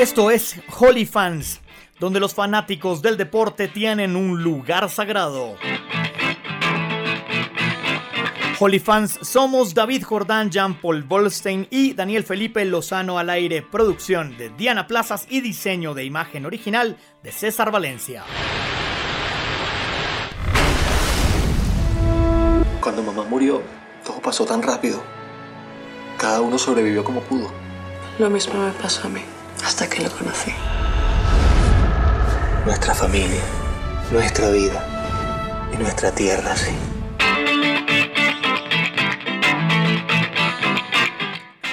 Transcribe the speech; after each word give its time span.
Esto 0.00 0.30
es 0.30 0.56
Holy 0.78 1.04
Fans, 1.04 1.60
donde 1.98 2.20
los 2.20 2.32
fanáticos 2.32 3.02
del 3.02 3.18
deporte 3.18 3.68
tienen 3.68 4.16
un 4.16 4.42
lugar 4.42 4.88
sagrado. 4.88 5.56
Holy 8.58 8.78
Fans 8.78 9.18
somos 9.20 9.74
David 9.74 10.04
Jordán, 10.04 10.50
Jean-Paul 10.50 11.02
Bolstein 11.02 11.68
y 11.70 11.92
Daniel 11.92 12.24
Felipe 12.24 12.64
Lozano 12.64 13.18
al 13.18 13.28
aire, 13.28 13.60
producción 13.60 14.38
de 14.38 14.48
Diana 14.48 14.86
Plazas 14.86 15.26
y 15.28 15.42
diseño 15.42 15.92
de 15.92 16.04
imagen 16.04 16.46
original 16.46 16.96
de 17.22 17.30
César 17.30 17.70
Valencia. 17.70 18.24
Cuando 22.80 23.02
mamá 23.02 23.24
murió, 23.24 23.60
todo 24.06 24.18
pasó 24.22 24.46
tan 24.46 24.62
rápido. 24.62 25.02
Cada 26.16 26.40
uno 26.40 26.56
sobrevivió 26.56 27.04
como 27.04 27.20
pudo. 27.20 27.52
Lo 28.18 28.30
mismo 28.30 28.54
me 28.54 28.72
pasó 28.72 29.06
a 29.06 29.10
mí, 29.10 29.20
hasta 29.64 29.88
que 29.88 30.02
lo 30.02 30.10
conocí. 30.10 30.52
Nuestra 32.64 32.94
familia, 32.94 33.42
nuestra 34.12 34.50
vida 34.50 35.70
y 35.72 35.76
nuestra 35.76 36.12
tierra, 36.12 36.56
sí. 36.56 36.72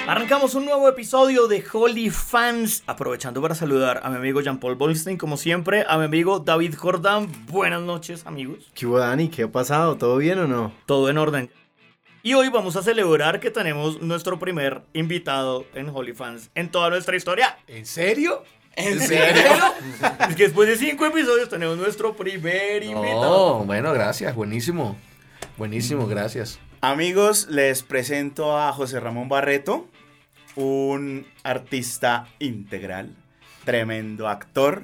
Arrancamos 0.06 0.54
un 0.54 0.64
nuevo 0.64 0.88
episodio 0.88 1.48
de 1.48 1.62
Holy 1.70 2.08
Fans, 2.08 2.82
aprovechando 2.86 3.42
para 3.42 3.54
saludar 3.54 4.00
a 4.02 4.08
mi 4.08 4.16
amigo 4.16 4.40
Jean-Paul 4.40 4.76
Bolstein, 4.76 5.18
como 5.18 5.36
siempre, 5.36 5.84
a 5.86 5.98
mi 5.98 6.04
amigo 6.04 6.38
David 6.38 6.76
Jordán. 6.76 7.28
Buenas 7.46 7.82
noches, 7.82 8.26
amigos. 8.26 8.70
¿Qué 8.72 8.86
hubo, 8.86 8.98
Dani? 8.98 9.28
¿Qué 9.28 9.42
ha 9.42 9.52
pasado? 9.52 9.98
¿Todo 9.98 10.16
bien 10.16 10.38
o 10.38 10.48
no? 10.48 10.72
Todo 10.86 11.10
en 11.10 11.18
orden. 11.18 11.50
Y 12.28 12.34
hoy 12.34 12.50
vamos 12.50 12.76
a 12.76 12.82
celebrar 12.82 13.40
que 13.40 13.50
tenemos 13.50 14.02
nuestro 14.02 14.38
primer 14.38 14.82
invitado 14.92 15.64
en 15.72 15.88
Holy 15.88 16.12
Fans 16.12 16.50
en 16.54 16.70
toda 16.70 16.90
nuestra 16.90 17.16
historia. 17.16 17.56
¿En 17.66 17.86
serio? 17.86 18.44
¿En 18.76 19.00
serio? 19.00 19.50
es 20.28 20.36
que 20.36 20.42
después 20.42 20.68
de 20.68 20.76
cinco 20.76 21.06
episodios 21.06 21.48
tenemos 21.48 21.78
nuestro 21.78 22.14
primer 22.14 22.82
invitado. 22.82 23.60
Oh, 23.60 23.64
bueno, 23.64 23.94
gracias, 23.94 24.34
buenísimo. 24.34 24.98
Buenísimo, 25.56 26.06
gracias. 26.06 26.58
Amigos, 26.82 27.46
les 27.48 27.82
presento 27.82 28.58
a 28.58 28.74
José 28.74 29.00
Ramón 29.00 29.30
Barreto, 29.30 29.88
un 30.54 31.26
artista 31.44 32.28
integral, 32.40 33.16
tremendo 33.64 34.28
actor 34.28 34.82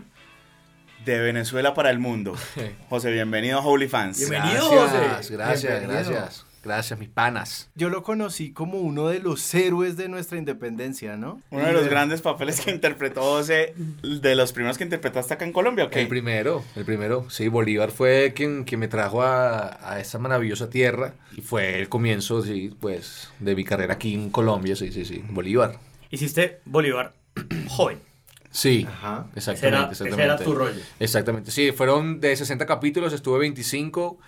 de 1.05 1.20
Venezuela 1.20 1.75
para 1.75 1.91
el 1.91 1.98
mundo. 1.98 2.36
José, 2.89 3.11
bienvenido 3.12 3.58
a 3.58 3.62
Holy 3.62 3.86
Fans. 3.86 4.19
Bienvenido, 4.19 4.70
Gracias, 4.70 5.17
José. 5.19 5.34
gracias, 5.34 5.81
Bienvenido. 5.81 6.11
gracias. 6.11 6.44
Gracias, 6.65 6.98
mis 6.98 7.11
panas. 7.11 7.70
Yo 7.75 7.91
lo 7.91 8.03
conocí 8.03 8.53
como 8.53 8.79
uno 8.81 9.09
de 9.09 9.19
los 9.19 9.55
héroes 9.55 9.98
de 9.98 10.09
nuestra 10.09 10.39
independencia, 10.39 11.17
¿no? 11.17 11.43
Uno 11.51 11.67
de 11.67 11.73
los 11.73 11.89
grandes 11.89 12.23
papeles 12.23 12.61
que 12.61 12.70
interpretó 12.70 13.20
José, 13.20 13.75
de 14.03 14.34
los 14.34 14.53
primeros 14.53 14.79
que 14.79 14.85
interpretaste 14.85 15.35
acá 15.35 15.45
en 15.45 15.53
Colombia, 15.53 15.85
¿ok? 15.85 15.97
El 15.97 16.09
primero, 16.09 16.65
el 16.75 16.87
primero. 16.87 17.29
Sí, 17.29 17.48
Bolívar 17.48 17.91
fue 17.91 18.33
quien, 18.35 18.65
quien 18.65 18.81
me 18.81 18.89
trajo 18.89 19.23
a, 19.23 19.79
a 19.89 20.01
esa 20.01 20.19
maravillosa 20.19 20.70
tierra 20.70 21.15
y 21.37 21.42
fue 21.42 21.79
el 21.79 21.91
comienzo, 21.91 22.42
sí, 22.42 22.75
pues, 22.81 23.31
de 23.41 23.55
mi 23.55 23.65
carrera 23.65 23.95
aquí 23.95 24.15
en 24.15 24.31
Colombia, 24.31 24.75
sí, 24.75 24.91
sí, 24.91 25.05
sí. 25.05 25.23
Bolívar. 25.29 25.79
Hiciste 26.11 26.61
Bolívar 26.65 27.12
joven. 27.69 27.98
Sí, 28.51 28.87
Ajá. 28.89 29.27
Ese 29.35 29.51
exactamente, 29.51 29.67
era, 29.67 29.92
ese 29.92 30.05
exactamente. 30.05 30.23
era 30.23 30.37
tu 30.39 30.55
rollo. 30.55 30.81
Exactamente, 31.01 31.51
sí, 31.51 31.73
fueron 31.73 32.20
de 32.20 32.37
60 32.37 32.65
capítulos, 32.67 33.12
estuve 33.12 33.41
25 33.41 34.19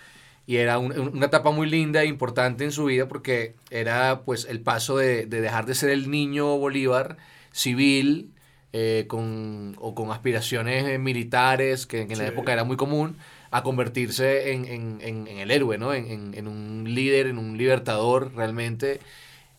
y 0.47 0.55
era 0.57 0.79
un- 0.79 0.97
una 0.97 1.25
etapa 1.27 1.51
muy 1.51 1.69
linda 1.69 2.01
e 2.01 2.07
importante 2.07 2.63
en 2.63 2.71
su 2.71 2.85
vida 2.85 3.07
porque 3.07 3.53
era 3.69 4.21
pues 4.25 4.47
el 4.49 4.61
paso 4.61 4.97
de, 4.97 5.25
de 5.27 5.41
dejar 5.41 5.65
de 5.67 5.75
ser 5.75 5.89
el 5.91 6.09
niño 6.09 6.57
Bolívar 6.57 7.17
civil 7.51 8.31
eh, 8.73 9.05
con, 9.07 9.75
o 9.79 9.93
con 9.95 10.11
aspiraciones 10.11 10.85
eh, 10.87 10.97
militares, 10.99 11.85
que, 11.85 12.05
que 12.07 12.13
en 12.13 12.19
la 12.19 12.27
época 12.27 12.53
era 12.53 12.63
muy 12.63 12.77
común, 12.77 13.15
a 13.51 13.63
convertirse 13.63 14.51
en, 14.53 14.65
en- 14.65 14.97
en- 15.01 15.27
en 15.27 15.37
el 15.39 15.51
héroe, 15.51 15.77
¿no? 15.77 15.93
En, 15.93 16.47
un 16.47 16.83
líder, 16.87 17.27
en 17.27 17.37
un 17.37 17.57
libertador 17.57 18.33
realmente. 18.35 18.99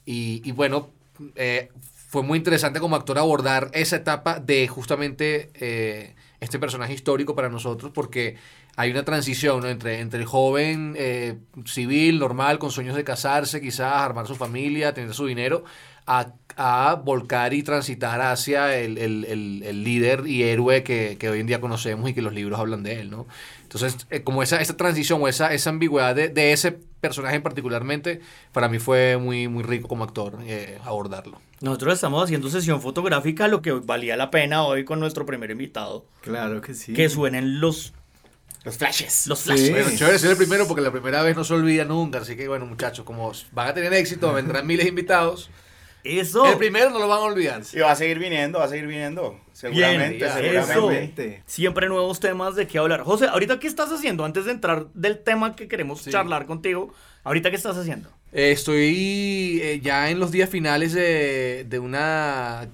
Y, 0.07 0.43
y 0.45 0.53
bueno, 0.53 0.91
eh, 1.37 1.71
fue 2.09 2.23
muy 2.23 2.39
interesante 2.39 2.81
como 2.81 2.97
actor 2.97 3.19
abordar 3.19 3.71
esa 3.75 3.97
etapa 3.97 4.41
de 4.41 4.69
justamente 4.69 5.51
eh, 5.55 6.15
este 6.41 6.59
personaje 6.59 6.93
histórico 6.95 7.35
para 7.35 7.49
nosotros 7.49 7.91
porque 7.95 8.37
hay 8.81 8.93
una 8.93 9.03
transición 9.05 9.61
¿no? 9.61 9.69
entre, 9.69 9.99
entre 10.01 10.21
el 10.21 10.27
joven 10.27 10.95
eh, 10.97 11.37
civil, 11.67 12.19
normal, 12.21 12.59
con 12.61 12.71
sueños 12.71 12.95
de 12.97 13.03
casarse, 13.03 13.61
quizás 13.61 13.93
armar 13.93 14.27
su 14.29 14.37
familia, 14.37 14.95
tener 14.95 15.13
su 15.15 15.27
dinero, 15.27 15.65
a, 16.07 16.29
a 16.57 16.95
volcar 16.95 17.53
y 17.55 17.63
transitar 17.63 18.21
hacia 18.23 18.77
el, 18.79 18.97
el- 18.97 19.25
el- 19.25 19.63
el 19.67 19.85
líder 19.85 20.27
y 20.27 20.45
héroe 20.45 20.83
que, 20.85 21.17
que 21.19 21.29
hoy 21.29 21.41
en 21.41 21.47
día 21.47 21.61
conocemos 21.61 22.09
y 22.09 22.15
que 22.15 22.23
los 22.23 22.33
libros 22.33 22.59
hablan 22.59 22.83
de 22.83 23.01
él, 23.01 23.11
¿no? 23.11 23.27
Entonces, 23.65 24.07
eh, 24.11 24.23
como 24.23 24.43
esa, 24.43 24.61
esa 24.61 24.77
transición 24.77 25.21
o 25.23 25.29
esa, 25.29 25.53
esa 25.53 25.69
ambigüedad 25.71 26.15
de, 26.15 26.29
de 26.29 26.53
ese 26.53 26.73
personaje 27.01 27.41
particularmente, 27.41 28.21
para 28.53 28.69
mí 28.69 28.79
fue 28.79 29.19
muy, 29.19 29.49
muy 29.49 29.63
rico 29.65 29.89
como 29.89 30.05
actor 30.05 30.39
eh, 30.47 30.79
abordarlo. 30.85 31.41
Nosotros 31.61 31.95
estamos 31.95 32.23
haciendo 32.25 32.49
sesión 32.49 32.81
fotográfica, 32.81 33.47
lo 33.49 33.61
que 33.61 33.73
valía 33.73 34.17
la 34.17 34.31
pena 34.31 34.63
hoy 34.63 34.85
con 34.85 35.01
nuestro 35.01 35.27
primer 35.27 35.51
invitado. 35.51 36.07
Claro 36.23 36.61
que 36.63 36.73
sí. 36.75 36.95
Que 36.95 37.09
suenen 37.11 37.61
los, 37.61 37.93
Los 38.69 38.77
flashes. 38.79 39.27
los 39.27 39.41
flashes. 39.41 39.67
Sí. 39.67 39.73
Bueno, 39.73 39.89
chévere 39.97 40.19
ser 40.19 40.31
el 40.33 40.37
primero 40.37 40.67
porque 40.67 40.83
la 40.83 40.91
primera 40.93 41.23
vez 41.23 41.35
no 41.37 41.45
se 41.45 41.55
olvida 41.55 41.85
nunca. 41.85 42.19
Así 42.19 42.37
que, 42.37 42.47
bueno, 42.49 42.67
muchachos, 42.67 43.05
como 43.05 43.33
van 43.53 43.69
a 43.69 43.75
tener 43.75 43.93
éxito, 43.95 44.33
vendrán 44.33 44.67
miles 44.67 44.85
de 44.85 44.91
invitados. 44.91 45.51
Eso. 46.05 46.47
El 46.47 46.57
primero 46.59 46.91
no 46.91 46.99
lo 47.01 47.09
van 47.09 47.19
a 47.19 47.23
olvidar. 47.23 47.63
Y 47.73 47.81
va 47.81 47.91
a 47.93 47.97
seguir 47.97 48.19
viniendo, 48.19 48.59
va 48.61 48.67
a 48.67 48.69
seguir 48.69 48.87
viniendo. 48.87 49.39
Seguramente, 49.53 50.25
Bien, 50.25 50.65
seguramente. 50.65 51.27
eso. 51.35 51.43
Siempre 51.47 51.89
nuevos 51.89 52.21
temas 52.21 52.55
de 52.55 52.67
qué 52.69 52.79
hablar. 52.79 53.03
José, 53.03 53.27
¿ahorita 53.27 53.59
qué 53.59 53.67
estás 53.67 53.91
haciendo? 53.91 54.25
Antes 54.25 54.45
de 54.45 54.53
entrar 54.53 54.87
del 54.95 55.19
tema 55.19 55.57
que 55.57 55.67
queremos 55.67 56.01
Sí. 56.03 56.11
charlar 56.11 56.47
contigo, 56.47 56.95
¿ahorita 57.25 57.51
qué 57.51 57.57
estás 57.57 57.77
haciendo? 57.77 58.09
Eh, 58.33 58.53
estoy 58.53 59.61
eh, 59.63 59.81
ya 59.83 60.09
en 60.11 60.21
los 60.21 60.31
días 60.31 60.49
finales 60.49 60.93
de, 60.93 61.65
de 61.69 61.79
una, 61.79 62.69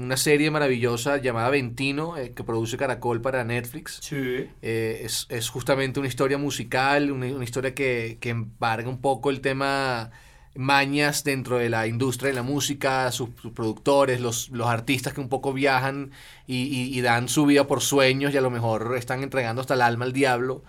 una 0.00 0.16
serie 0.16 0.50
maravillosa 0.50 1.18
llamada 1.18 1.50
Ventino, 1.50 2.16
eh, 2.16 2.32
que 2.34 2.44
produce 2.44 2.76
Caracol 2.76 3.20
para 3.20 3.44
Netflix. 3.44 3.98
Sí. 4.02 4.48
Eh, 4.62 5.00
es, 5.04 5.26
es 5.30 5.48
justamente 5.48 6.00
una 6.00 6.08
historia 6.08 6.38
musical, 6.38 7.10
una, 7.12 7.26
una 7.26 7.44
historia 7.44 7.74
que, 7.74 8.18
que 8.20 8.30
embarga 8.30 8.88
un 8.88 9.00
poco 9.00 9.30
el 9.30 9.40
tema 9.40 10.10
mañas 10.54 11.22
dentro 11.22 11.58
de 11.58 11.68
la 11.68 11.86
industria 11.86 12.30
de 12.30 12.34
la 12.34 12.42
música, 12.42 13.12
sus, 13.12 13.28
sus 13.40 13.52
productores, 13.52 14.20
los, 14.20 14.48
los 14.50 14.66
artistas 14.68 15.12
que 15.12 15.20
un 15.20 15.28
poco 15.28 15.52
viajan 15.52 16.12
y, 16.46 16.62
y- 16.64 16.98
y 16.98 17.00
dan 17.02 17.28
su 17.28 17.44
vida 17.46 17.66
por 17.66 17.82
sueños 17.82 18.32
y 18.32 18.38
a 18.38 18.40
lo 18.40 18.50
mejor 18.50 18.94
están 18.96 19.22
entregando 19.22 19.60
hasta 19.60 19.74
el 19.74 19.82
alma 19.82 20.06
al 20.06 20.12
diablo. 20.14 20.64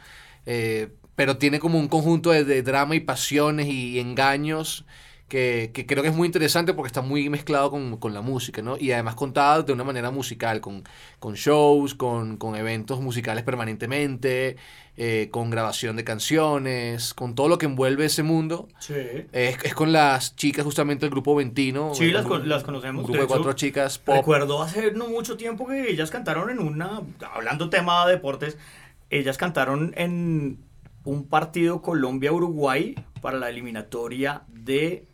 Eh, 0.46 0.90
pero 1.16 1.38
tiene 1.38 1.60
como 1.60 1.80
un 1.80 1.88
conjunto 1.88 2.32
de, 2.32 2.44
de 2.44 2.62
drama 2.64 2.96
y 2.96 3.00
pasiones 3.00 3.68
y 3.68 4.00
engaños 4.00 4.86
que, 5.28 5.72
que 5.74 5.86
creo 5.86 6.04
que 6.04 6.10
es 6.10 6.16
muy 6.16 6.26
interesante 6.26 6.74
porque 6.74 6.88
está 6.88 7.02
muy 7.02 7.30
mezclado 7.30 7.70
con, 7.70 7.98
con 7.98 8.14
la 8.14 8.22
música, 8.22 8.62
¿no? 8.62 8.78
Y 8.78 8.92
además 8.94 9.16
contado 9.16 9.64
de 9.64 9.74
una 9.74 9.84
manera 9.84 10.10
musical, 10.10 10.62
con, 10.62 10.84
con 11.20 11.34
shows, 11.34 11.96
con, 11.96 12.38
con 12.38 12.56
eventos 12.56 13.02
musicales 13.02 13.44
permanentemente, 13.44 14.56
eh, 14.96 15.28
con 15.32 15.50
grabación 15.50 15.96
de 15.98 16.04
canciones, 16.04 17.14
con 17.14 17.36
todo 17.36 17.50
lo 17.50 17.58
que 17.58 17.66
envuelve 17.66 18.06
ese 18.06 18.24
mundo. 18.24 18.68
Sí. 18.80 18.94
Es, 19.34 19.58
es 19.64 19.74
con 19.74 19.92
las 19.92 20.36
chicas 20.36 20.64
justamente 20.64 21.06
del 21.06 21.12
grupo 21.12 21.36
Ventino. 21.36 21.94
Sí, 21.94 22.06
un 22.08 22.14
las, 22.14 22.26
con- 22.26 22.48
las 22.48 22.64
conocemos. 22.64 23.02
Un 23.02 23.12
grupo 23.12 23.18
de 23.18 23.24
hecho, 23.26 23.34
cuatro 23.34 23.54
chicas 23.54 24.00
pop. 24.00 24.16
Recuerdo 24.16 24.64
hace 24.64 24.92
no 24.94 25.08
mucho 25.10 25.36
tiempo 25.36 25.68
que 25.68 25.92
ellas 25.92 26.10
cantaron 26.10 26.50
en 26.50 26.60
una, 26.60 27.02
hablando 27.34 27.70
tema 27.70 28.06
de 28.06 28.14
deportes, 28.14 28.58
ellas 29.10 29.38
cantaron 29.38 29.94
en 29.98 30.60
un 31.04 31.28
partido 31.28 31.82
Colombia-Uruguay 31.82 32.96
para 33.22 33.38
la 33.38 33.50
eliminatoria 33.50 34.44
de 34.48 35.06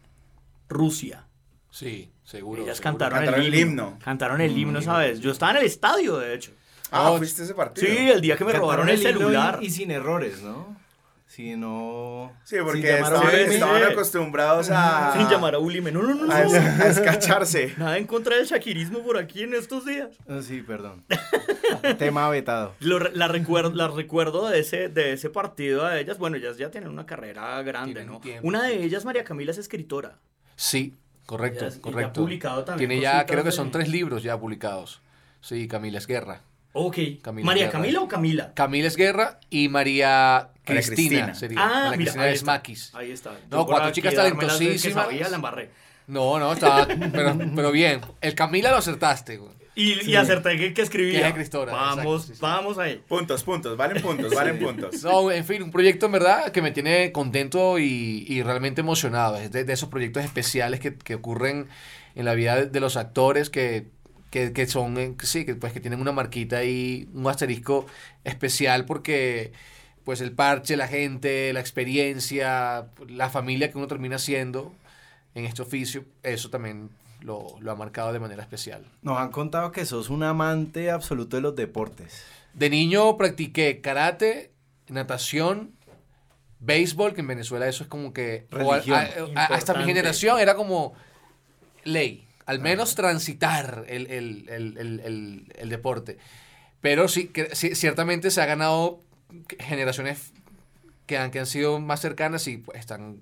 Rusia. 0.70 1.28
Sí, 1.70 2.12
seguro. 2.24 2.64
ellas 2.64 2.78
seguro. 2.78 2.92
cantaron, 3.00 3.20
Cantaron 3.20 3.42
el, 3.42 3.48
el 3.54 3.60
himno. 3.60 3.84
himno. 3.84 4.00
Cantaron 4.04 4.42
el 4.42 4.58
himno 4.58 4.80
esa 4.80 4.98
vez. 4.98 5.20
Yo 5.20 5.32
estaba 5.32 5.52
en 5.54 5.58
el 5.60 5.64
estadio, 5.66 6.18
de 6.18 6.34
hecho. 6.36 6.52
Ah, 6.92 7.12
Oh, 7.12 7.18
fuiste 7.18 7.44
ese 7.44 7.56
partido. 7.56 7.88
Sí, 7.88 7.98
el 7.98 8.22
día 8.22 8.38
que 8.38 8.46
me 8.46 8.54
robaron 8.54 8.88
el 8.90 9.00
celular. 9.00 9.58
Y, 9.62 9.66
y 9.66 9.70
sin 9.72 9.90
errores, 9.92 10.42
¿no? 10.44 10.78
Si 11.26 11.56
no... 11.56 12.32
Sí, 12.44 12.58
porque 12.64 13.00
estaban, 13.00 13.84
acostumbrados 13.92 14.70
a... 14.70 15.14
Sin 15.18 15.28
llamar 15.30 15.56
a 15.56 15.58
Ulime. 15.60 15.92
No, 15.92 16.04
no, 16.04 16.14
no. 16.14 16.32
a, 16.32 16.42
no. 16.44 16.46
es- 16.46 16.54
a 16.54 16.88
escacharse. 16.90 17.74
Nada 17.78 17.98
en 17.98 18.06
contra 18.06 18.36
del 18.36 18.46
shakirismo 18.46 19.00
por 19.00 19.18
aquí 19.18 19.42
en 19.42 19.56
estos 19.56 19.84
días. 19.84 20.10
Ah, 20.30 20.42
sí, 20.44 20.62
perdón. 20.62 21.04
Tema 21.98 22.30
vetado. 22.30 22.76
Lo 22.82 23.00
la, 23.00 23.28
recuerdo, 23.28 23.74
la 23.74 23.88
recuerdo 23.88 24.48
de 24.48 24.60
ese, 24.60 24.90
de 24.90 25.14
ese 25.14 25.32
partido 25.32 25.88
a 25.88 26.00
ellas. 26.00 26.20
Bueno, 26.20 26.38
ellas 26.38 26.58
ya 26.58 26.70
tienen 26.70 26.92
una 26.92 27.08
carrera 27.08 27.60
grande, 27.64 27.94
Tienen 27.96 28.14
¿no? 28.14 28.20
tiempo, 28.20 28.48
Una 28.48 28.62
de 28.62 28.84
ellas, 28.84 29.04
María 29.04 29.24
Camila, 29.24 29.50
es 29.50 29.58
escritora. 29.58 30.20
Sí, 30.56 30.94
correcto, 31.26 31.68
correcto. 31.82 32.22
publicado 32.22 32.64
también 32.64 32.90
Tiene 32.90 33.02
ya, 33.02 33.12
cositas 33.12 33.32
creo 33.32 33.44
que 33.44 33.52
son 33.52 33.72
tres 33.72 33.88
libros 33.88 34.24
ya 34.24 34.40
publicados. 34.40 35.02
Sí, 35.42 35.68
Camila 35.68 35.98
Esguerra. 35.98 36.42
Ok. 36.74 36.98
Camila 37.22 37.46
¿María 37.46 37.64
Guerra. 37.66 37.72
Camila 37.72 38.02
o 38.02 38.08
Camila? 38.08 38.54
Camila 38.54 38.88
Esguerra 38.88 39.40
y 39.50 39.70
María 39.70 40.50
María 40.50 40.52
Cristina, 40.64 40.86
Cristina. 40.96 41.36
sería. 41.36 41.60
Ah, 41.62 41.68
María 41.68 41.90
mira, 41.90 41.98
Cristina 41.98 42.24
ahí 42.24 42.30
de 42.30 42.36
está. 42.36 42.46
Ahí 42.94 43.12
está. 43.12 43.32
No, 43.52 43.58
Yo 43.60 43.66
cuatro 43.66 43.92
chicas 43.92 44.12
que 44.12 44.18
talentosísimas. 44.18 45.06
sabía, 45.06 45.30
la 45.30 45.36
embarré. 45.36 45.70
No, 46.08 46.40
no, 46.40 46.54
estaba. 46.54 46.88
Pero, 46.88 47.38
pero 47.56 47.72
bien. 47.72 48.02
El 48.22 48.36
Camila 48.36 48.72
lo 48.72 48.78
acertaste, 48.78 49.38
güey. 49.38 49.54
Y, 49.76 50.12
y 50.12 50.16
acerté 50.16 50.58
que, 50.58 50.74
que 50.74 50.82
escribía. 50.84 51.22
Que 51.22 51.28
es 51.30 51.34
Cristora, 51.34 51.72
Vamos, 51.74 51.98
exacto, 51.98 52.20
sí, 52.20 52.34
sí. 52.34 52.40
vamos 52.42 52.78
ahí. 52.78 53.02
Puntos, 53.08 53.44
puntos, 53.44 53.76
valen 53.76 54.02
puntos, 54.04 54.34
valen 54.34 54.60
puntos. 54.60 55.04
No, 55.04 55.32
en 55.32 55.44
fin, 55.46 55.64
un 55.64 55.72
proyecto 55.72 56.06
en 56.06 56.12
verdad 56.12 56.52
que 56.52 56.62
me 56.62 56.72
tiene 56.72 57.12
contento 57.12 57.80
y, 57.80 58.26
y 58.28 58.44
realmente 58.44 58.82
emocionado. 58.82 59.38
Es 59.38 59.52
de, 59.52 59.64
de 59.64 59.74
esos 59.74 59.90
proyectos 59.90 60.24
especiales 60.24 60.80
que, 60.80 60.96
que 60.96 61.16
ocurren 61.16 61.68
en 62.16 62.26
la 62.26 62.36
vida 62.36 62.66
de, 62.66 62.80
los 62.80 62.98
actores 62.98 63.50
que, 63.50 63.88
que, 64.30 64.54
que 64.54 64.68
son, 64.68 64.98
eh, 65.00 65.16
sí, 65.24 65.44
que, 65.44 65.56
pues, 65.56 65.74
que 65.74 65.80
tienen 65.80 66.02
una 66.02 66.12
marquita 66.12 66.64
y 66.64 67.10
un 67.14 67.26
asterisco 67.28 67.88
especial 68.24 68.86
porque 68.86 69.54
pues 70.04 70.22
el 70.22 70.34
parche, 70.34 70.76
la 70.76 70.88
gente, 70.88 71.52
la 71.54 71.62
experiencia, 71.62 72.88
la 73.08 73.30
familia 73.30 73.72
que 73.72 73.78
uno 73.78 73.88
termina 73.88 74.20
siendo 74.20 74.74
en 75.36 75.46
este 75.46 75.62
oficio, 75.62 76.06
eso 76.24 76.50
también 76.50 76.90
lo, 77.22 77.56
lo 77.60 77.72
ha 77.72 77.76
marcado 77.76 78.12
de 78.14 78.20
manera 78.20 78.42
especial. 78.44 78.86
Nos 79.02 79.18
han 79.18 79.32
contado 79.32 79.72
que 79.72 79.86
sos 79.86 80.10
un 80.10 80.24
amante 80.24 80.92
absoluto 80.92 81.38
de 81.38 81.42
los 81.42 81.56
deportes. 81.56 82.24
De 82.54 82.70
niño 82.70 83.18
practiqué 83.18 83.82
karate, 83.82 84.52
natación, 84.88 85.72
béisbol, 86.60 87.14
que 87.14 87.22
en 87.22 87.28
Venezuela 87.28 87.68
eso 87.68 87.84
es 87.84 87.90
como 87.90 88.14
que... 88.14 88.48
o 88.52 88.72
a- 88.72 88.80
Religión. 88.80 88.98
a- 89.36 89.42
a- 89.42 89.46
hasta 89.56 89.74
mi 89.74 89.86
generación 89.86 90.40
era 90.40 90.56
como 90.56 90.94
ley. 91.84 92.28
Al 92.46 92.60
menos 92.60 92.96
transitar 92.96 93.86
el, 93.88 94.08
el- 94.08 94.50
el- 94.50 94.78
el- 94.78 95.00
el- 95.00 95.54
el 95.56 95.70
deporte. 95.70 96.18
Pero 96.82 97.08
sí, 97.08 97.28
que, 97.30 97.56
sí, 97.56 97.74
ciertamente 97.76 98.30
se 98.32 98.42
ha 98.42 98.46
ganado 98.46 99.00
generaciones 99.60 100.34
que 101.06 101.18
han, 101.18 101.32
que 101.32 101.40
han 101.40 101.46
sido 101.46 101.80
más 101.80 102.02
cercanas 102.02 102.46
y 102.48 102.58
pues, 102.58 102.78
están 102.80 103.22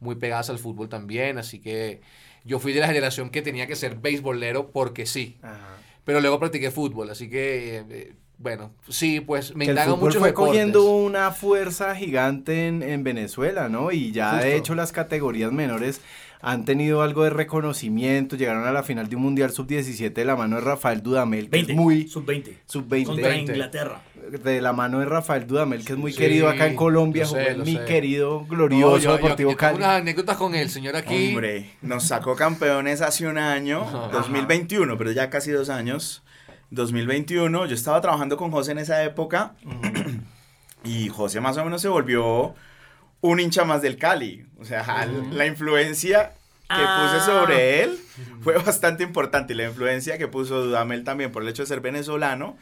muy 0.00 0.14
pegadas 0.16 0.50
al 0.50 0.58
fútbol 0.58 0.88
también. 0.88 1.38
Así 1.38 1.60
que 1.60 2.00
yo 2.44 2.58
fui 2.58 2.72
de 2.72 2.80
la 2.80 2.86
generación 2.86 3.30
que 3.30 3.42
tenía 3.42 3.66
que 3.66 3.76
ser 3.76 3.96
beisbolero 3.96 4.70
porque 4.70 5.06
sí. 5.06 5.36
Ajá. 5.42 5.78
Pero 6.04 6.20
luego 6.20 6.38
practiqué 6.38 6.70
fútbol, 6.70 7.08
así 7.08 7.30
que, 7.30 7.78
eh, 7.78 7.84
eh, 7.88 8.12
bueno, 8.36 8.72
sí, 8.90 9.20
pues 9.20 9.54
me 9.56 9.64
fútbol 9.64 9.96
muchos 9.96 10.18
fue 10.18 10.28
deportes. 10.28 10.34
cogiendo 10.34 10.90
una 10.90 11.30
fuerza 11.30 11.94
gigante 11.96 12.66
en, 12.66 12.82
en 12.82 13.02
Venezuela, 13.04 13.70
¿no? 13.70 13.90
Y 13.90 14.12
ya 14.12 14.32
de 14.36 14.42
Justo. 14.42 14.56
hecho 14.58 14.74
las 14.74 14.92
categorías 14.92 15.50
menores 15.50 16.02
han 16.46 16.64
tenido 16.66 17.00
algo 17.02 17.24
de 17.24 17.30
reconocimiento, 17.30 18.36
llegaron 18.36 18.66
a 18.66 18.72
la 18.72 18.82
final 18.82 19.08
de 19.08 19.16
un 19.16 19.22
Mundial 19.22 19.50
Sub-17 19.50 20.12
de 20.12 20.24
la 20.26 20.36
mano 20.36 20.56
de 20.56 20.62
Rafael 20.62 21.02
Dudamel, 21.02 21.44
que 21.44 21.56
20. 21.56 21.72
es 21.72 21.78
muy 21.78 22.06
Sub-20. 22.06 22.58
sub-20, 22.66 23.04
Contra 23.06 23.28
20. 23.28 23.52
Inglaterra. 23.52 24.02
de 24.42 24.60
la 24.62 24.72
mano 24.72 25.00
de 25.00 25.06
Rafael 25.06 25.46
Dudamel, 25.46 25.84
que 25.84 25.92
es 25.92 25.98
muy 25.98 26.10
Sí, 26.12 26.18
querido 26.18 26.48
acá 26.48 26.66
en 26.66 26.76
Colombia, 26.76 27.26
sé, 27.26 27.54
mi 27.56 27.76
sé. 27.76 27.84
querido, 27.84 28.40
No, 28.40 28.46
glorioso 28.46 28.96
yo- 28.98 29.02
yo- 29.10 29.12
Deportivo 29.16 29.50
yo 29.52 29.56
tengo 29.56 29.72
Cali. 29.72 29.76
unas 29.78 30.00
anécdotas 30.00 30.36
con 30.38 30.54
el 30.54 30.70
señor 30.70 30.96
aquí. 30.96 31.28
Hombre, 31.28 31.70
nos 31.82 32.04
sacó 32.04 32.34
campeones 32.34 33.00
hace 33.02 33.26
un 33.26 33.36
año, 33.38 33.82
Ajá. 33.82 34.08
2021, 34.12 34.96
pero 34.98 35.12
ya 35.12 35.28
casi 35.30 35.50
dos 35.50 35.68
años. 35.68 36.22
2021, 36.70 37.66
yo 37.66 37.74
estaba 37.74 38.00
trabajando 38.00 38.36
con 38.36 38.50
José 38.50 38.72
en 38.72 38.78
esa 38.78 39.02
época 39.04 39.52
y 40.84 41.08
José 41.08 41.40
más 41.40 41.56
o 41.56 41.64
menos 41.64 41.80
se 41.82 41.88
volvió 41.88 42.54
un 43.30 43.40
hincha 43.40 43.64
más 43.64 43.80
del 43.80 43.96
Cali. 43.96 44.44
O 44.58 44.64
sea, 44.66 45.06
la 45.32 45.46
influencia 45.46 46.32
que 46.68 46.74
Ah. 46.76 47.10
puse 47.12 47.24
sobre 47.26 47.82
él 47.82 47.98
fue 48.42 48.56
bastante 48.58 49.02
importante 49.02 49.52
y 49.54 49.56
la 49.56 49.64
influencia 49.64 50.18
que 50.18 50.28
puso 50.28 50.62
Dudamel 50.64 51.04
también 51.04 51.32
por 51.32 51.42
el 51.42 51.48
hecho 51.48 51.62
de 51.62 51.66
ser 51.66 51.80
venezolano. 51.80 52.56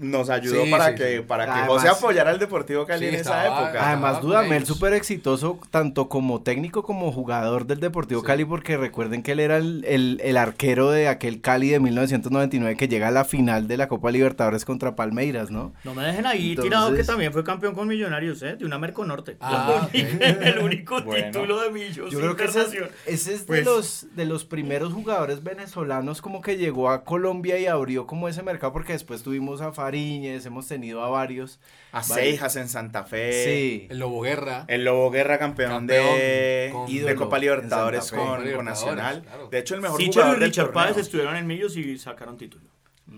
Nos 0.00 0.30
ayudó 0.30 0.64
Sí, 0.64 0.70
para 0.70 0.88
sí, 0.90 0.94
que 0.96 1.16
sí. 1.18 1.22
para 1.26 1.44
que 1.46 1.50
Además- 1.50 1.68
José 1.68 1.88
apoyara 1.88 2.30
al 2.30 2.38
Deportivo 2.38 2.86
Cali 2.86 3.00
Sí, 3.08 3.14
en 3.14 3.20
esa 3.20 3.44
estaba- 3.46 3.62
época. 3.70 3.88
Además, 3.88 4.20
Dudamel 4.22 4.66
súper 4.66 4.92
exitoso, 4.92 5.58
tanto 5.70 6.08
como 6.08 6.42
técnico 6.42 6.82
como 6.82 7.10
jugador 7.12 7.66
del 7.66 7.80
Deportivo 7.80 8.22
Cali, 8.22 8.44
porque 8.44 8.76
recuerden 8.76 9.22
que 9.22 9.32
él 9.32 9.40
era 9.40 9.56
el, 9.56 9.84
el- 9.86 10.20
el 10.22 10.36
arquero 10.36 10.90
de 10.90 11.08
aquel 11.08 11.40
Cali 11.40 11.68
de 11.70 11.80
1999 11.80 12.76
que 12.76 12.88
llega 12.88 13.08
a 13.08 13.10
la 13.10 13.24
final 13.24 13.68
de 13.68 13.76
la 13.76 13.88
Copa 13.88 14.10
Libertadores 14.10 14.64
contra 14.64 14.94
Palmeiras, 14.96 15.50
¿no? 15.50 15.72
No 15.84 15.94
me 15.94 16.04
dejen 16.04 16.26
ahí 16.26 16.50
Entonces- 16.50 16.70
tirado 16.70 16.94
que 16.94 17.04
también 17.04 17.32
fue 17.32 17.44
campeón 17.44 17.74
con 17.74 17.88
Millonarios, 17.88 18.42
¿eh? 18.42 18.56
De 18.56 18.64
una 18.64 18.78
Merconorte. 18.78 19.36
Ah, 19.40 19.88
el, 19.92 20.06
único, 20.06 20.24
el 20.42 20.58
único 20.60 21.02
Bueno. 21.02 21.26
título 21.32 21.60
de 21.62 21.70
Millos. 21.70 22.10
Yo 22.10 22.18
creo 22.20 22.36
que 22.36 22.44
ese 22.44 22.60
es, 22.60 22.66
Internacional. 22.66 22.90
ese 23.06 23.34
es 23.34 23.40
de, 23.40 23.46
Pues- 23.46 23.64
los, 23.64 24.06
de 24.14 24.24
los 24.24 24.44
primeros 24.44 24.92
jugadores 24.92 25.42
venezolanos 25.42 26.20
como 26.22 26.40
que 26.40 26.56
llegó 26.56 26.90
a 26.90 27.04
Colombia 27.04 27.58
y 27.58 27.66
abrió 27.66 28.06
como 28.06 28.28
ese 28.28 28.42
mercado, 28.42 28.72
porque 28.72 28.92
después 28.92 29.22
tuvimos 29.22 29.60
a 29.60 29.72
Fariñez, 29.92 30.44
hemos 30.44 30.68
tenido 30.68 31.02
a 31.02 31.08
varios. 31.08 31.60
A. 31.92 32.02
Seijas 32.02 32.56
en 32.56 32.68
Santa 32.68 33.04
Fe. 33.04 33.44
Sí. 33.44 33.86
El 33.90 33.98
Lobo 34.00 34.20
Guerra. 34.20 34.66
El 34.68 34.84
Lobo 34.84 35.10
Guerra 35.10 35.38
campeón, 35.38 35.70
Campeón 35.70 36.04
de, 36.16 36.68
con- 36.72 36.86
de 36.94 37.14
Copa 37.14 37.38
Libertadores 37.38 38.10
con, 38.10 38.18
con 38.18 38.44
Libertadores, 38.44 38.64
Nacional. 38.64 39.22
claro. 39.22 39.48
De 39.48 39.58
hecho, 39.58 39.74
el 39.74 39.80
mejor 39.80 39.98
Sichero 39.98 40.10
y 40.10 40.14
jugador 40.24 40.40
del 40.40 40.48
Richard. 40.50 40.72
Páez 40.72 40.96
estuvieron 40.98 41.36
en 41.36 41.46
Millos 41.46 41.76
y 41.78 41.98
sacaron 41.98 42.36
título. 42.36 42.64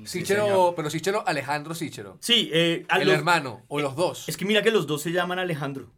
Sichero, 0.04 0.44
señor. 0.46 0.74
pero 0.76 0.88
Sichero, 0.90 1.24
Alejandro 1.26 1.74
Sichero. 1.74 2.16
Sí, 2.20 2.48
eh, 2.52 2.86
El 3.00 3.08
los- 3.08 3.16
hermano, 3.16 3.64
o 3.66 3.80
los 3.80 3.96
dos. 3.96 4.28
Es 4.28 4.36
que 4.36 4.44
mira 4.44 4.62
que 4.62 4.70
los 4.70 4.86
dos 4.86 5.02
se 5.02 5.10
llaman 5.10 5.40
Alejandro. 5.40 5.90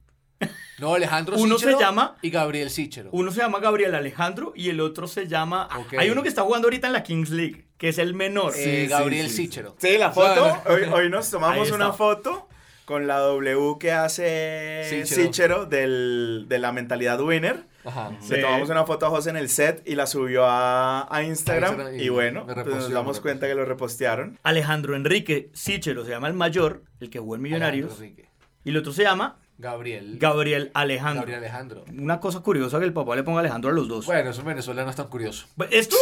No, 0.78 0.94
Alejandro 0.94 1.36
Uno 1.36 1.56
se 1.58 1.66
Sichero 1.66 1.78
llama- 1.78 2.16
y 2.22 2.30
Gabriel 2.30 2.70
Sichero. 2.70 3.10
Uno 3.12 3.30
se 3.30 3.40
llama 3.42 3.60
Gabriel 3.60 3.94
Alejandro 3.94 4.52
y 4.56 4.70
el 4.70 4.80
otro 4.80 5.06
se 5.06 5.28
llama... 5.28 5.68
Ok. 5.78 5.94
Hay 5.98 6.10
uno 6.10 6.22
que 6.22 6.28
está 6.28 6.42
jugando 6.42 6.66
ahorita 6.66 6.88
en 6.88 6.94
la 6.94 7.02
Kings 7.04 7.30
League, 7.30 7.66
que 7.82 7.88
es 7.88 7.99
el 7.99 8.14
menor. 8.14 8.52
Eh, 8.56 8.87
Gabriel 8.88 9.26
sí, 9.29 9.34
sí. 9.37 9.43
Sichero. 9.46 9.75
Sí, 9.76 9.99
la 9.99 10.12
foto. 10.12 10.40
Bueno. 10.64 10.93
Hoy, 10.96 11.02
hoy 11.05 11.11
nos 11.11 11.29
tomamos 11.29 11.73
una 11.73 11.93
foto 11.93 12.49
con 12.84 13.08
la 13.08 13.19
W 13.19 13.76
que 13.81 13.90
hace 13.90 15.05
Sichero. 15.05 15.67
Del, 15.67 16.46
de 16.49 16.58
la 16.61 16.70
mentalidad 16.70 17.20
winner. 17.20 17.64
Ajá. 17.84 18.11
Le 18.11 18.37
Sí. 18.37 18.40
tomamos 18.40 18.70
una 18.70 18.87
foto 18.87 19.06
a 19.06 19.11
José 19.11 19.31
en 19.31 19.37
el 19.37 19.49
set 19.49 19.82
y 19.84 19.96
la 19.96 20.06
subió 20.06 20.44
a, 20.46 21.08
a 21.12 21.23
Instagram. 21.25 21.96
Y 21.96 22.02
y 22.05 22.08
bueno, 22.08 22.46
pues 22.46 22.67
nos 22.67 22.90
damos 22.93 23.19
cuenta 23.20 23.49
que 23.49 23.56
lo 23.56 23.64
repostearon. 23.64 24.38
Alejandro 24.44 24.94
Enrique 24.94 25.50
Sichero 25.52 26.05
se 26.05 26.12
llama 26.12 26.28
el 26.28 26.35
mayor, 26.35 26.85
el 27.00 27.11
que 27.11 27.19
jugó 27.19 27.35
en 27.35 27.43
Millonarios. 27.43 27.87
Alejandro 27.90 28.06
Enrique. 28.06 28.28
Y 28.64 28.70
el 28.70 28.76
otro 28.76 28.93
se 28.93 29.02
llama 29.02 29.40
Gabriel. 29.62 30.17
Gabriel 30.19 30.70
Alejandro. 30.75 31.20
Gabriel 31.23 31.38
Alejandro. 31.38 31.85
Una 31.97 32.19
cosa 32.19 32.41
curiosa 32.41 32.79
que 32.81 32.85
el 32.85 32.93
papá 32.93 33.14
le 33.14 33.23
ponga 33.23 33.41
Alejandro 33.41 33.70
a 33.70 33.73
los 33.73 33.87
dos. 33.87 34.06
Bueno, 34.06 34.31
eso 34.31 34.41
en 34.41 34.49
Venezuela 34.49 34.82
no 34.85 34.91
es 34.91 34.97
tan 34.97 35.06
curioso. 35.06 35.47
¿Esto? 35.70 35.97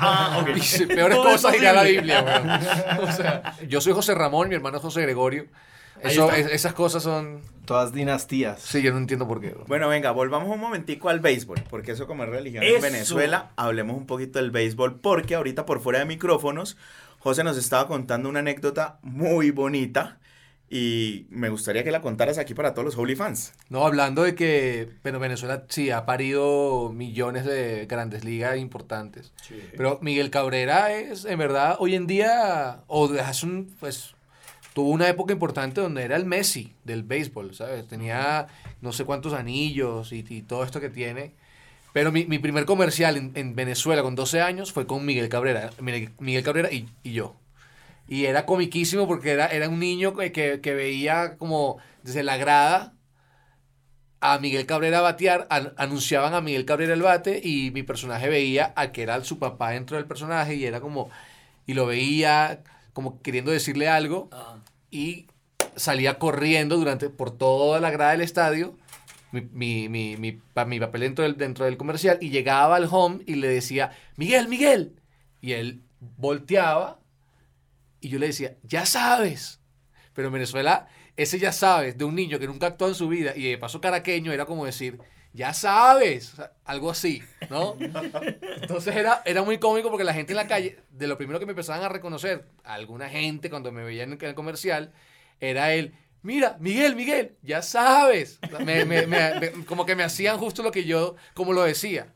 Ah, 0.00 0.38
ok. 0.42 0.48
Dice, 0.54 0.86
peores 0.86 1.16
cosas 1.16 1.56
irá 1.56 1.70
a 1.70 1.72
la. 1.72 1.82
Biblia, 1.84 2.22
weón. 2.22 3.08
O 3.08 3.12
sea, 3.12 3.56
yo 3.66 3.80
soy 3.80 3.94
José 3.94 4.14
Ramón, 4.14 4.50
mi 4.50 4.54
hermano 4.54 4.76
es 4.76 4.82
José 4.82 5.00
Gregorio. 5.02 5.46
Eso, 6.02 6.30
es- 6.30 6.52
esas 6.52 6.74
cosas 6.74 7.02
son. 7.02 7.40
Todas 7.64 7.92
dinastías. 7.92 8.60
Sí, 8.60 8.82
yo 8.82 8.92
no 8.92 8.98
entiendo 8.98 9.26
por 9.26 9.40
qué. 9.40 9.56
Bueno, 9.66 9.88
venga, 9.88 10.10
volvamos 10.12 10.48
un 10.50 10.60
momentico 10.60 11.08
al 11.08 11.20
béisbol, 11.20 11.62
porque 11.70 11.92
eso 11.92 12.06
como 12.06 12.22
es 12.24 12.28
religión 12.30 12.62
Eso. 12.62 12.76
en 12.76 12.82
Venezuela, 12.82 13.50
hablemos 13.56 13.96
un 13.96 14.06
poquito 14.06 14.38
del 14.38 14.50
béisbol, 14.50 15.00
porque 15.00 15.34
ahorita 15.34 15.64
por 15.66 15.80
fuera 15.80 15.98
de 16.00 16.04
micrófonos, 16.04 16.76
José 17.18 17.42
nos 17.44 17.56
estaba 17.56 17.88
contando 17.88 18.28
una 18.28 18.38
anécdota 18.40 18.98
muy 19.02 19.50
bonita 19.50 20.18
y 20.68 21.26
me 21.30 21.48
gustaría 21.48 21.84
que 21.84 21.92
la 21.92 22.00
contaras 22.00 22.38
aquí 22.38 22.54
para 22.54 22.74
todos 22.74 22.84
los 22.84 22.98
Holy 22.98 23.14
fans. 23.14 23.52
No, 23.68 23.86
hablando 23.86 24.22
de 24.24 24.34
que 24.34 24.88
bueno, 25.02 25.20
Venezuela 25.20 25.64
sí 25.68 25.90
ha 25.90 26.06
parido 26.06 26.90
millones 26.92 27.44
de 27.44 27.86
grandes 27.86 28.24
ligas 28.24 28.58
importantes. 28.58 29.32
Pero 29.76 29.98
Miguel 30.02 30.30
Cabrera 30.30 30.92
es, 30.92 31.24
en 31.24 31.38
verdad, 31.38 31.76
hoy 31.78 31.94
en 31.94 32.06
día, 32.06 32.82
o 32.88 33.08
hace 33.20 33.46
un, 33.46 33.76
pues, 33.78 34.14
tuvo 34.74 34.90
una 34.90 35.08
época 35.08 35.32
importante 35.32 35.80
donde 35.80 36.02
era 36.02 36.16
el 36.16 36.24
Messi 36.24 36.74
del 36.84 37.04
béisbol, 37.04 37.54
¿sabes? 37.54 37.86
Tenía 37.86 38.48
no 38.80 38.92
sé 38.92 39.04
cuántos 39.04 39.34
anillos 39.34 40.12
y, 40.12 40.24
y 40.28 40.42
todo 40.42 40.64
esto 40.64 40.80
que 40.80 40.90
tiene. 40.90 41.32
Pero 41.92 42.12
mi, 42.12 42.26
mi 42.26 42.38
primer 42.38 42.66
comercial 42.66 43.16
en, 43.16 43.32
en 43.36 43.54
Venezuela 43.54 44.02
con 44.02 44.16
12 44.16 44.42
años 44.42 44.72
fue 44.72 44.86
con 44.86 45.06
Miguel 45.06 45.28
Cabrera. 45.28 45.70
Miguel, 45.80 46.10
Miguel 46.18 46.42
Cabrera 46.42 46.70
y, 46.72 46.88
y 47.02 47.12
yo. 47.12 47.36
Y 48.08 48.26
era 48.26 48.46
comiquísimo 48.46 49.06
porque 49.08 49.32
era, 49.32 49.46
era 49.46 49.68
un 49.68 49.80
niño 49.80 50.14
que, 50.14 50.32
que, 50.32 50.74
veía 50.74 51.36
como 51.38 51.78
desde 52.02 52.22
la 52.22 52.36
grada 52.36 52.94
a 54.20 54.38
Miguel 54.38 54.66
Cabrera 54.66 55.00
batear, 55.00 55.46
an- 55.50 55.72
anunciaban 55.76 56.34
a 56.34 56.40
Miguel 56.40 56.64
Cabrera 56.64 56.94
el 56.94 57.02
bate 57.02 57.40
y 57.42 57.70
mi 57.72 57.82
personaje 57.82 58.28
veía 58.28 58.72
a 58.76 58.92
que 58.92 59.02
era 59.02 59.22
su 59.24 59.38
papá 59.38 59.70
dentro 59.70 59.96
del 59.96 60.06
personaje 60.06 60.54
y 60.54 60.64
era 60.64 60.80
como, 60.80 61.10
y 61.66 61.74
lo 61.74 61.86
veía 61.86 62.62
como 62.92 63.20
queriendo 63.22 63.50
decirle 63.50 63.88
algo 63.88 64.30
y 64.90 65.26
salía 65.76 66.18
corriendo 66.18 66.76
durante, 66.76 67.10
por 67.10 67.36
toda 67.36 67.80
la 67.80 67.90
grada 67.90 68.12
del 68.12 68.22
estadio, 68.22 68.74
mi, 69.32 69.42
mi, 69.52 69.88
mi, 69.88 70.16
mi, 70.16 70.32
pa- 70.32 70.64
mi 70.64 70.80
papel 70.80 71.02
dentro 71.02 71.24
del, 71.24 71.36
dentro 71.36 71.64
del 71.66 71.76
comercial 71.76 72.18
y 72.20 72.30
llegaba 72.30 72.76
al 72.76 72.88
home 72.90 73.22
y 73.26 73.34
le 73.34 73.48
decía, 73.48 73.90
Miguel, 74.16 74.48
Miguel, 74.48 74.96
y 75.42 75.52
él 75.52 75.82
volteaba 76.00 76.98
y 78.06 78.08
yo 78.08 78.20
le 78.20 78.28
decía, 78.28 78.56
ya 78.62 78.86
sabes. 78.86 79.60
Pero 80.14 80.28
en 80.28 80.34
Venezuela, 80.34 80.86
ese 81.16 81.40
ya 81.40 81.50
sabes, 81.50 81.98
de 81.98 82.04
un 82.04 82.14
niño 82.14 82.38
que 82.38 82.46
nunca 82.46 82.68
actuó 82.68 82.86
en 82.86 82.94
su 82.94 83.08
vida 83.08 83.32
y 83.34 83.50
de 83.50 83.58
paso 83.58 83.80
caraqueño, 83.80 84.32
era 84.32 84.46
como 84.46 84.64
decir, 84.64 85.00
ya 85.32 85.52
sabes, 85.52 86.34
algo 86.64 86.88
así, 86.88 87.20
¿no? 87.50 87.76
Entonces 88.62 88.94
era, 88.94 89.22
era 89.24 89.42
muy 89.42 89.58
cómico 89.58 89.90
porque 89.90 90.04
la 90.04 90.14
gente 90.14 90.34
en 90.34 90.36
la 90.36 90.46
calle, 90.46 90.78
de 90.88 91.08
lo 91.08 91.18
primero 91.18 91.40
que 91.40 91.46
me 91.46 91.50
empezaban 91.50 91.82
a 91.82 91.88
reconocer, 91.88 92.46
alguna 92.62 93.08
gente 93.08 93.50
cuando 93.50 93.72
me 93.72 93.82
veían 93.82 94.12
en 94.12 94.24
el 94.24 94.34
comercial, 94.36 94.92
era 95.40 95.74
el, 95.74 95.92
mira, 96.22 96.56
Miguel, 96.60 96.94
Miguel, 96.94 97.34
ya 97.42 97.60
sabes. 97.60 98.38
Como 99.66 99.84
que 99.84 99.96
me 99.96 100.04
hacían 100.04 100.38
justo 100.38 100.62
lo 100.62 100.70
que 100.70 100.84
yo, 100.84 101.16
como 101.34 101.52
lo 101.52 101.64
decía. 101.64 102.14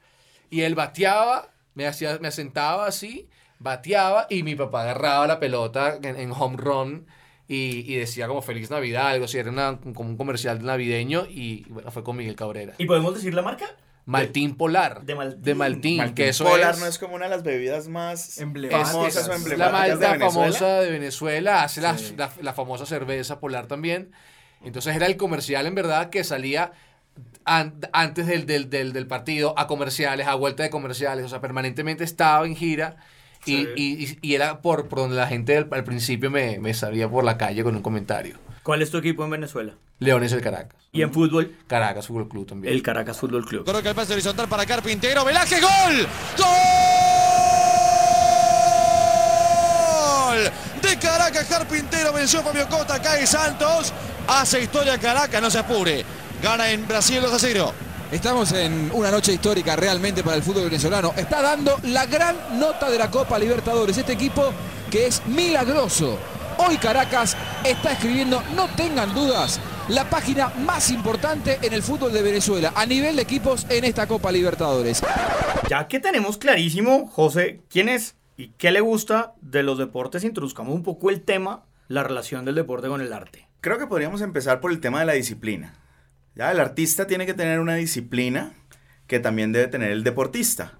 y 0.50 0.61
él 0.61 0.76
bateaba, 0.76 1.52
me, 1.75 1.88
hacía, 1.88 2.16
me 2.20 2.30
sentaba 2.30 2.87
así, 2.87 3.28
bateaba 3.61 4.26
y 4.29 4.43
mi 4.43 4.57
papá 4.57 4.83
agarraba 4.83 5.26
la 5.29 5.38
pelota 5.38 5.99
en, 6.02 6.17
en 6.17 6.33
home 6.33 6.57
run 6.57 7.07
y, 7.47 7.85
y 7.93 7.97
decía 7.97 8.26
como 8.26 8.43
Feliz 8.43 8.71
Navidad, 8.71 9.09
algo 9.09 9.26
así, 9.26 9.38
era 9.38 9.50
una- 9.50 9.79
como 9.95 10.09
un 10.11 10.17
comercial 10.17 10.64
navideño 10.64 11.26
y 11.31 11.67
bueno, 11.69 11.90
fue 11.93 12.02
con 12.02 12.17
Miguel 12.17 12.35
Cabrera. 12.37 12.75
¿Y 12.79 12.87
podemos 12.87 13.14
decir 13.14 13.33
la 13.35 13.43
marca? 13.43 13.67
Maltín 14.07 14.57
Polar. 14.57 15.02
de 15.05 15.14
Maltín. 15.14 15.43
De 15.43 15.55
Maltín, 15.55 15.97
Maltín 15.99 16.14
que 16.14 16.29
eso 16.31 16.45
Polar 16.45 16.75
es... 16.75 16.81
no 16.81 16.87
es 16.87 16.99
como 16.99 17.14
una 17.14 17.26
de 17.26 17.31
las 17.31 17.43
bebidas 17.45 17.87
más 17.87 18.38
Emblemáticas. 18.38 18.93
famosas 18.93 19.17
o 19.17 19.21
es 19.21 19.29
la 19.29 19.35
emblemáticas 19.37 20.00
de 20.00 20.07
malta 20.09 20.19
Venezuela. 20.25 20.31
famosa 20.52 20.81
de 20.81 20.90
Venezuela, 20.90 21.62
hace 21.62 21.81
la, 21.81 21.99
Sí. 21.99 22.14
la- 22.17 22.31
la 22.40 22.52
famosa 22.55 22.87
cerveza 22.87 23.38
polar 23.40 23.67
también. 23.67 24.11
Entonces 24.64 24.97
era 24.97 25.07
el 25.07 25.17
comercial 25.17 25.67
en 25.67 25.75
verdad 25.75 26.11
que 26.11 26.25
salía 26.25 26.73
an- 27.45 27.81
antes 27.93 28.26
del, 28.26 28.47
del, 28.47 28.71
del, 28.71 28.93
del 28.93 29.07
partido 29.07 29.55
a 29.59 29.67
comerciales, 29.67 30.26
a 30.26 30.35
vuelta 30.35 30.62
de 30.62 30.71
comerciales, 30.71 31.25
o 31.25 31.29
sea, 31.29 31.40
permanentemente 31.40 32.02
estaba 32.05 32.47
en 32.47 32.57
gira. 32.57 32.97
Y, 33.47 33.56
Sí. 33.56 33.68
y, 33.76 34.04
y- 34.04 34.18
y 34.23 34.35
era 34.35 34.61
por, 34.61 34.88
por 34.88 34.99
donde 35.00 35.16
la 35.16 35.26
gente 35.26 35.56
al, 35.56 35.68
al 35.70 35.85
principio 35.85 36.30
me, 36.30 36.59
me 36.59 36.75
salía 36.75 37.09
por 37.09 37.25
la 37.25 37.38
calle 37.38 37.62
con 37.64 37.75
un 37.76 37.82
comentario. 37.82 38.37
¿Cuál 38.62 38.82
es 38.82 38.90
tu 38.90 38.99
equipo 38.99 39.25
en 39.25 39.30
Venezuela? 39.30 39.73
Leones 39.99 40.30
del 40.32 40.42
Caracas. 40.42 40.76
Y 40.92 41.02
en 41.02 41.12
fútbol, 41.12 41.56
Caracas 41.66 42.06
Fútbol 42.06 42.28
Club 42.28 42.47
también. 42.47 42.73
el 42.75 42.82
Caracas 42.82 43.16
Fútbol 43.18 43.44
Club. 43.47 43.64
Coloca 43.64 43.88
el 43.88 43.94
pase 43.94 44.12
horizontal 44.12 44.49
para 44.49 44.66
Carpintero. 44.66 45.25
Velázquez, 45.25 45.61
gol. 45.61 46.06
Gol 50.30 50.50
de 50.82 50.97
Caracas. 50.99 51.44
Carpintero 51.49 52.12
venció 52.12 52.40
a 52.40 52.42
Fabio 52.42 52.68
Costa. 52.68 53.00
Cae 53.00 53.26
Santos. 53.26 53.92
Hace 54.26 54.62
historia 54.62 54.99
Caracas. 54.99 55.40
No 55.42 55.50
se 55.50 55.59
apure. 55.59 56.04
Gana 56.42 56.70
en 56.70 56.87
Brasil 56.87 57.20
2 57.23 57.32
a 57.32 57.38
0. 57.38 57.73
Estamos 58.12 58.50
en 58.50 58.90
una 58.93 59.09
noche 59.12 59.33
histórica 59.33 59.76
realmente 59.76 60.25
para 60.25 60.37
el 60.37 60.43
fútbol 60.43 60.64
venezolano. 60.64 61.12
Está 61.17 61.40
dando 61.40 61.79
la 61.85 62.07
gran 62.07 62.37
nota 62.59 62.90
de 62.90 62.99
la 62.99 63.09
Copa 63.09 63.38
Libertadores. 63.38 63.97
Este 63.97 64.14
equipo 64.14 64.52
que 64.90 65.07
es 65.07 65.25
milagroso. 65.29 66.19
Hoy 66.59 66.76
Caracas 66.79 67.37
está 67.64 67.93
escribiendo, 67.93 68.43
no 68.57 68.67
tengan 68.75 69.14
dudas, 69.14 69.61
la 69.88 70.11
página 70.11 70.49
más 70.49 70.90
importante 70.90 71.61
en 71.62 71.73
el 71.73 71.85
fútbol 71.85 72.12
de 72.12 72.23
Venezuela 72.23 72.73
a 72.75 72.85
nivel 72.85 73.14
de 73.14 73.23
equipos 73.23 73.64
en 73.69 73.85
esta 73.85 74.09
Copa 74.09 74.33
Libertadores. 74.33 75.02
Ya 75.69 75.87
que 75.87 76.00
tenemos 76.00 76.37
clarísimo, 76.37 77.07
José, 77.07 77.61
quién 77.71 77.88
es 77.88 78.17
y 78.37 78.49
qué 78.59 78.73
le 78.73 78.81
gusta 78.81 79.35
de 79.40 79.62
los 79.62 79.79
deportes, 79.79 80.25
introduzcamos 80.25 80.75
un 80.75 80.83
poco 80.83 81.11
el 81.11 81.23
tema, 81.23 81.62
la 81.87 82.02
relación 82.02 82.45
del 82.45 82.57
deporte 82.57 82.88
con 82.88 83.00
el 83.00 83.12
arte. 83.12 83.47
Creo 83.61 83.79
que 83.79 83.87
podríamos 83.87 84.21
empezar 84.21 84.61
por 84.61 84.73
el 84.73 84.81
tema 84.81 84.99
de 84.99 85.07
la 85.07 85.12
disciplina. 85.12 85.75
Ya, 86.40 86.52
el 86.52 86.59
artista 86.61 87.06
tiene 87.06 87.26
que 87.26 87.35
tener 87.35 87.61
una 87.61 87.75
disciplina 87.75 88.54
que 89.06 89.20
también 89.20 89.52
debe 89.52 89.66
tener 89.66 89.90
el 89.90 90.02
deportista 90.04 90.73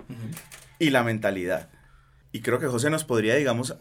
y 0.79 0.89
la 0.89 1.03
mentalidad. 1.05 1.69
Y 2.33 2.41
creo 2.41 2.59
que 2.59 2.67
José 2.67 2.89
nos 2.89 3.05
podría, 3.05 3.35
digamos, 3.35 3.77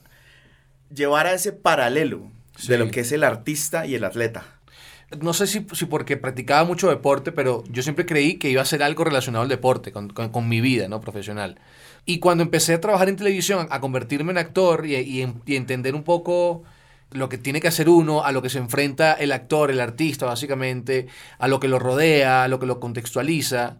llevar 0.94 1.26
a 1.28 1.32
ese 1.34 1.54
paralelo 1.54 2.30
Sí. 2.58 2.68
de 2.68 2.80
lo 2.80 2.92
que 2.92 3.00
es 3.00 3.14
el 3.14 3.24
artista 3.24 3.86
y 3.86 3.96
el 3.96 4.04
atleta. 4.04 4.44
no 5.22 5.32
sé 5.34 5.48
si, 5.48 5.66
si 5.72 5.86
porque 5.86 6.18
practicaba 6.18 6.66
mucho 6.66 6.90
deporte, 6.90 7.32
pero 7.32 7.64
yo 7.70 7.82
siempre 7.82 8.06
creí 8.06 8.34
que 8.38 8.50
iba 8.50 8.62
a 8.62 8.66
ser 8.66 8.84
algo 8.84 9.06
relacionado 9.06 9.44
al 9.44 9.48
deporte, 9.50 9.94
con, 9.94 10.10
con- 10.10 10.30
con 10.34 10.50
mi 10.50 10.60
vida 10.60 10.90
¿no? 10.90 11.00
profesional. 11.00 11.60
Y 12.06 12.20
cuando 12.20 12.44
empecé 12.44 12.74
a 12.74 12.82
trabajar 12.82 13.08
en 13.08 13.16
televisión, 13.16 13.68
a 13.72 13.80
convertirme 13.80 14.34
en 14.34 14.38
actor 14.38 14.86
y, 14.86 14.96
y 14.98 15.34
y 15.46 15.56
entender 15.56 15.96
un 15.96 16.04
poco 16.04 16.64
lo 17.12 17.30
que 17.30 17.38
tiene 17.38 17.60
que 17.60 17.68
hacer 17.68 17.90
uno, 17.90 18.24
a 18.24 18.32
lo 18.32 18.42
que 18.42 18.50
se 18.50 18.60
enfrenta 18.60 19.14
el 19.14 19.32
actor, 19.32 19.72
el 19.72 19.80
artista 19.80 20.26
básicamente, 20.26 21.08
a 21.38 21.48
lo 21.48 21.60
que 21.60 21.68
lo 21.68 21.80
rodea, 21.80 22.44
a 22.44 22.48
lo 22.48 22.60
que 22.60 22.66
lo 22.66 22.80
contextualiza, 22.80 23.78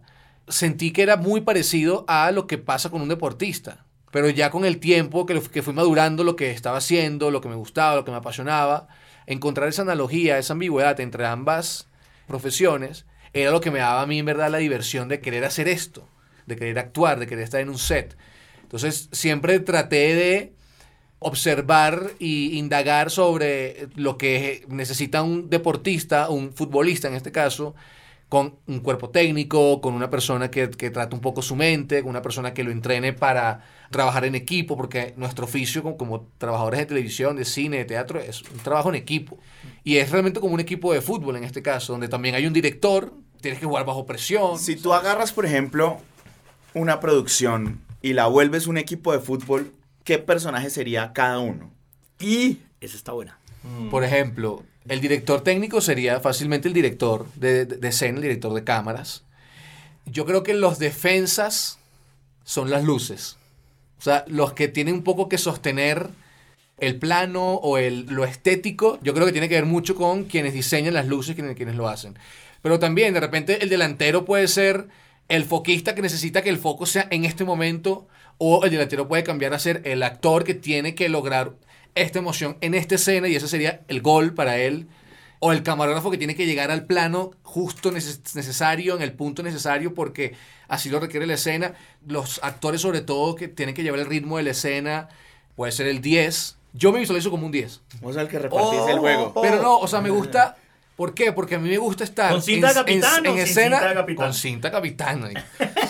sentí 0.48 0.92
que 0.92 1.02
era 1.02 1.16
muy 1.16 1.42
parecido 1.42 2.04
a 2.08 2.30
lo 2.32 2.46
que 2.46 2.58
pasa 2.58 2.90
con 2.90 3.02
un 3.02 3.08
deportista. 3.08 3.86
Pero 4.10 4.28
ya 4.28 4.50
con 4.50 4.64
el 4.64 4.78
tiempo 4.80 5.24
que, 5.26 5.40
que 5.40 5.62
fui 5.62 5.72
madurando 5.72 6.24
lo 6.24 6.34
que 6.34 6.50
estaba 6.50 6.78
haciendo, 6.78 7.30
lo 7.30 7.40
que 7.40 7.48
me 7.48 7.54
gustaba, 7.54 7.94
lo 7.94 8.04
que 8.04 8.10
me 8.10 8.16
apasionaba, 8.16 8.88
encontrar 9.26 9.68
esa 9.68 9.82
analogía, 9.82 10.38
esa 10.38 10.54
ambigüedad 10.54 10.98
entre 10.98 11.24
ambas 11.26 11.88
profesiones, 12.26 13.06
era 13.32 13.52
lo 13.52 13.60
que 13.60 13.70
me 13.70 13.78
daba 13.78 14.02
a 14.02 14.06
mí 14.06 14.18
en 14.18 14.26
verdad 14.26 14.50
la 14.50 14.58
diversión 14.58 15.08
de 15.08 15.20
querer 15.20 15.44
hacer 15.44 15.68
esto, 15.68 16.08
de 16.46 16.56
querer 16.56 16.80
actuar, 16.80 17.20
de 17.20 17.28
querer 17.28 17.44
estar 17.44 17.60
en 17.60 17.68
un 17.68 17.78
set. 17.78 18.16
Entonces 18.62 19.08
siempre 19.12 19.60
traté 19.60 20.14
de 20.16 20.54
observar 21.20 22.12
y 22.18 22.58
indagar 22.58 23.10
sobre 23.10 23.88
lo 23.94 24.18
que 24.18 24.64
necesita 24.68 25.22
un 25.22 25.48
deportista, 25.48 26.28
un 26.30 26.52
futbolista 26.52 27.08
en 27.08 27.14
este 27.14 27.30
caso, 27.30 27.74
con 28.30 28.56
un 28.68 28.80
cuerpo 28.80 29.10
técnico, 29.10 29.80
con 29.80 29.92
una 29.92 30.08
persona 30.08 30.50
que, 30.50 30.70
que 30.70 30.90
trate 30.90 31.14
un 31.14 31.20
poco 31.20 31.42
su 31.42 31.56
mente, 31.56 32.00
con 32.00 32.10
una 32.10 32.22
persona 32.22 32.54
que 32.54 32.62
lo 32.62 32.70
entrene 32.70 33.12
para 33.12 33.64
trabajar 33.90 34.24
en 34.24 34.36
equipo, 34.36 34.76
porque 34.76 35.14
nuestro 35.16 35.44
oficio 35.44 35.82
como, 35.82 35.96
como 35.96 36.28
trabajadores 36.38 36.80
de 36.80 36.86
televisión, 36.86 37.36
de 37.36 37.44
cine, 37.44 37.78
de 37.78 37.84
teatro, 37.84 38.20
es 38.20 38.42
un 38.42 38.58
trabajo 38.58 38.88
en 38.88 38.94
equipo. 38.94 39.36
Y 39.82 39.96
es 39.96 40.10
realmente 40.10 40.40
como 40.40 40.54
un 40.54 40.60
equipo 40.60 40.92
de 40.92 41.00
fútbol 41.00 41.36
en 41.36 41.44
este 41.44 41.60
caso, 41.60 41.92
donde 41.92 42.08
también 42.08 42.36
hay 42.36 42.46
un 42.46 42.52
director, 42.52 43.12
tienes 43.40 43.58
que 43.58 43.66
jugar 43.66 43.84
bajo 43.84 44.06
presión. 44.06 44.58
Si 44.58 44.76
tú 44.76 44.94
agarras, 44.94 45.32
por 45.32 45.44
ejemplo, 45.44 45.98
una 46.72 47.00
producción 47.00 47.80
y 48.00 48.12
la 48.12 48.28
vuelves 48.28 48.68
un 48.68 48.78
equipo 48.78 49.12
de 49.12 49.18
fútbol, 49.18 49.72
¿qué 50.10 50.18
personaje 50.18 50.70
sería 50.70 51.12
cada 51.12 51.38
uno? 51.38 51.70
Y 52.18 52.58
esa 52.80 52.96
está 52.96 53.12
buena. 53.12 53.38
Por 53.92 54.02
ejemplo, 54.02 54.64
el 54.88 55.00
director 55.00 55.42
técnico 55.42 55.80
sería 55.80 56.18
fácilmente 56.18 56.66
el 56.66 56.74
director 56.74 57.26
de, 57.36 57.64
de- 57.64 57.76
de 57.76 57.88
escena, 57.88 58.16
el 58.16 58.22
director 58.22 58.52
de 58.52 58.64
cámaras. 58.64 59.22
Yo 60.06 60.26
creo 60.26 60.42
que 60.42 60.54
los 60.54 60.80
defensas 60.80 61.78
son 62.42 62.70
las 62.70 62.82
luces. 62.82 63.36
O 64.00 64.02
sea, 64.02 64.24
los 64.26 64.52
que 64.52 64.66
tienen 64.66 64.94
un 64.94 65.04
poco 65.04 65.28
que 65.28 65.38
sostener 65.38 66.08
el 66.78 66.96
plano 66.98 67.54
o 67.54 67.78
el, 67.78 68.06
lo 68.06 68.24
estético, 68.24 68.98
yo 69.02 69.14
creo 69.14 69.26
que 69.26 69.32
tiene 69.32 69.48
que 69.48 69.54
ver 69.54 69.66
mucho 69.66 69.94
con 69.94 70.24
quienes 70.24 70.54
diseñan 70.54 70.94
las 70.94 71.06
luces, 71.06 71.36
quienes, 71.36 71.54
quienes 71.54 71.76
lo 71.76 71.86
hacen. 71.88 72.18
Pero 72.62 72.80
también, 72.80 73.14
de 73.14 73.20
repente, 73.20 73.62
el 73.62 73.68
delantero 73.68 74.24
puede 74.24 74.48
ser 74.48 74.88
el 75.28 75.44
foquista 75.44 75.94
que 75.94 76.02
necesita 76.02 76.42
que 76.42 76.50
el 76.50 76.58
foco 76.58 76.84
sea 76.84 77.06
en 77.12 77.24
este 77.24 77.44
momento, 77.44 78.08
o 78.42 78.64
el 78.64 78.70
delantero 78.70 79.06
puede 79.06 79.22
cambiar 79.22 79.52
a 79.52 79.58
ser 79.58 79.82
el 79.84 80.02
actor 80.02 80.44
que 80.44 80.54
tiene 80.54 80.94
que 80.94 81.08
lograr 81.10 81.52
esta 81.94 82.18
emoción 82.20 82.56
en 82.62 82.74
esta 82.74 82.94
escena, 82.94 83.28
y 83.28 83.36
ese 83.36 83.46
sería 83.48 83.82
el 83.88 84.00
gol 84.00 84.32
para 84.32 84.56
él. 84.56 84.88
O 85.42 85.52
el 85.52 85.62
camarógrafo 85.62 86.10
que 86.10 86.18
tiene 86.18 86.34
que 86.34 86.46
llegar 86.46 86.70
al 86.70 86.84
plano 86.86 87.32
justo 87.42 87.90
neces- 87.92 88.34
necesario, 88.34 88.96
en 88.96 89.02
el 89.02 89.12
punto 89.12 89.42
necesario, 89.42 89.94
porque 89.94 90.34
así 90.68 90.88
lo 90.90 91.00
requiere 91.00 91.26
la 91.26 91.34
escena. 91.34 91.74
Los 92.06 92.40
actores, 92.42 92.80
sobre 92.80 93.00
todo, 93.02 93.34
que 93.34 93.48
tienen 93.48 93.74
que 93.74 93.82
llevar 93.82 94.00
el 94.00 94.06
ritmo 94.06 94.36
de 94.38 94.42
la 94.44 94.50
escena, 94.50 95.08
puede 95.56 95.72
ser 95.72 95.86
el 95.86 96.00
10. 96.00 96.56
Yo 96.72 96.92
me 96.92 97.00
visualizo 97.00 97.30
como 97.30 97.46
un 97.46 97.52
10. 97.52 97.80
Vos 98.00 98.16
el 98.16 98.28
que 98.28 98.38
repartís 98.38 98.80
Oh. 98.80 98.88
el 98.88 98.98
juego. 98.98 99.34
Pero 99.42 99.60
no, 99.62 99.78
o 99.78 99.88
sea, 99.88 100.00
me 100.00 100.10
gusta. 100.10 100.56
¿Por 101.00 101.14
qué? 101.14 101.32
Porque 101.32 101.54
a 101.54 101.58
mí 101.58 101.66
me 101.70 101.78
gusta 101.78 102.04
estar 102.04 102.30
¿Con 102.30 102.42
cinta 102.42 102.68
de 102.68 102.74
capitán 102.74 103.24
escena 103.38 103.78
cinta 103.78 103.94
capitán? 103.94 104.16
con 104.26 104.34
cinta 104.34 104.70
capitán, 104.70 105.24
ahí. 105.24 105.34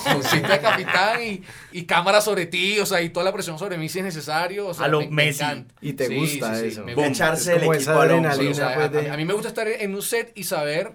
con 0.05 0.23
cinta 0.23 0.61
capitán 0.61 1.21
y, 1.21 1.43
y 1.73 1.83
cámara 1.83 2.21
sobre 2.21 2.47
ti, 2.47 2.79
o 2.79 2.87
sea, 2.87 3.03
y 3.03 3.09
toda 3.09 3.25
la 3.25 3.33
presión 3.33 3.59
sobre 3.59 3.77
mí 3.77 3.89
si 3.89 3.99
es 3.99 4.05
necesario, 4.05 4.69
o 4.69 4.73
sea, 4.75 4.85
A 4.85 4.89
lo 4.89 5.01
me- 5.01 5.09
me 5.09 5.25
Messi. 5.25 5.45
Y 5.81 5.95
te 5.95 6.17
gusta 6.17 6.61
eso. 6.65 6.85
me. 6.85 6.93
Echarse 6.93 7.57
Es 7.57 7.63
el 7.63 7.75
equipo 7.75 7.91
o 7.91 8.01
adrenalina, 8.01 8.55
sea, 8.55 8.89
pues, 8.93 9.11
a, 9.11 9.17
mí 9.17 9.25
me 9.25 9.33
gusta 9.33 9.49
estar 9.49 9.67
en 9.67 9.93
un 9.97 10.03
set 10.03 10.31
y 10.37 10.45
saber 10.45 10.93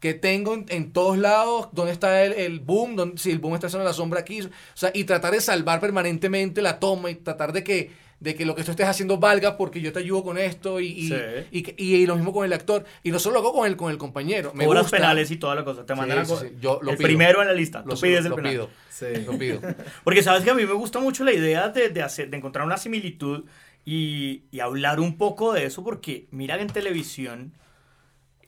que 0.00 0.14
tengo 0.14 0.54
en, 0.54 0.66
en 0.68 0.92
todos 0.92 1.16
lados 1.16 1.68
dónde 1.70 1.92
está 1.92 2.24
el, 2.24 2.32
el 2.32 2.58
boom, 2.58 2.96
dónde- 2.96 3.18
si 3.20 3.30
el 3.30 3.38
boom 3.38 3.54
está 3.54 3.68
haciendo 3.68 3.84
la 3.84 3.92
sombra 3.92 4.18
aquí, 4.18 4.40
o 4.42 4.48
sea, 4.74 4.90
y 4.92 5.04
tratar 5.04 5.30
de 5.32 5.40
salvar 5.40 5.78
permanentemente 5.78 6.60
la 6.60 6.80
toma 6.80 7.08
y 7.10 7.14
tratar 7.14 7.52
de 7.52 7.62
que 7.62 8.07
de 8.20 8.34
que 8.34 8.44
lo 8.44 8.54
que 8.56 8.64
tú 8.64 8.72
estés 8.72 8.86
haciendo 8.88 9.18
valga 9.18 9.56
porque 9.56 9.80
yo 9.80 9.92
te 9.92 10.00
ayudo 10.00 10.24
con 10.24 10.38
esto 10.38 10.80
y, 10.80 10.86
y, 10.88 11.08
Sí. 11.08 11.74
y 11.76 12.06
lo 12.06 12.16
mismo 12.16 12.32
con 12.32 12.44
el 12.44 12.52
actor 12.52 12.84
y 13.04 13.12
no 13.12 13.18
solo 13.20 13.34
lo 13.34 13.40
hago 13.40 13.52
con 13.52 13.66
el, 13.68 13.76
con 13.76 13.92
el 13.92 13.98
compañero 13.98 14.52
me 14.54 14.64
Cobras 14.64 14.84
gusta. 14.84 14.96
penales 14.96 15.30
y 15.30 15.36
toda 15.36 15.54
la 15.54 15.64
cosa. 15.64 15.86
Te 15.86 15.94
mandan 15.94 16.26
Sí, 16.26 16.32
a 16.32 16.36
sí. 16.36 16.46
Yo 16.60 16.80
lo 16.82 16.90
el 16.90 16.96
pido. 16.96 17.06
primero 17.06 17.42
en 17.42 17.48
la 17.48 17.54
lista. 17.54 17.82
lo, 17.86 17.94
Tú 17.94 18.00
pides 18.00 18.24
el 18.24 18.30
lo 18.30 18.36
penal. 18.36 18.52
pido 18.52 18.70
Sí. 18.90 19.06
lo 19.26 19.38
pido 19.38 19.60
Porque 20.04 20.22
sabes 20.24 20.42
que 20.42 20.50
a 20.50 20.54
mí 20.54 20.66
me 20.66 20.72
gusta 20.72 20.98
mucho 20.98 21.22
la 21.22 21.32
idea 21.32 21.68
de, 21.68 21.90
de 21.90 22.02
hacer, 22.02 22.28
de 22.28 22.36
encontrar 22.36 22.66
una 22.66 22.76
similitud 22.76 23.44
y, 23.84 24.42
y 24.50 24.60
hablar 24.60 24.98
un 25.00 25.16
poco 25.16 25.52
de 25.52 25.64
eso, 25.66 25.84
porque 25.84 26.26
mira 26.32 26.60
en 26.60 26.66
televisión, 26.66 27.52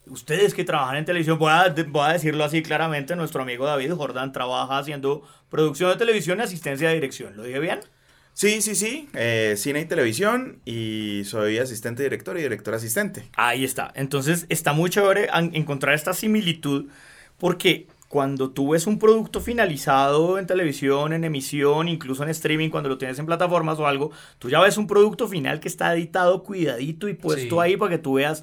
ustedes 0.07 0.53
que 0.53 0.63
trabajan 0.63 0.97
en 0.97 1.05
televisión, 1.05 1.39
voy 1.39 1.51
a, 1.51 1.73
voy 1.87 2.09
a 2.09 2.13
decirlo 2.13 2.43
así 2.43 2.61
claramente, 2.61 3.15
nuestro 3.15 3.41
amigo 3.43 3.65
David 3.65 3.93
Jordan 3.93 4.33
trabaja 4.33 4.77
haciendo 4.77 5.23
producción 5.49 5.89
de 5.91 5.95
televisión 5.97 6.39
y 6.39 6.43
asistencia 6.43 6.89
de 6.89 6.95
dirección. 6.95 7.35
¿Lo 7.37 7.43
dije 7.43 7.59
bien? 7.59 7.79
Sí, 8.41 8.59
sí, 8.63 8.73
sí. 8.73 9.07
eh, 9.13 9.53
cine 9.55 9.81
y 9.81 9.85
televisión 9.85 10.57
y 10.65 11.21
soy 11.25 11.59
asistente 11.59 12.01
director 12.01 12.39
y 12.39 12.41
director 12.41 12.73
asistente. 12.73 13.29
Ahí 13.35 13.63
está. 13.63 13.91
Entonces 13.93 14.47
está 14.49 14.73
muy 14.73 14.89
chévere 14.89 15.27
encontrar 15.53 15.93
esta 15.93 16.11
similitud 16.13 16.87
porque 17.37 17.85
cuando 18.07 18.49
tú 18.49 18.71
ves 18.71 18.87
un 18.87 18.97
producto 18.97 19.41
finalizado 19.41 20.39
en 20.39 20.47
televisión, 20.47 21.13
en 21.13 21.23
emisión, 21.23 21.87
incluso 21.87 22.23
en 22.23 22.29
streaming, 22.29 22.69
cuando 22.71 22.89
lo 22.89 22.97
tienes 22.97 23.19
en 23.19 23.27
plataformas 23.27 23.77
o 23.77 23.85
algo, 23.85 24.09
tú 24.39 24.49
ya 24.49 24.59
ves 24.59 24.75
un 24.79 24.87
producto 24.87 25.27
final 25.27 25.59
que 25.59 25.67
está 25.67 25.93
editado 25.93 26.41
cuidadito 26.41 27.07
y 27.07 27.13
puesto 27.13 27.57
Sí. 27.57 27.59
ahí 27.61 27.77
para 27.77 27.91
que 27.91 27.99
tú 27.99 28.13
veas 28.15 28.41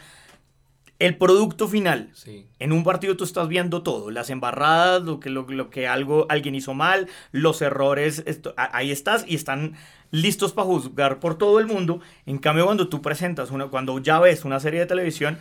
el 0.99 1.17
producto 1.17 1.69
final. 1.69 2.11
Sí. 2.15 2.47
En 2.59 2.73
un 2.73 2.83
partido 2.85 3.17
tú 3.17 3.25
estás 3.25 3.47
viendo 3.49 3.83
todo, 3.83 4.11
las 4.11 4.31
embarradas, 4.31 5.03
lo 5.03 5.21
que, 5.21 5.31
lo, 5.31 5.43
lo 5.49 5.71
que 5.71 5.87
algo, 5.87 6.27
alguien 6.29 6.55
hizo 6.55 6.75
mal, 6.75 7.09
los 7.33 7.63
errores, 7.63 8.23
esto- 8.27 8.55
ahí 8.57 8.91
estás 8.91 9.25
y 9.29 9.35
están 9.37 9.75
listos 10.11 10.53
para 10.53 10.67
juzgar 10.67 11.21
por 11.21 11.39
todo 11.39 11.61
el 11.61 11.67
mundo. 11.67 12.01
En 12.27 12.39
cambio, 12.39 12.65
cuando 12.65 12.89
tú 12.89 13.01
presentas 13.03 13.51
una, 13.51 13.67
cuando 13.67 13.99
ya 13.99 14.19
ves 14.19 14.45
una 14.45 14.59
serie 14.59 14.81
de 14.81 14.87
televisión, 14.87 15.39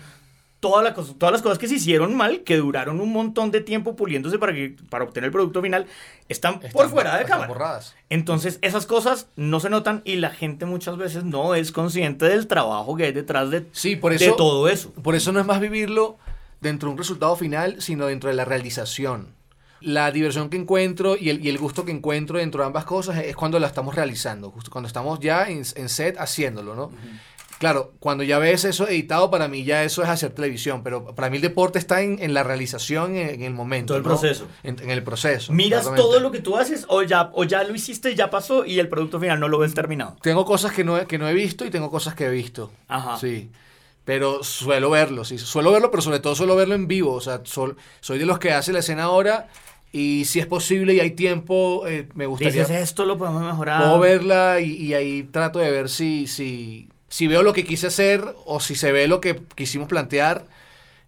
todas 0.60 0.84
las 0.84 0.94
cosas, 0.94 1.16
todas 1.18 1.34
las 1.34 1.42
cosas 1.42 1.60
que 1.60 1.68
se 1.68 1.76
hicieron 1.76 2.16
mal, 2.16 2.42
que 2.42 2.58
duraron 2.58 3.00
un 3.00 3.12
montón 3.12 3.52
de 3.52 3.62
tiempo 3.62 3.96
puliéndose 3.96 4.40
para, 4.40 4.54
que, 4.54 4.76
para 4.90 5.04
obtener 5.04 5.28
el 5.28 5.32
producto 5.32 5.62
final, 5.62 5.86
están, 6.30 6.60
por 6.60 6.90
fuera 6.90 7.18
de 7.18 7.26
cámara. 7.26 7.48
borradas. 7.48 7.96
Entonces, 8.10 8.60
esas 8.62 8.86
cosas 8.86 9.28
no 9.36 9.60
se 9.60 9.70
notan 9.70 10.02
y 10.04 10.16
la 10.16 10.32
gente 10.32 10.66
muchas 10.66 10.98
veces 10.98 11.24
no 11.24 11.56
es 11.56 11.72
consciente 11.72 12.26
del 12.26 12.48
trabajo 12.48 12.96
que 12.96 13.06
hay 13.06 13.12
detrás 13.12 13.52
de, 13.52 13.66
Sí, 13.72 13.96
por 13.96 14.18
de 14.18 14.26
eso, 14.26 14.36
todo 14.36 14.68
eso. 14.68 14.92
Por 14.92 15.16
eso 15.16 15.32
no 15.32 15.40
es 15.40 15.46
más 15.46 15.60
vivirlo 15.60 16.18
dentro 16.60 16.90
de 16.90 16.94
un 16.94 16.98
resultado 16.98 17.36
final, 17.36 17.82
sino 17.82 18.08
dentro 18.08 18.30
de 18.30 18.36
la 18.36 18.46
realización. 18.46 19.36
La 19.80 20.12
diversión 20.12 20.50
que 20.50 20.58
encuentro 20.58 21.16
y 21.18 21.30
el, 21.30 21.46
y 21.46 21.50
el 21.50 21.60
gusto 21.60 21.86
que 21.86 21.92
encuentro 21.92 22.40
dentro 22.40 22.62
de 22.62 22.68
ambas 22.68 22.84
cosas 22.84 23.18
es 23.18 23.36
cuando 23.36 23.60
la 23.60 23.68
estamos 23.68 23.94
realizando, 23.94 24.50
justo 24.50 24.72
cuando 24.72 24.88
estamos 24.88 25.20
ya 25.20 25.48
en, 25.50 25.62
en 25.76 25.90
set 25.90 26.18
haciéndolo, 26.18 26.74
¿no? 26.74 26.92
Claro, 27.60 27.94
cuando 28.00 28.24
ya 28.24 28.38
ves 28.38 28.66
eso 28.66 28.88
editado, 28.88 29.32
para 29.32 29.48
mí 29.48 29.64
ya 29.64 29.84
eso 29.84 30.04
es 30.04 30.10
hacer 30.10 30.32
televisión, 30.32 30.84
pero 30.84 31.16
para 31.16 31.30
mí 31.32 31.38
el 31.38 31.42
deporte 31.42 31.80
está 31.80 32.02
en, 32.04 32.18
en 32.22 32.34
la 32.36 32.44
realización, 32.44 33.16
en, 33.16 33.30
en 33.30 33.42
el 33.42 33.54
momento. 33.54 33.88
Todo 33.94 33.98
el 33.98 34.04
¿no? 34.04 34.10
proceso. 34.10 34.48
En, 34.64 34.80
en 34.80 34.92
el 34.92 35.02
proceso. 35.02 35.52
Miras 35.54 35.86
todo 35.96 36.20
lo 36.20 36.32
que 36.32 36.40
tú 36.40 36.56
haces 36.58 36.86
o 36.88 37.02
ya, 37.02 37.32
o 37.34 37.44
ya 37.46 37.64
lo 37.64 37.74
hiciste, 37.74 38.14
ya 38.14 38.30
pasó 38.30 38.64
y 38.64 38.78
el 38.80 38.90
producto 38.90 39.20
final 39.20 39.40
no 39.40 39.48
lo 39.48 39.58
ves 39.58 39.74
terminado. 39.74 40.18
Tengo 40.22 40.46
cosas 40.46 40.72
que 40.72 40.84
no, 40.84 41.00
he, 41.00 41.08
que 41.08 41.18
no 41.18 41.28
he 41.28 41.34
visto 41.34 41.66
y 41.66 41.72
tengo 41.72 41.90
cosas 41.90 42.14
que 42.14 42.26
he 42.26 42.30
visto. 42.30 42.72
Ajá. 42.88 43.18
Sí. 43.18 43.50
Pero 44.06 44.44
suelo 44.44 44.90
verlo, 44.92 45.26
sí. 45.26 45.38
Suelo 45.40 45.72
verlo, 45.72 45.90
pero 45.92 46.02
sobre 46.02 46.20
todo 46.20 46.36
suelo 46.36 46.56
verlo 46.56 46.76
en 46.76 46.88
vivo. 46.88 47.14
O 47.14 47.22
sea, 47.22 47.42
sol- 47.44 47.76
soy 48.02 48.20
de 48.20 48.26
los 48.26 48.38
que 48.40 48.52
hace 48.52 48.72
la 48.72 48.80
escena 48.80 49.04
ahora 49.06 49.48
y 49.92 50.26
si 50.26 50.40
es 50.40 50.46
posible 50.46 50.94
y 50.94 51.00
hay 51.00 51.12
tiempo, 51.12 51.88
eh, 51.88 52.08
me 52.14 52.26
gustaría 52.28 52.62
Dices, 52.62 52.82
esto 52.84 53.04
lo 53.06 53.18
podemos 53.18 53.42
mejorar. 53.42 53.82
puedo 53.82 54.00
verla 54.00 54.60
y, 54.62 54.74
y 54.76 54.94
ahí 54.94 55.24
trato 55.24 55.60
de 55.60 55.72
ver 55.72 55.90
si, 55.90 56.28
si, 56.28 56.88
si 57.10 57.28
veo 57.28 57.44
lo 57.44 57.54
que 57.54 57.66
quise 57.66 57.88
hacer 57.88 58.24
o 58.46 58.60
si 58.60 58.76
se 58.76 58.92
ve 58.92 59.08
lo 59.08 59.22
que 59.22 59.42
quisimos 59.56 59.88
plantear. 59.88 60.48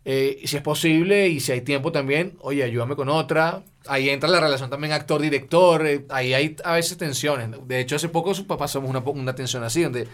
eh, 0.06 0.41
si 0.46 0.58
es 0.58 0.63
posible 0.63 1.27
y 1.29 1.39
si 1.39 1.51
hay 1.51 1.62
tiempo 1.62 1.91
también, 1.91 2.38
oye, 2.41 2.63
ayúdame 2.63 2.96
con 2.96 3.10
otra. 3.10 3.63
Ahí 3.88 4.10
entra 4.10 4.29
la 4.29 4.39
relación 4.39 4.70
también 4.70 4.94
actor-director. 4.94 5.86
eh, 5.88 6.06
ahí 6.10 6.34
hay 6.34 6.56
a 6.63 6.74
veces 6.74 6.98
tensiones. 6.98 7.50
De 7.68 7.79
hecho, 7.79 7.96
hace 7.98 8.10
poco 8.10 8.34
pasamos 8.58 8.89
una, 8.89 9.00
una 9.00 9.36
tensión 9.36 9.63
así, 9.63 9.84
donde 9.84 10.08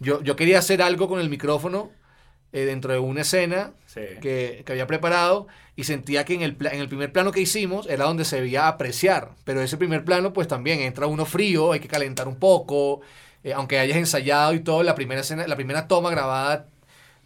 yo, 0.00 0.22
yo 0.22 0.36
quería 0.36 0.58
hacer 0.60 0.82
algo 0.82 1.08
con 1.08 1.20
el 1.20 1.28
micrófono 1.28 1.90
eh, 2.52 2.64
dentro 2.64 2.92
de 2.92 2.98
una 2.98 3.22
escena 3.22 3.72
Sí. 3.86 4.00
que, 4.22 4.62
que 4.64 4.72
había 4.72 4.86
preparado 4.86 5.48
y 5.76 5.84
sentía 5.84 6.24
que 6.24 6.34
en 6.34 6.42
el, 6.42 6.56
en 6.72 6.80
el 6.80 6.88
primer 6.88 7.12
plano 7.12 7.32
que 7.32 7.40
hicimos 7.40 7.86
era 7.88 8.04
donde 8.06 8.24
se 8.24 8.40
veía 8.40 8.68
apreciar, 8.68 9.32
pero 9.44 9.60
ese 9.62 9.76
primer 9.76 10.04
plano 10.04 10.32
pues 10.32 10.48
también 10.48 10.80
entra 10.80 11.06
uno 11.06 11.26
frío, 11.26 11.72
hay 11.72 11.80
que 11.80 11.88
calentar 11.88 12.28
un 12.28 12.36
poco, 12.36 13.00
eh, 13.44 13.52
aunque 13.52 13.78
hayas 13.78 13.96
ensayado 13.98 14.54
y 14.54 14.60
todo, 14.60 14.82
la 14.82 14.94
primera 14.94 15.20
escena, 15.20 15.46
la 15.46 15.56
primera 15.56 15.88
toma 15.88 16.10
grabada 16.10 16.66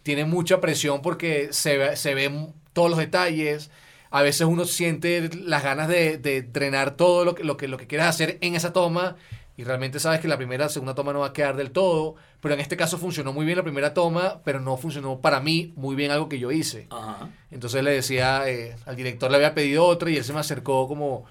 tiene 0.03 0.25
mucha 0.25 0.61
presión 0.61 1.01
porque 1.01 1.49
se, 1.51 1.77
ve- 1.77 1.95
se 1.95 2.15
ven 2.15 2.53
todos 2.73 2.89
los 2.89 2.99
detalles, 2.99 3.69
a 4.09 4.21
veces 4.21 4.47
uno 4.47 4.65
siente 4.65 5.29
las 5.43 5.63
ganas 5.63 5.87
de, 5.89 6.17
de 6.17 6.41
drenar 6.41 6.91
todo 6.91 7.25
lo 7.25 7.35
que, 7.35 7.43
lo, 7.43 7.57
que, 7.57 7.67
lo 7.67 7.77
que 7.77 7.87
quieras 7.87 8.07
hacer 8.07 8.37
en 8.41 8.55
esa 8.55 8.71
toma 8.71 9.15
y 9.57 9.63
realmente 9.63 9.99
sabes 9.99 10.19
que 10.19 10.27
la 10.27 10.37
primera, 10.37 10.69
segunda 10.69 10.93
toma 10.93 11.13
no 11.13 11.19
va 11.19 11.27
a 11.27 11.33
quedar 11.33 11.55
del 11.57 11.71
todo, 11.71 12.15
pero 12.41 12.53
en 12.53 12.59
este 12.59 12.77
caso 12.77 12.99
funcionó 12.99 13.33
muy 13.33 13.43
bien 13.43 13.57
la 13.57 13.63
primera 13.63 13.93
toma, 13.95 14.39
pero 14.45 14.59
no 14.59 14.77
funcionó 14.77 15.19
para 15.19 15.39
mí 15.39 15.73
muy 15.75 15.95
bien 15.95 16.11
algo 16.11 16.29
que 16.29 16.37
yo 16.37 16.51
hice. 16.51 16.85
Ajá. 16.91 17.29
Entonces 17.49 17.83
le 17.83 17.89
decía, 17.91 18.47
eh, 18.47 18.75
al 18.85 18.95
director 18.95 19.31
le 19.31 19.37
había 19.37 19.55
pedido 19.55 19.83
otra 19.83 20.11
y 20.11 20.17
él 20.17 20.23
se 20.23 20.31
me 20.31 20.39
acercó 20.39 20.87
como 20.87 21.25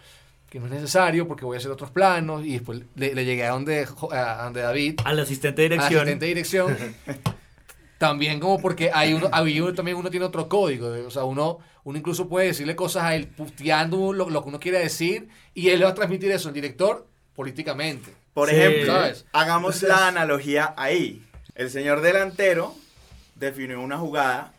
que 0.56 0.60
no 0.60 0.66
es 0.66 0.72
necesario 0.72 1.26
porque 1.28 1.44
voy 1.44 1.56
a 1.56 1.58
hacer 1.58 1.70
otros 1.70 1.90
planos 1.90 2.44
y 2.44 2.52
después 2.54 2.80
le, 2.94 3.14
le 3.14 3.24
llegué 3.24 3.44
a 3.44 3.50
donde, 3.50 3.86
a 4.12 4.44
donde 4.44 4.60
David, 4.62 5.00
Al 5.04 5.20
asistente 5.20 5.62
de 5.62 5.66
al 5.66 5.70
dirección. 5.70 6.00
asistente 6.00 6.24
de 6.24 6.28
dirección, 6.28 6.76
también 7.98 8.40
como 8.40 8.58
porque 8.60 8.90
hay 8.92 9.14
uno, 9.14 9.28
ahí 9.32 9.60
uno 9.60 9.72
también 9.74 9.96
uno 9.96 10.10
tiene 10.10 10.26
otro 10.26 10.48
código, 10.48 10.88
o 11.06 11.10
sea, 11.10 11.24
uno, 11.24 11.58
uno 11.84 11.98
incluso 11.98 12.28
puede 12.28 12.48
decirle 12.48 12.76
cosas 12.76 13.04
a 13.04 13.14
él 13.14 13.26
puteando 13.28 14.12
lo, 14.12 14.28
lo 14.28 14.42
que 14.42 14.48
uno 14.48 14.60
quiere 14.60 14.78
decir 14.80 15.28
y 15.54 15.70
él 15.70 15.78
le 15.78 15.84
va 15.86 15.92
a 15.92 15.94
transmitir 15.94 16.30
eso 16.30 16.48
al 16.48 16.54
director 16.54 17.06
políticamente. 17.34 18.12
Por 18.34 18.50
Sí. 18.50 18.56
ejemplo, 18.56 18.92
¿Sabes? 18.92 19.24
hagamos 19.32 19.82
la 19.82 20.08
analogía 20.08 20.74
ahí. 20.76 21.22
El 21.54 21.70
señor 21.70 22.02
delantero 22.02 22.74
definió 23.34 23.80
una 23.80 23.96
jugada 23.96 24.52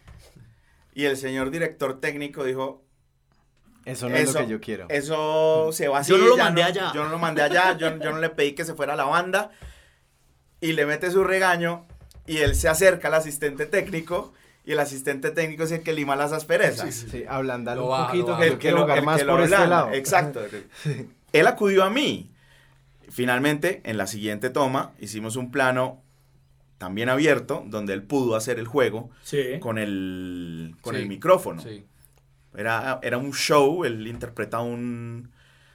y 0.96 1.06
el 1.06 1.16
señor 1.16 1.52
director 1.52 2.00
técnico 2.00 2.44
dijo, 2.44 2.82
Eso 3.88 4.10
no 4.10 4.16
es 4.16 4.34
lo 4.34 4.40
que 4.42 4.48
yo 4.48 4.60
quiero. 4.60 4.86
Eso 4.90 5.70
se 5.72 5.88
va 5.88 6.00
así. 6.00 6.12
Yo 6.12 6.18
no 6.18 6.28
lo 6.28 6.38
mandé 6.38 6.64
allá. 6.64 6.92
Yo 6.94 7.04
no 7.04 7.10
lo 7.10 7.20
mandé 7.20 7.42
allá, 7.42 7.78
yo, 7.78 7.98
yo 7.98 8.12
no 8.12 8.20
le 8.20 8.30
pedí 8.30 8.54
que 8.54 8.66
se 8.66 8.74
fuera 8.74 8.94
a 8.94 8.96
la 8.96 9.06
banda. 9.06 9.52
Y 10.60 10.74
le 10.74 10.86
mete 10.86 11.12
su 11.12 11.24
regaño 11.24 11.86
y 12.26 12.38
él 12.38 12.56
se 12.56 12.68
acerca 12.68 13.08
al 13.08 13.14
asistente 13.14 13.66
técnico 13.66 14.34
y 14.66 14.74
el 14.74 14.80
asistente 14.80 15.32
técnico 15.32 15.64
es 15.64 15.72
el 15.72 15.82
que 15.82 15.94
lima 15.94 16.16
las 16.16 16.34
asperezas. 16.34 16.94
Sí, 16.94 17.24
ablandalo 17.28 17.82
Lo 17.88 17.96
un 17.96 18.06
poquito 18.08 18.42
El 18.44 18.58
que 18.58 18.72
lo, 18.72 18.92
el 18.94 19.02
más 19.04 19.20
que 19.20 19.26
lo 19.26 19.34
por 19.36 19.44
este 19.44 19.68
lado. 19.68 19.94
Exacto. 19.94 20.42
Él 21.32 21.48
acudió 21.48 21.84
a 21.84 21.90
mí. 21.90 22.32
Finalmente, 23.10 23.82
en 23.86 23.98
la 23.98 24.08
siguiente 24.08 24.50
toma, 24.50 24.92
hicimos 25.00 25.38
un 25.38 25.52
plano 25.52 26.02
también 26.78 27.08
abierto, 27.10 27.64
donde 27.68 27.94
él 27.94 28.04
pudo 28.04 28.36
hacer 28.36 28.60
el 28.60 28.68
juego 28.68 29.10
Sí. 29.24 29.60
con 29.62 29.78
el, 29.78 30.76
con 30.82 30.96
Sí, 30.96 31.02
el 31.02 31.08
micrófono. 31.08 31.62
Sí. 31.62 31.86
Era, 32.58 33.00
era 33.04 33.18
un 33.18 33.32
show, 33.34 33.86
él 33.86 34.06
interpreta 34.08 34.58
a 34.58 34.62
un, 34.62 35.32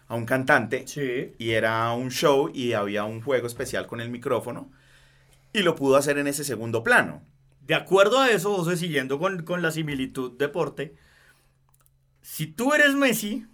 a 0.09 0.15
un 0.15 0.27
cantante. 0.27 0.87
Sí. 0.87 1.33
Y 1.39 1.53
era 1.53 1.93
un 1.93 2.11
show 2.11 2.51
y 2.53 2.73
había 2.75 3.05
un 3.05 3.23
juego 3.23 3.47
especial 3.47 3.87
con 3.87 4.01
el 4.01 4.11
micrófono. 4.11 4.71
Y 5.55 5.61
lo 5.63 5.75
pudo 5.77 5.97
hacer 5.97 6.19
en 6.19 6.27
ese 6.27 6.45
segundo 6.45 6.83
plano. 6.83 7.23
De 7.67 7.75
acuerdo 7.75 8.19
a 8.21 8.29
eso, 8.31 8.55
José, 8.57 8.77
siguiendo 8.77 9.19
con, 9.19 9.45
con 9.45 9.63
la 9.63 9.71
similitud 9.71 10.37
deporte, 10.37 10.95
si 12.21 12.47
tú 12.47 12.73
eres 12.75 12.95
Messi, 12.95 13.47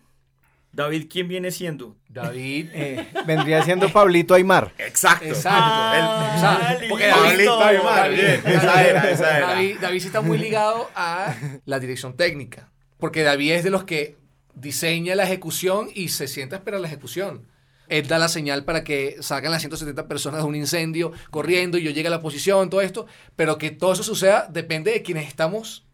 David, 0.72 1.06
¿quién 1.10 1.28
viene 1.28 1.50
siendo? 1.50 1.96
David. 2.08 2.68
Eh, 2.72 3.06
vendría 3.26 3.62
siendo 3.64 3.90
Pablito 3.90 4.34
Aymar. 4.34 4.72
Exacto. 4.78 5.24
Exacto. 5.24 5.62
Ah, 5.64 6.32
O 6.36 6.40
sea. 6.40 6.78
David, 6.78 7.10
Pablito 7.10 7.62
Aymar, 7.64 8.10
David- 8.10 8.46
esa 8.46 8.84
era, 8.84 9.10
esa 9.10 9.36
era. 9.38 9.46
David, 9.48 9.76
David 9.80 10.00
sí 10.00 10.06
está 10.06 10.20
muy 10.20 10.38
ligado 10.38 10.88
a 10.94 11.34
la 11.64 11.78
dirección 11.80 12.16
técnica. 12.16 12.68
Porque 12.98 13.22
David 13.22 13.52
es 13.52 13.64
de 13.64 13.70
los 13.70 13.84
que 13.84 14.16
diseña 14.54 15.14
la 15.14 15.24
ejecución 15.24 15.88
y 15.94 16.08
se 16.08 16.26
sienta 16.28 16.56
a 16.56 16.58
esperar 16.58 16.80
la 16.80 16.88
ejecución. 16.88 17.46
Él 17.88 18.06
da 18.06 18.18
la 18.18 18.28
señal 18.28 18.64
para 18.64 18.84
que 18.84 19.16
salgan 19.20 19.50
las 19.52 19.62
170 19.62 20.08
personas 20.08 20.42
de 20.42 20.46
un 20.48 20.54
incendio 20.56 21.12
corriendo 21.30 21.78
y 21.78 21.82
yo 21.84 21.90
llegue 21.90 22.08
a 22.08 22.11
la 22.11 22.20
posición, 22.20 22.68
todo 22.68 22.80
esto. 22.82 23.06
Pero 23.37 23.56
que 23.56 23.70
todo 23.70 23.92
eso 23.94 24.02
suceda 24.02 24.46
depende 24.50 24.90
de 24.92 25.02
quienes 25.02 25.26
estamos. 25.28 25.87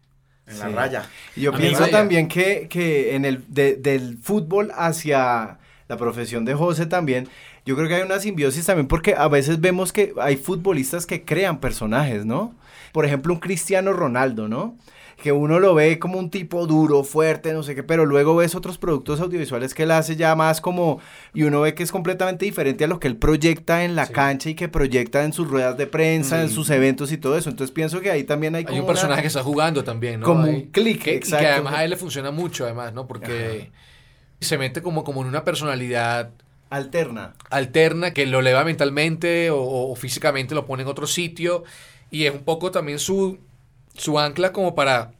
En 0.47 0.59
la 0.59 0.67
Sí. 0.67 0.73
raya. 0.73 1.09
Y 1.35 1.41
Yo 1.41 1.53
A 1.53 1.57
pienso 1.57 1.87
también 1.87 2.27
que, 2.27 2.67
que 2.69 3.15
en 3.15 3.23
el 3.25 3.43
de- 3.47 3.75
del 3.77 4.17
fútbol 4.17 4.71
hacia 4.75 5.57
la 5.87 5.97
profesión 5.97 6.43
de 6.45 6.53
José 6.53 6.85
también, 6.85 7.27
yo 7.65 7.75
creo 7.75 7.87
que 7.87 7.95
hay 7.95 8.01
una 8.03 8.19
simbiosis 8.19 8.65
también 8.65 8.87
porque 8.87 9.15
a 9.17 9.27
veces 9.27 9.59
vemos 9.61 9.91
que 9.93 10.13
hay 10.21 10.35
futbolistas 10.37 11.05
que 11.05 11.23
crean 11.23 11.59
personajes, 11.59 12.25
¿no? 12.25 12.55
Por 12.91 13.05
ejemplo, 13.05 13.33
un 13.33 13.39
Cristiano 13.39 13.91
Ronaldo, 13.93 14.47
¿no? 14.47 14.77
Que 15.21 15.31
uno 15.31 15.59
lo 15.59 15.73
ve 15.73 15.97
como 15.97 16.19
un 16.19 16.29
tipo 16.29 16.67
duro, 16.67 17.03
fuerte, 17.03 17.53
no 17.53 17.63
sé 17.63 17.73
qué, 17.73 17.83
pero 17.83 18.05
luego 18.05 18.35
ves 18.35 18.53
otros 18.53 18.77
productos 18.77 19.21
audiovisuales 19.21 19.73
que 19.73 19.83
él 19.83 19.91
hace 19.91 20.15
ya 20.17 20.35
más 20.35 20.59
como, 20.61 20.99
y 21.33 21.43
uno 21.43 21.61
ve 21.61 21.73
que 21.73 21.83
es 21.83 21.91
completamente 21.91 22.43
diferente 22.45 22.83
a 22.83 22.87
lo 22.87 22.99
que 22.99 23.07
él 23.07 23.15
proyecta 23.17 23.85
en 23.85 23.95
la 23.95 24.05
Sí. 24.07 24.13
cancha 24.13 24.49
y 24.49 24.55
que 24.55 24.67
proyecta 24.67 25.23
en 25.23 25.31
sus 25.33 25.47
ruedas 25.47 25.77
de 25.77 25.87
prensa, 25.87 26.41
en 26.41 26.47
Mm. 26.47 26.51
sus 26.51 26.69
eventos 26.69 27.11
y 27.13 27.17
todo 27.17 27.37
eso. 27.37 27.49
Entonces 27.49 27.73
pienso 27.73 28.01
que 28.01 28.11
ahí 28.11 28.23
también 28.25 28.55
hay 28.55 28.59
Hay 28.59 28.65
como 28.65 28.77
un 28.79 28.83
una- 28.83 28.93
personaje 28.93 29.21
que 29.21 29.27
está 29.29 29.41
jugando 29.41 29.83
también, 29.83 30.19
¿no? 30.19 30.25
como 30.25 30.43
un 30.49 30.61
clic, 30.71 31.07
Y 31.07 31.19
que 31.21 31.35
además 31.47 31.73
a 31.75 31.83
él 31.85 31.89
le 31.91 31.97
funciona 31.97 32.31
mucho, 32.31 32.65
además, 32.65 32.93
¿no? 32.93 33.07
Porque 33.07 33.71
se 34.41 34.57
mete 34.57 34.81
como, 34.81 35.03
como 35.05 35.21
en 35.21 35.27
una 35.27 35.43
personalidad 35.45 36.31
alterna. 36.69 37.35
alterna 37.49 38.11
que 38.11 38.25
lo 38.25 38.39
eleva 38.41 38.63
mentalmente 38.65 39.49
o, 39.49 39.59
o 39.61 39.95
físicamente 39.95 40.53
lo 40.55 40.65
pone 40.65 40.83
en 40.83 40.89
otro 40.89 41.07
sitio 41.07 41.63
y 42.11 42.25
es 42.25 42.33
un 42.33 42.43
poco 42.43 42.69
también 42.71 42.99
su, 42.99 43.37
su 43.95 44.19
ancla 44.19 44.51
como 44.51 44.75
para, 44.75 45.13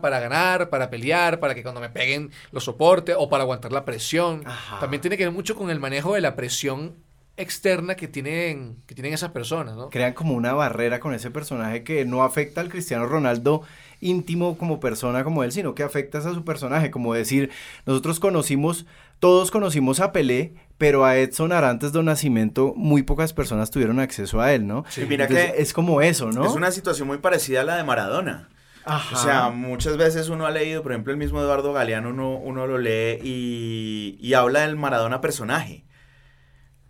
para 0.00 0.20
ganar, 0.20 0.70
para 0.70 0.90
pelear, 0.90 1.40
para 1.40 1.54
que 1.54 1.62
cuando 1.62 1.80
me 1.80 1.90
peguen 1.90 2.30
lo 2.52 2.60
soporte 2.60 3.14
o 3.14 3.28
para 3.28 3.44
aguantar 3.44 3.72
la 3.72 3.84
presión. 3.84 4.42
Ajá. 4.46 4.80
También 4.80 5.00
tiene 5.00 5.16
que 5.16 5.24
ver 5.24 5.32
mucho 5.32 5.56
con 5.56 5.70
el 5.70 5.80
manejo 5.80 6.14
de 6.14 6.20
la 6.20 6.34
presión 6.36 6.94
externa 7.36 7.96
que 7.96 8.06
tienen, 8.06 8.76
que 8.86 8.94
tienen 8.94 9.12
esas 9.12 9.32
personas, 9.32 9.74
¿no? 9.74 9.90
Crean 9.90 10.12
como 10.12 10.34
una 10.34 10.52
barrera 10.52 11.00
con 11.00 11.14
ese 11.14 11.30
personaje 11.30 11.82
que 11.82 12.04
no 12.04 12.22
afecta 12.22 12.60
al 12.60 12.68
Cristiano 12.68 13.06
Ronaldo 13.06 13.62
íntimo 14.00 14.56
como 14.56 14.80
persona 14.80 15.24
como 15.24 15.42
él, 15.42 15.50
sino 15.50 15.74
que 15.74 15.82
afecta 15.82 16.18
a 16.18 16.34
su 16.34 16.44
personaje. 16.44 16.90
Como 16.90 17.14
decir, 17.14 17.50
nosotros 17.86 18.20
conocimos, 18.20 18.86
todos 19.18 19.50
conocimos 19.50 20.00
a 20.00 20.12
Pelé, 20.12 20.54
pero 20.78 21.04
a 21.04 21.16
Edson 21.16 21.52
Arantes 21.52 21.92
do 21.92 22.02
Nascimento 22.02 22.74
muy 22.76 23.02
pocas 23.02 23.32
personas 23.32 23.70
tuvieron 23.70 24.00
acceso 24.00 24.40
a 24.40 24.52
él, 24.52 24.66
¿no? 24.66 24.84
Y 24.96 25.06
mira 25.06 25.24
Entonces, 25.24 25.52
que 25.52 25.62
es 25.62 25.72
como 25.72 26.02
eso, 26.02 26.30
¿no? 26.30 26.46
es 26.46 26.52
una 26.52 26.70
situación 26.70 27.08
muy 27.08 27.18
parecida 27.18 27.60
a 27.62 27.64
la 27.64 27.76
de 27.76 27.84
Maradona. 27.84 28.48
O 28.86 29.16
sea, 29.16 29.48
muchas 29.48 29.96
veces 29.96 30.28
uno 30.28 30.44
ha 30.44 30.50
leído, 30.50 30.82
por 30.82 30.92
ejemplo, 30.92 31.12
el 31.12 31.18
mismo 31.18 31.40
Eduardo 31.40 31.72
Galeano, 31.72 32.10
uno, 32.10 32.36
uno 32.36 32.66
lo 32.66 32.76
lee 32.76 33.18
y, 33.22 34.18
y 34.20 34.34
habla 34.34 34.60
del 34.60 34.76
Maradona 34.76 35.22
personaje. 35.22 35.84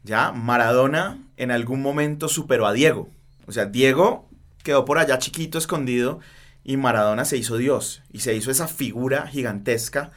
Ya, 0.03 0.33
Maradona 0.33 1.19
en 1.37 1.51
algún 1.53 1.83
momento 1.83 2.29
superó 2.29 2.67
a 2.67 2.73
Diego. 2.73 3.09
O 3.47 3.53
sea, 3.53 3.67
Diego 3.67 4.29
quedó 4.65 4.85
por 4.85 4.99
allá 4.99 5.19
chiquito, 5.19 5.57
escondido, 5.57 6.19
y 6.65 6.77
Maradona 6.77 7.25
se 7.25 7.37
hizo 7.37 7.57
Dios. 7.59 8.03
Y 8.11 8.21
se 8.21 8.35
hizo 8.35 8.51
esa 8.51 8.67
figura 8.67 9.29
gigantesca 9.29 10.11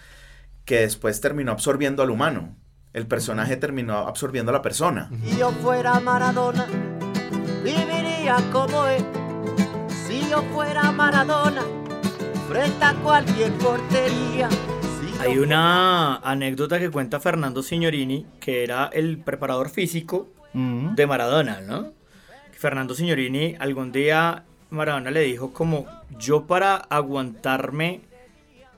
que 0.68 0.82
después 0.82 1.22
terminó 1.22 1.54
absorbiendo 1.54 2.04
al 2.04 2.10
humano. 2.12 2.58
El 2.92 3.08
personaje 3.08 3.56
terminó 3.56 4.00
absorbiendo 4.00 4.52
a 4.52 4.54
la 4.54 4.62
persona. 4.62 5.10
Si 5.24 5.38
yo 5.38 5.50
fuera 5.52 5.98
Maradona, 6.02 6.68
viviría 7.64 8.36
como 8.52 8.86
él. 8.86 9.02
Si 10.06 10.30
yo 10.30 10.44
fuera 10.54 10.92
Maradona, 10.92 11.64
frente 12.50 12.84
a 12.84 12.94
cualquier 12.96 13.54
portería. 13.54 14.50
Si 14.50 15.22
Hay 15.22 15.38
una 15.38 16.18
anécdota 16.18 16.80
que 16.80 16.92
cuenta 16.92 17.22
Fernando 17.22 17.64
Signorini, 17.64 18.26
que 18.42 18.66
era 18.66 18.90
el 18.92 19.20
preparador 19.20 19.70
físico 19.70 20.28
de 20.54 21.08
Maradona, 21.08 21.62
¿no? 21.62 21.94
Fernando 22.52 22.94
Signorini 22.94 23.56
algún 23.58 23.94
día 23.94 24.44
Maradona 24.70 25.12
le 25.12 25.22
dijo 25.22 25.54
como 25.54 25.86
yo 26.18 26.46
para 26.46 26.76
aguantarme 26.76 28.02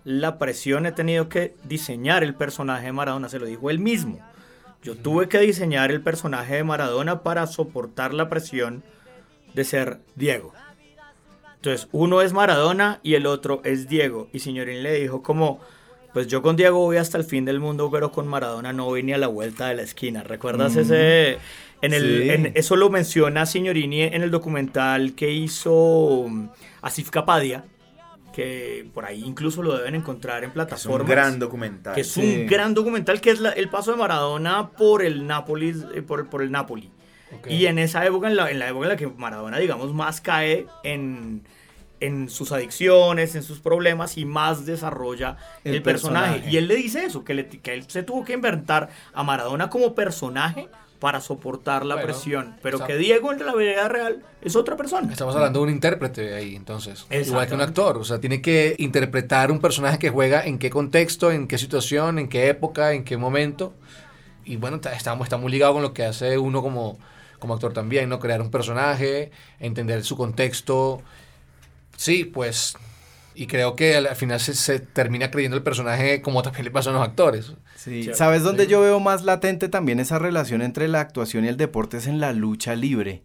la 0.10 0.40
presión 0.40 0.86
he 0.88 0.92
tenido 0.92 1.30
que 1.30 1.54
diseñar 1.66 2.24
el 2.24 2.34
personaje 2.34 2.88
de 2.88 2.92
Maradona, 2.94 3.30
se 3.30 3.38
lo 3.40 3.46
dijo 3.46 3.70
él 3.70 3.78
mismo. 3.80 4.20
Yo 4.82 4.96
tuve 4.96 5.28
que 5.30 5.40
diseñar 5.40 5.92
el 5.92 6.02
personaje 6.02 6.56
de 6.56 6.64
Maradona 6.64 7.22
para 7.22 7.46
soportar 7.48 8.14
la 8.14 8.28
presión 8.30 8.82
de 9.54 9.64
ser 9.64 10.00
Diego. 10.16 10.54
Entonces, 11.58 11.88
uno 11.92 12.22
es 12.22 12.34
Maradona 12.34 13.00
y 13.04 13.16
el 13.16 13.26
otro 13.26 13.62
es 13.66 13.88
Diego. 13.90 14.30
Y 14.34 14.40
Signorini 14.40 14.82
le 14.82 15.00
dijo 15.00 15.22
como, 15.22 15.60
pues 16.14 16.28
yo 16.28 16.42
con 16.42 16.56
Diego 16.56 16.80
voy 16.80 16.98
hasta 16.98 17.18
el 17.18 17.24
fin 17.26 17.44
del 17.46 17.60
mundo, 17.60 17.90
pero 17.92 18.12
con 18.12 18.28
Maradona 18.28 18.72
no 18.74 18.86
voy 18.86 19.04
ni 19.04 19.12
a 19.14 19.18
la 19.18 19.28
vuelta 19.28 19.68
de 19.68 19.76
la 19.76 19.82
esquina. 19.82 20.24
¿Recuerdas 20.24 20.76
ese? 20.76 21.38
En 21.82 21.94
el, 21.94 22.24
Sí. 22.24 22.30
en- 22.30 22.52
eso 22.56 22.76
lo 22.78 22.90
menciona 22.90 23.46
Signorini 23.46 24.02
en 24.04 24.24
el 24.24 24.32
documental 24.32 25.14
que 25.14 25.32
hizo 25.32 25.72
um, 25.74 26.50
Asif 26.82 27.10
Kapadia, 27.10 27.64
que 28.34 28.90
por 28.94 29.06
ahí 29.06 29.24
incluso 29.26 29.62
lo 29.64 29.78
deben 29.78 29.96
encontrar 29.96 30.38
en 30.40 30.44
Es 30.46 30.48
un 30.50 30.54
plataformas. 30.54 31.08
gran 31.10 31.40
documental. 31.40 31.96
que 31.96 32.02
es 32.02 32.12
Sí. 32.12 32.22
un 32.42 32.48
gran 32.48 32.74
documental 32.74 33.20
que 33.22 33.32
es 33.32 33.40
la- 33.40 33.52
el 33.52 33.70
paso 33.70 33.92
de 33.92 33.98
Maradona 33.98 34.70
por 34.72 35.04
el 35.04 35.26
Napoli, 35.28 35.76
eh, 35.96 36.02
por, 36.02 36.30
por 36.30 36.42
el 36.42 36.52
Napoli. 36.52 36.92
Y 37.48 37.68
en 37.68 37.78
esa 37.78 38.06
época, 38.06 38.28
en 38.28 38.36
la, 38.36 38.50
en 38.50 38.58
la 38.60 38.70
época 38.70 38.86
en 38.86 38.90
la 38.90 38.96
que 38.98 39.08
Maradona, 39.08 39.58
digamos, 39.60 39.94
más 39.94 40.20
cae 40.20 40.66
en, 40.84 41.44
en 42.00 42.28
sus 42.30 42.52
adicciones, 42.52 43.36
en 43.36 43.44
sus 43.44 43.60
problemas 43.60 44.18
y 44.18 44.26
más 44.26 44.66
desarrolla 44.66 45.38
el, 45.64 45.76
El 45.76 45.84
personaje. 45.84 46.26
personaje. 46.32 46.52
Y 46.52 46.58
él 46.58 46.68
le 46.68 46.76
dice 46.76 47.06
eso, 47.06 47.24
que, 47.24 47.34
le- 47.36 47.48
que 47.48 47.74
él 47.74 47.84
se 47.88 48.02
tuvo 48.04 48.24
que 48.26 48.34
inventar 48.34 48.90
a 49.14 49.22
Maradona 49.24 49.70
como 49.70 49.94
personaje 49.94 50.70
para 51.00 51.22
soportar 51.22 51.86
la 51.86 51.96
Bueno, 51.96 52.08
presión. 52.08 52.56
Pero 52.62 52.76
o 52.76 52.80
sea- 52.80 52.88
que 52.88 52.98
Diego 52.98 53.32
en 53.32 53.46
la 53.46 53.56
vida 53.56 53.88
real 53.88 54.24
es 54.42 54.56
otra 54.56 54.76
persona. 54.76 55.12
Estamos 55.12 55.36
hablando 55.36 55.60
de 55.60 55.64
un 55.66 55.72
intérprete 55.72 56.34
ahí, 56.36 56.56
entonces. 56.56 57.06
Igual 57.10 57.48
que 57.48 57.54
un 57.56 57.62
actor. 57.62 57.98
O 57.98 58.04
sea, 58.04 58.20
tiene 58.20 58.42
que 58.42 58.76
interpretar 58.78 59.52
un 59.52 59.60
personaje 59.60 59.98
que 59.98 60.10
juega 60.10 60.44
en 60.46 60.60
qué 60.60 60.70
contexto, 60.70 61.32
en 61.32 61.48
qué 61.48 61.58
situación, 61.58 62.20
en 62.20 62.28
qué 62.28 62.50
época, 62.50 62.94
en 62.94 63.04
qué 63.06 63.16
momento. 63.18 63.74
Y 64.46 64.58
bueno, 64.58 64.78
está, 64.78 64.94
está, 64.94 65.14
está 65.24 65.38
muy 65.38 65.52
ligado 65.52 65.74
con 65.74 65.82
lo 65.84 65.94
que 65.94 66.04
hace 66.04 66.38
uno 66.38 66.62
como, 66.62 66.98
como 67.40 67.54
actor 67.54 67.72
también, 67.72 68.10
¿no? 68.10 68.20
Crear 68.20 68.42
un 68.42 68.52
personaje, 68.52 69.32
entender 69.60 70.04
su 70.04 70.18
contexto. 70.18 71.02
Sí, 71.96 72.26
pues. 72.26 72.76
Y 73.40 73.48
creo 73.48 73.76
que 73.78 73.96
al, 73.96 74.06
al 74.08 74.18
final 74.18 74.40
se, 74.42 74.54
se 74.54 74.80
termina 74.82 75.32
creyendo 75.32 75.56
el 75.56 75.64
personaje 75.64 76.22
como 76.22 76.42
también 76.42 76.66
le 76.66 76.72
pasa 76.72 76.90
a 76.90 76.94
los 76.94 77.02
actores. 77.02 77.54
Sí. 77.78 78.10
¿Sabes 78.14 78.44
dónde 78.44 78.68
yo 78.68 78.82
veo 78.82 79.00
más 79.00 79.24
latente 79.24 79.70
también 79.70 80.02
esa 80.02 80.20
relación 80.20 80.62
entre 80.62 80.90
la 80.90 81.00
actuación 81.00 81.46
y 81.46 81.48
el 81.48 81.56
deporte? 81.56 81.96
Es 81.96 82.08
en 82.08 82.20
la 82.20 82.34
lucha 82.34 82.76
libre, 82.76 83.24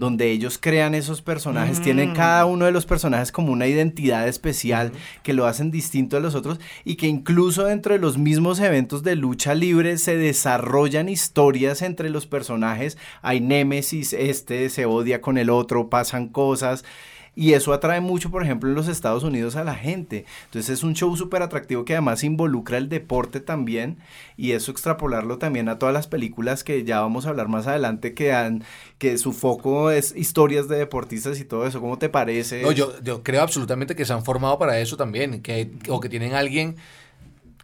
donde 0.00 0.32
ellos 0.32 0.58
crean 0.60 0.96
esos 0.96 1.22
personajes, 1.22 1.80
tienen 1.80 2.10
Mm. 2.10 2.14
cada 2.16 2.44
uno 2.46 2.64
de 2.64 2.72
los 2.72 2.86
personajes 2.86 3.30
como 3.30 3.52
una 3.52 3.68
identidad 3.68 4.26
especial 4.26 4.90
que 5.22 5.32
lo 5.32 5.46
hacen 5.46 5.70
distinto 5.70 6.16
de 6.16 6.22
los 6.22 6.34
otros 6.34 6.58
y 6.84 6.96
que 6.96 7.06
incluso 7.06 7.62
dentro 7.64 7.92
de 7.92 8.00
los 8.00 8.18
mismos 8.18 8.58
eventos 8.58 9.04
de 9.04 9.14
lucha 9.14 9.54
libre 9.54 9.96
se 9.98 10.16
desarrollan 10.16 11.08
historias 11.08 11.82
entre 11.82 12.10
los 12.10 12.26
personajes, 12.26 12.98
hay 13.22 13.40
némesis, 13.40 14.12
este 14.12 14.68
se 14.70 14.86
odia 14.86 15.20
con 15.20 15.38
el 15.38 15.50
otro, 15.50 15.88
pasan 15.88 16.26
cosas. 16.26 16.84
Y 17.34 17.54
eso 17.54 17.72
atrae 17.72 18.00
mucho, 18.00 18.30
por 18.30 18.42
ejemplo, 18.42 18.68
en 18.68 18.74
los 18.74 18.88
Estados 18.88 19.24
Unidos 19.24 19.56
a 19.56 19.64
la 19.64 19.74
gente. 19.74 20.26
Entonces 20.44 20.78
es 20.78 20.82
un 20.82 20.94
show 20.94 21.16
súper 21.16 21.42
atractivo 21.42 21.84
que 21.84 21.94
además 21.94 22.24
involucra 22.24 22.76
el 22.76 22.90
deporte 22.90 23.40
también 23.40 23.96
y 24.36 24.52
eso 24.52 24.70
extrapolarlo 24.70 25.38
también 25.38 25.70
a 25.70 25.78
todas 25.78 25.94
las 25.94 26.06
películas 26.06 26.62
que 26.62 26.84
ya 26.84 27.00
vamos 27.00 27.24
a 27.24 27.30
hablar 27.30 27.48
más 27.48 27.66
adelante 27.66 28.12
que 28.12 28.34
han, 28.34 28.64
que 28.98 29.16
su 29.16 29.32
foco 29.32 29.90
es 29.90 30.14
historias 30.14 30.68
de 30.68 30.76
deportistas 30.76 31.40
y 31.40 31.44
todo 31.44 31.66
eso. 31.66 31.80
¿Cómo 31.80 31.98
te 31.98 32.10
parece? 32.10 32.62
No, 32.62 32.72
yo, 32.72 33.00
yo 33.02 33.22
creo 33.22 33.40
absolutamente 33.40 33.96
que 33.96 34.04
se 34.04 34.12
han 34.12 34.24
formado 34.24 34.58
para 34.58 34.78
eso 34.78 34.98
también, 34.98 35.40
que, 35.40 35.70
o 35.88 36.00
que 36.00 36.10
tienen 36.10 36.34
alguien 36.34 36.76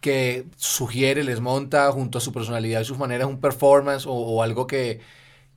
que 0.01 0.45
sugiere, 0.55 1.23
les 1.23 1.41
monta 1.41 1.91
junto 1.91 2.17
a 2.17 2.21
su 2.21 2.31
personalidad 2.31 2.81
y 2.81 2.85
sus 2.85 2.97
maneras 2.97 3.27
un 3.27 3.39
performance 3.39 4.07
o, 4.07 4.13
o 4.13 4.41
algo 4.41 4.65
que, 4.65 5.01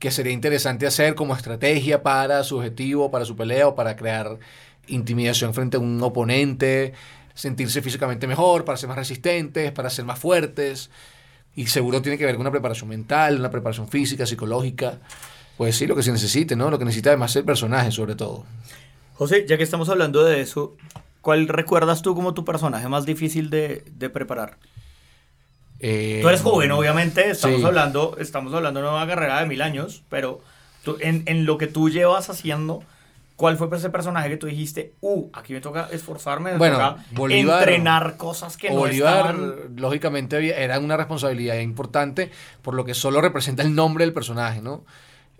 que 0.03 0.11
sería 0.11 0.33
interesante 0.33 0.85
hacer 0.85 1.15
como 1.15 1.33
estrategia 1.33 2.03
para 2.03 2.43
su 2.43 2.57
objetivo, 2.57 3.09
para 3.09 3.23
su 3.23 3.37
pelea 3.37 3.69
o 3.69 3.73
para 3.73 3.95
crear 3.95 4.37
intimidación 4.87 5.53
frente 5.53 5.77
a 5.77 5.79
un 5.79 6.03
oponente, 6.03 6.91
sentirse 7.33 7.81
físicamente 7.81 8.27
mejor, 8.27 8.65
para 8.65 8.77
ser 8.77 8.89
más 8.89 8.97
resistentes, 8.97 9.71
para 9.71 9.89
ser 9.89 10.03
más 10.03 10.19
fuertes. 10.19 10.89
Y 11.55 11.67
seguro 11.67 12.01
tiene 12.01 12.17
que 12.17 12.25
ver 12.25 12.35
con 12.35 12.41
una 12.41 12.51
preparación 12.51 12.89
mental, 12.89 13.39
una 13.39 13.49
preparación 13.49 13.87
física, 13.87 14.25
psicológica. 14.25 14.99
Pues 15.55 15.77
sí, 15.77 15.87
lo 15.87 15.95
que 15.95 16.03
se 16.03 16.11
necesite, 16.11 16.57
¿no? 16.57 16.69
Lo 16.69 16.77
que 16.77 16.83
necesita 16.83 17.11
además 17.11 17.33
el 17.37 17.45
personaje, 17.45 17.89
sobre 17.89 18.15
todo. 18.15 18.43
José, 19.13 19.45
ya 19.47 19.55
que 19.55 19.63
estamos 19.63 19.87
hablando 19.87 20.25
de 20.25 20.41
eso, 20.41 20.75
¿cuál 21.21 21.47
recuerdas 21.47 22.01
tú 22.01 22.13
como 22.13 22.33
tu 22.33 22.43
personaje 22.43 22.89
más 22.89 23.05
difícil 23.05 23.49
de, 23.49 23.85
de 23.97 24.09
preparar? 24.09 24.57
Eh, 25.85 26.19
Tú 26.21 26.29
eres 26.29 26.41
joven, 26.41 26.71
obviamente, 26.71 27.29
estamos 27.29 27.59
sí. 27.59 27.65
hablando, 27.65 28.15
estamos 28.17 28.53
hablando 28.53 28.81
de 28.81 28.87
una 28.87 29.05
carrera 29.05 29.41
de 29.41 29.45
mil 29.47 29.61
años, 29.61 30.01
pero 30.07 30.39
tú, 30.85 30.95
en, 31.01 31.23
en 31.25 31.45
lo 31.45 31.57
que 31.57 31.67
tú 31.67 31.89
llevas 31.89 32.29
haciendo, 32.29 32.81
¿cuál 33.35 33.57
fue 33.57 33.67
ese 33.75 33.89
personaje 33.89 34.29
que 34.29 34.37
tú 34.37 34.47
dijiste, 34.47 34.93
uh, 35.01 35.27
aquí 35.33 35.51
me 35.51 35.59
toca 35.59 35.89
esforzarme, 35.91 36.53
me 36.53 36.57
Bueno, 36.57 36.75
toca 36.77 37.03
Bolívar- 37.11 37.59
entrenar 37.63 38.15
cosas 38.15 38.55
que 38.55 38.69
no 38.69 38.77
Bolívar, 38.77 39.17
estaban... 39.35 39.55
lógicamente, 39.75 40.63
era 40.63 40.79
una 40.79 40.95
responsabilidad 40.95 41.55
importante, 41.57 42.31
por 42.61 42.75
lo 42.75 42.85
que 42.85 42.93
solo 42.93 43.19
representa 43.19 43.61
el 43.61 43.75
nombre 43.75 44.05
del 44.05 44.13
personaje, 44.13 44.61
¿no? 44.61 44.85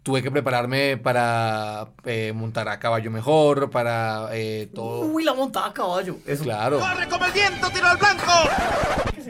Tuve 0.04 0.22
que 0.22 0.30
prepararme 0.30 0.98
para 0.98 1.88
eh, 2.04 2.34
montar 2.36 2.68
a 2.68 2.78
caballo 2.78 3.10
mejor, 3.10 3.70
para 3.70 4.28
eh, 4.34 4.68
todo. 4.76 5.06
Uy, 5.06 5.24
la 5.24 5.34
montada 5.34 5.68
a 5.68 5.74
caballo. 5.74 6.18
Eso. 6.28 6.44
Claro. 6.44 6.78
¡Corre 6.80 7.08
como 7.08 7.26
el 7.26 7.32
viento, 7.32 7.70
tiro 7.70 7.88
al 7.88 7.96
blanco! 7.98 8.32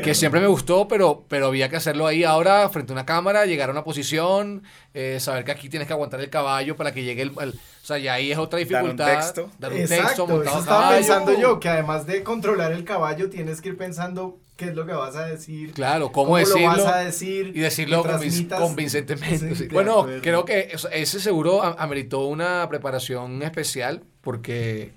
Que 0.04 0.16
siempre 0.16 0.42
me 0.42 0.48
gustó, 0.48 0.88
pero, 0.88 1.24
pero 1.30 1.48
había 1.48 1.70
que 1.70 1.76
hacerlo 1.76 2.08
ahí 2.08 2.24
ahora, 2.24 2.68
frente 2.70 2.92
a 2.92 2.96
una 2.96 3.06
cámara, 3.06 3.46
llegar 3.46 3.70
a 3.70 3.72
una 3.72 3.84
posición, 3.84 4.64
eh, 4.96 5.20
saber 5.20 5.44
que 5.46 5.52
aquí 5.52 5.70
tienes 5.70 5.88
que 5.88 5.94
aguantar 5.94 6.20
el 6.20 6.32
caballo 6.32 6.76
para 6.76 6.92
que 6.92 7.04
llegue 7.04 7.22
el. 7.22 7.32
el- 7.40 7.50
o 7.54 7.86
sea, 7.86 7.98
ya 8.00 8.14
ahí 8.14 8.32
es 8.32 8.38
otra 8.40 8.58
Dar 8.60 8.66
un 8.66 8.70
dificultad. 8.70 9.06
texto. 9.20 9.50
Dar 9.60 9.74
un 9.74 9.78
Exacto, 9.80 10.06
texto, 10.06 10.28
montado 10.28 10.50
eso 10.50 10.60
estaba 10.60 10.82
caballo. 10.84 10.98
pensando 10.98 11.34
yo, 11.40 11.60
que 11.60 11.70
además 11.70 12.08
de 12.08 12.24
controlar 12.24 12.72
el 12.72 12.84
caballo 12.86 13.30
tienes 13.30 13.62
que 13.62 13.70
ir 13.70 13.78
pensando 13.78 14.40
qué 14.56 14.66
es 14.66 14.76
lo 14.76 14.86
que 14.86 14.94
vas 14.94 15.16
a 15.16 15.26
decir. 15.26 15.74
Claro, 15.74 16.12
cómo, 16.12 16.26
cómo 16.26 16.38
decirlo. 16.38 16.62
lo 16.78 16.84
vas 16.84 16.94
a 16.94 17.00
decir. 17.00 17.52
Y 17.56 17.60
decirlo 17.60 18.04
transmitas- 18.04 18.60
convincentemente. 18.60 19.56
Sí, 19.56 19.68
Bueno, 19.72 20.06
creo 20.22 20.46
que 20.46 20.72
ese 20.92 21.20
seguro 21.20 21.64
ameritó 21.64 22.26
una 22.28 22.68
preparación 22.70 23.42
especial 23.44 24.04
porque, 24.22 24.94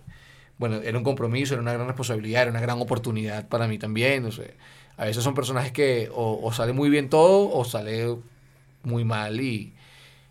bueno, 0.59 0.77
era 0.83 0.97
un 0.99 1.05
compromiso, 1.05 1.55
era 1.55 1.63
una 1.63 1.73
gran 1.73 1.87
responsabilidad, 1.87 2.43
era 2.43 2.51
una 2.51 2.61
gran 2.61 2.81
oportunidad 2.81 3.49
para 3.49 3.67
mí 3.67 3.79
también. 3.79 4.25
O 4.27 4.33
sea, 4.33 4.47
a 4.99 5.05
veces 5.07 5.25
son 5.25 5.35
personajes 5.35 5.73
que 5.73 6.11
o, 6.15 6.39
o 6.43 6.53
sale 6.53 6.73
muy 6.73 6.89
bien 6.91 7.09
todo 7.09 7.51
o 7.51 7.65
sale 7.65 8.17
muy 8.83 9.05
mal 9.05 9.41
y, 9.41 9.75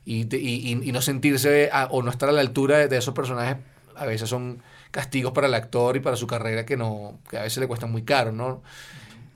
y, 0.05 0.25
te- 0.25 0.37
y- 0.39 0.71
y- 0.71 0.89
y 0.89 0.91
no 0.91 1.01
sentirse 1.01 1.69
a- 1.73 1.87
o 1.91 2.01
no 2.03 2.11
estar 2.11 2.29
a 2.29 2.31
la 2.31 2.41
altura 2.41 2.77
de, 2.77 2.87
de 2.87 2.97
esos 2.97 3.13
personajes 3.13 3.57
a 3.97 4.05
veces 4.05 4.29
son 4.29 4.61
castigos 4.91 5.31
para 5.33 5.47
el 5.47 5.53
actor 5.53 5.95
y 5.95 5.99
para 6.01 6.15
su 6.17 6.27
carrera 6.27 6.65
que 6.65 6.75
no 6.77 7.17
que 7.29 7.37
a 7.37 7.43
veces 7.43 7.57
le 7.59 7.67
cuestan 7.67 7.91
muy 7.91 8.03
caro, 8.03 8.31
¿no? 8.31 8.61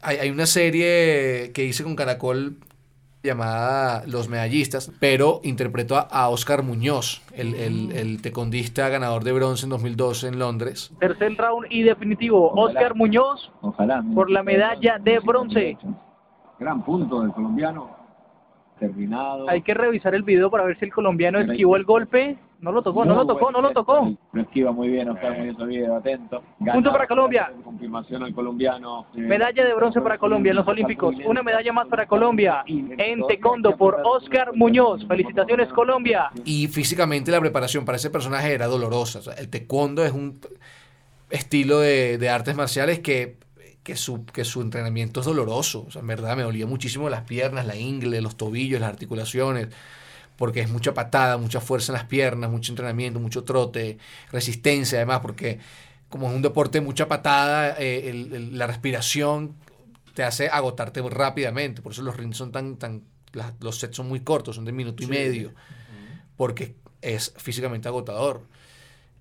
Hay, 0.02 0.18
hay 0.18 0.30
una 0.30 0.46
serie 0.46 1.52
que 1.54 1.66
hice 1.66 1.84
con 1.84 1.96
Caracol 1.96 2.58
llamada 3.22 4.04
Los 4.08 4.30
Medallistas, 4.30 4.92
pero 5.00 5.42
interpretó 5.44 5.98
a, 5.98 6.02
a 6.02 6.30
Oscar 6.30 6.64
Muñoz, 6.64 7.22
el, 7.34 7.54
el, 7.56 7.92
el 7.92 8.22
tecondista 8.22 8.88
ganador 8.90 9.24
de 9.24 9.34
bronce 9.34 9.66
en 9.66 9.72
2012 9.72 10.28
en 10.30 10.40
Londres. 10.40 10.92
Tercer 11.00 11.36
round 11.36 11.68
y 11.70 11.84
definitivo, 11.84 12.52
Oscar 12.54 12.96
Muñoz 12.96 13.52
Ojalá. 13.62 14.04
por 14.16 14.30
la 14.32 14.42
medalla 14.44 14.98
de 15.00 15.20
bronce. 15.20 15.78
Gran 16.60 16.84
punto 16.84 17.22
del 17.22 17.32
colombiano. 17.32 17.98
Terminado. 18.80 19.50
Hay 19.50 19.62
que 19.62 19.74
revisar 19.74 20.16
el 20.16 20.24
video 20.24 20.50
para 20.50 20.64
ver 20.64 20.80
si 20.80 20.86
el 20.86 20.94
colombiano 20.94 21.40
esquivó 21.40 21.76
el 21.76 21.84
golpe 21.84 22.38
No 22.62 22.74
lo 22.74 22.82
tocó, 22.82 23.06
no 23.06 23.16
lo 23.16 23.26
tocó, 23.26 23.52
no 23.52 23.62
lo 23.62 23.72
tocó. 23.72 24.12
Lo 24.34 24.42
esquiva 24.42 24.72
muy 24.72 24.90
bien, 24.90 25.10
Oscar 25.10 25.38
muy 25.38 25.50
Oviedo, 25.50 25.96
atento. 25.96 26.44
Punto 26.74 26.92
para 26.92 27.08
Colombia. 27.08 27.54
Confirmación 27.64 28.24
al 28.24 28.34
colombiano. 28.34 29.08
eh, 29.16 29.20
Medalla 29.22 29.64
de 29.64 29.74
bronce 29.74 30.02
para 30.02 30.18
Colombia 30.18 30.50
en 30.50 30.58
los 30.58 30.68
Olímpicos. 30.68 31.16
Una 31.26 31.42
medalla 31.42 31.72
más 31.72 31.88
para 31.88 32.06
Colombia 32.08 32.64
en 32.68 33.26
taekwondo 33.28 33.78
por 33.78 34.02
Oscar 34.04 34.52
Muñoz. 34.56 35.06
Felicitaciones 35.08 35.70
Colombia. 35.70 36.32
Y 36.44 36.68
físicamente 36.68 37.32
la 37.32 37.40
preparación 37.40 37.86
para 37.86 37.96
ese 37.96 38.10
personaje 38.10 38.54
era 38.54 38.68
dolorosa. 38.68 39.20
O 39.20 39.22
sea, 39.22 39.34
el 39.36 39.50
taekwondo 39.50 40.04
es 40.04 40.12
un 40.12 40.40
estilo 41.30 41.80
de, 41.80 42.18
de 42.18 42.30
artes 42.30 42.56
marciales 42.56 43.00
que, 43.00 43.38
que, 43.84 43.96
su, 43.96 44.26
que 44.26 44.44
su 44.44 44.62
entrenamiento 44.62 45.22
es 45.22 45.26
doloroso. 45.26 45.86
O 45.88 45.92
sea, 45.92 46.02
en 46.02 46.08
verdad 46.08 46.36
me 46.36 46.44
dolía 46.44 46.68
muchísimo 46.68 47.10
las 47.10 47.22
piernas, 47.24 47.66
la 47.66 47.78
ingle, 47.78 48.20
los 48.22 48.36
tobillos, 48.36 48.82
las 48.82 48.90
articulaciones, 48.90 49.70
porque 50.40 50.62
es 50.62 50.70
mucha 50.70 50.94
patada, 50.94 51.38
mucha 51.38 51.60
fuerza 51.60 51.92
en 51.92 51.96
las 51.98 52.06
piernas, 52.06 52.50
mucho 52.50 52.72
entrenamiento, 52.72 53.20
mucho 53.20 53.44
trote, 53.44 53.98
resistencia 54.32 54.98
además, 54.98 55.20
porque 55.20 55.60
como 56.08 56.30
es 56.30 56.34
un 56.36 56.42
deporte 56.42 56.80
mucha 56.80 57.08
patada, 57.10 57.76
eh, 57.78 58.10
el- 58.10 58.34
el- 58.34 58.58
la 58.58 58.66
respiración 58.66 59.56
te 60.16 60.24
hace 60.24 60.48
agotarte 60.48 61.02
rápidamente. 61.02 61.82
Por 61.82 61.92
eso 61.92 62.02
los 62.04 62.16
rings 62.16 62.38
son 62.38 62.52
tan, 62.54 62.78
tan 62.78 63.04
las- 63.34 63.54
los 63.60 63.80
sets 63.80 63.98
son 63.98 64.08
muy 64.08 64.22
cortos, 64.22 64.56
son 64.56 64.64
de 64.66 64.72
minuto 64.72 65.04
y 65.04 65.08
medio, 65.08 65.54
porque 66.38 66.76
es 67.02 67.34
físicamente 67.38 67.90
agotador. 67.90 68.42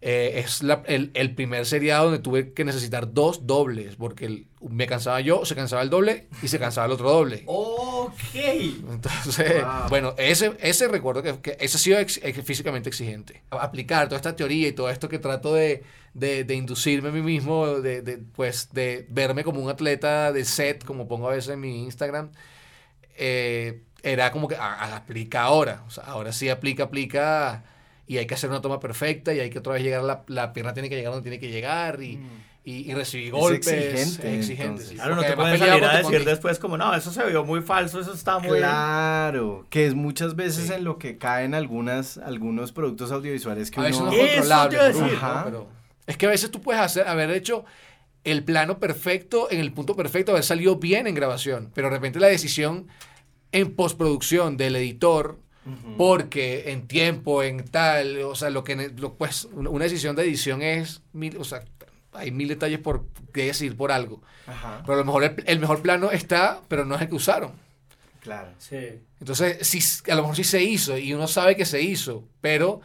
Eh, 0.00 0.42
es 0.44 0.62
la- 0.62 0.84
el, 0.86 1.10
el 1.14 1.34
primer 1.34 1.66
seriado 1.66 2.04
donde 2.04 2.20
tuve 2.20 2.52
que 2.52 2.64
necesitar 2.64 3.12
dos 3.12 3.48
dobles, 3.48 3.96
porque 3.96 4.26
el- 4.26 4.46
me 4.60 4.86
cansaba 4.86 5.20
yo, 5.20 5.44
se 5.44 5.56
cansaba 5.56 5.82
el 5.82 5.90
doble 5.90 6.28
y 6.40 6.46
se 6.46 6.60
cansaba 6.60 6.86
el 6.86 6.92
otro 6.92 7.10
doble. 7.10 7.42
Ok. 7.46 8.14
Entonces, 8.34 9.64
bueno, 9.88 10.14
ese, 10.16 10.52
ese 10.60 10.86
recuerdo 10.86 11.22
que, 11.24 11.40
que 11.40 11.56
ese 11.60 11.76
ha 11.76 11.80
sido 11.80 11.98
ex- 11.98 12.20
ex- 12.22 12.44
físicamente 12.44 12.88
exigente. 12.88 13.42
Aplicar 13.50 14.06
toda 14.08 14.16
esta 14.18 14.36
teoría 14.36 14.68
y 14.68 14.72
todo 14.72 14.88
esto 14.88 15.08
que 15.08 15.18
trato 15.18 15.52
de, 15.54 15.82
de, 16.14 16.44
de 16.44 16.54
inducirme 16.54 17.08
a 17.08 17.12
mí 17.12 17.20
mismo, 17.22 17.66
de, 17.80 18.00
de, 18.02 18.18
pues, 18.18 18.68
de 18.72 19.04
verme 19.10 19.42
como 19.42 19.60
un 19.60 19.68
atleta 19.68 20.32
de 20.32 20.44
set, 20.44 20.84
como 20.84 21.08
pongo 21.08 21.28
a 21.28 21.32
veces 21.32 21.54
en 21.54 21.60
mi 21.60 21.82
Instagram, 21.82 22.30
eh, 23.16 23.82
era 24.02 24.30
como 24.30 24.46
que 24.46 24.54
a- 24.56 24.74
a- 24.74 24.96
aplica 24.96 25.42
ahora. 25.42 25.82
O 25.86 25.90
sea, 25.90 26.04
ahora 26.04 26.32
sí 26.32 26.48
aplica, 26.48 26.84
aplica 26.84 27.64
y 28.08 28.18
hay 28.18 28.26
que 28.26 28.34
hacer 28.34 28.50
una 28.50 28.60
toma 28.60 28.80
perfecta 28.80 29.32
y 29.34 29.38
hay 29.40 29.50
que 29.50 29.58
otra 29.60 29.74
vez 29.74 29.82
llegar, 29.82 30.02
la, 30.02 30.24
la 30.26 30.52
pierna 30.52 30.72
tiene 30.72 30.88
que 30.88 30.96
llegar 30.96 31.12
donde 31.12 31.30
tiene 31.30 31.38
que 31.38 31.52
llegar 31.52 32.02
y, 32.02 32.18
y, 32.64 32.90
y 32.90 32.94
recibir 32.94 33.32
Mm. 33.32 33.36
Es 33.36 33.40
golpes. 33.42 33.68
exigente, 33.68 34.32
es 34.32 34.38
exigente, 34.38 34.82
sí. 34.84 34.94
Claro, 34.96 35.14
no 35.14 35.22
te 35.22 35.34
puedes 35.36 35.58
salir 35.58 35.84
a 35.84 35.98
decir 35.98 36.24
después 36.24 36.58
como, 36.58 36.76
no, 36.76 36.94
eso 36.94 37.12
se 37.12 37.24
vio 37.26 37.44
muy 37.44 37.60
falso, 37.60 38.00
eso 38.00 38.14
está 38.14 38.38
muy... 38.38 38.58
Claro, 38.58 39.66
que 39.70 39.86
es 39.86 39.94
muchas 39.94 40.34
veces 40.36 40.70
en 40.70 40.84
lo 40.84 40.98
que 40.98 41.18
caen 41.18 41.54
algunas, 41.54 42.18
algunos 42.18 42.72
productos 42.72 43.12
audiovisuales 43.12 43.70
que 43.70 43.80
A 43.80 43.84
uno... 43.84 44.06
no 44.06 44.12
es 44.12 44.30
controlable. 44.32 44.78
¿no? 44.78 44.84
decir. 44.84 45.16
Ajá. 45.16 45.42
Pero 45.44 45.68
es 46.06 46.16
que 46.16 46.26
a 46.26 46.30
veces 46.30 46.50
tú 46.50 46.60
puedes 46.62 46.80
hacer, 46.80 47.06
haber 47.06 47.30
hecho 47.30 47.64
el 48.24 48.42
plano 48.42 48.78
perfecto, 48.78 49.48
en 49.50 49.60
el 49.60 49.72
punto 49.72 49.94
perfecto, 49.96 50.32
haber 50.32 50.44
salido 50.44 50.76
bien 50.76 51.06
en 51.06 51.14
grabación, 51.14 51.70
pero 51.74 51.88
de 51.88 51.96
repente 51.96 52.18
la 52.20 52.26
decisión 52.28 52.88
en 53.52 53.74
postproducción 53.74 54.56
del 54.56 54.76
editor, 54.76 55.38
porque 55.96 56.70
en 56.72 56.86
tiempo, 56.86 57.42
en 57.42 57.64
tal, 57.64 58.22
o 58.22 58.34
sea, 58.34 58.50
lo 58.50 58.64
que, 58.64 58.90
lo, 58.96 59.14
pues, 59.14 59.46
una 59.52 59.84
decisión 59.84 60.16
de 60.16 60.22
edición 60.22 60.62
es, 60.62 61.02
mil, 61.12 61.36
o 61.38 61.44
sea, 61.44 61.62
hay 62.12 62.30
mil 62.30 62.48
detalles 62.48 62.78
por 62.80 63.06
que 63.32 63.46
decidir 63.46 63.76
por 63.76 63.92
algo. 63.92 64.22
Ajá, 64.46 64.82
Pero 64.82 64.94
a 64.94 64.98
lo 64.98 65.04
mejor 65.04 65.24
el, 65.24 65.44
el 65.46 65.58
mejor 65.60 65.82
plano 65.82 66.10
está, 66.10 66.62
pero 66.68 66.84
no 66.84 66.94
es 66.94 67.02
el 67.02 67.08
que 67.08 67.14
usaron. 67.14 67.52
claro. 68.20 68.50
Sí. 68.58 68.76
Entonces, 69.20 69.66
sí, 69.66 69.80
a 70.10 70.14
lo 70.14 70.22
mejor 70.22 70.36
sí 70.36 70.44
se 70.44 70.62
hizo 70.62 70.96
y 70.96 71.12
uno 71.12 71.26
sabe 71.26 71.56
que 71.56 71.64
se 71.66 71.82
hizo, 71.82 72.24
pero 72.40 72.80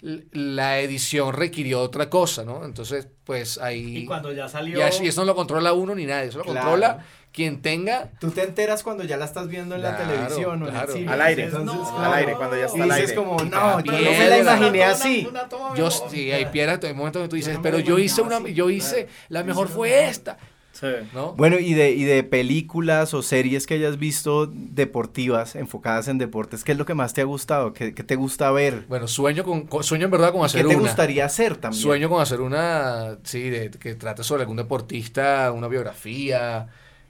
la 0.00 0.80
edición 0.80 1.32
requirió 1.32 1.80
otra 1.80 2.10
cosa, 2.10 2.44
¿no? 2.44 2.64
Entonces, 2.64 3.08
pues 3.24 3.58
ahí... 3.58 3.98
Y 3.98 4.06
cuando 4.06 4.32
ya 4.32 4.48
salió... 4.48 4.78
y 4.78 4.82
eso, 4.82 5.02
y 5.02 5.08
eso 5.08 5.20
no 5.22 5.26
lo 5.26 5.34
controla 5.34 5.72
uno 5.72 5.94
ni 5.94 6.04
nadie, 6.06 6.28
eso 6.28 6.38
lo 6.38 6.44
Claro. 6.44 6.60
controla 6.60 7.06
quien 7.36 7.60
tenga... 7.60 8.08
Tú 8.18 8.30
te 8.30 8.42
enteras 8.42 8.82
cuando 8.82 9.04
ya 9.04 9.16
la 9.18 9.26
estás 9.26 9.46
viendo 9.46 9.74
en 9.76 9.82
la 9.82 9.94
Claro, 9.94 10.10
televisión 10.12 10.62
o 10.62 10.66
en 10.66 10.72
claro. 10.72 10.92
el 10.92 10.98
cine. 10.98 11.12
Al 11.12 11.20
aire, 11.20 11.44
Entonces, 11.44 11.76
no, 11.76 11.98
al 12.04 12.14
aire, 12.14 12.32
cuando 12.34 12.56
ya 12.56 12.64
está 12.64 12.78
Y 12.78 12.80
al 12.80 12.88
dices 12.88 13.02
aire. 13.10 13.14
como, 13.14 13.42
Y 13.44 13.48
no, 13.50 13.80
yo 13.84 13.92
no 13.92 13.98
me 14.18 14.28
la 14.28 14.38
imaginé 14.38 14.78
una- 14.82 14.90
así. 14.90 15.26
una 15.30 15.48
toma 15.48 15.74
Yo, 15.76 15.90
sí, 15.90 16.32
hay 16.32 16.46
piedras, 16.46 16.80
hay 16.82 16.94
momentos 16.94 17.22
que 17.22 17.28
tú 17.28 17.36
dices, 17.36 17.54
no 17.56 17.62
pero 17.62 17.78
yo 17.78 17.98
hice 17.98 18.22
una, 18.22 18.38
así". 18.38 18.54
yo 18.54 18.70
hice, 18.70 19.08
la 19.28 19.44
mejor 19.44 19.68
fue 19.68 20.08
esta, 20.08 20.38
Sí. 20.72 20.86
¿no? 21.14 21.32
Bueno, 21.34 21.58
y 21.58 21.72
de, 21.74 21.90
y 21.92 22.04
de 22.04 22.22
películas 22.22 23.14
o 23.14 23.22
series 23.22 23.66
que 23.66 23.74
hayas 23.74 23.98
visto 23.98 24.46
deportivas, 24.46 25.56
enfocadas 25.56 26.08
en 26.08 26.18
deportes, 26.18 26.64
¿qué 26.64 26.72
es 26.72 26.78
lo 26.78 26.84
que 26.86 26.94
más 26.94 27.12
te 27.14 27.20
ha 27.22 27.24
gustado? 27.24 27.72
¿Qué, 27.72 27.94
qué 27.94 28.02
te 28.02 28.14
gusta 28.16 28.50
ver? 28.50 28.84
Bueno, 28.88 29.08
sueño 29.08 29.42
con, 29.44 29.66
con- 29.66 29.82
sueño 29.84 30.04
en 30.06 30.10
verdad 30.10 30.32
con 30.32 30.40
¿Qué 30.42 30.46
hacer 30.46 30.60
te 30.66 30.74
una. 30.76 30.78
gustaría 30.80 31.24
hacer 31.26 31.56
también? 31.56 31.82
Sueño 31.82 32.08
con 32.10 32.20
hacer 32.22 32.40
una, 32.42 33.16
sí, 33.24 33.48
de, 33.50 33.70
que 33.70 33.94
trate 33.94 34.22
sobre 34.22 34.42
algún 34.42 34.56
deportista, 34.58 35.50
una 35.52 35.68
biografía, 35.68 36.68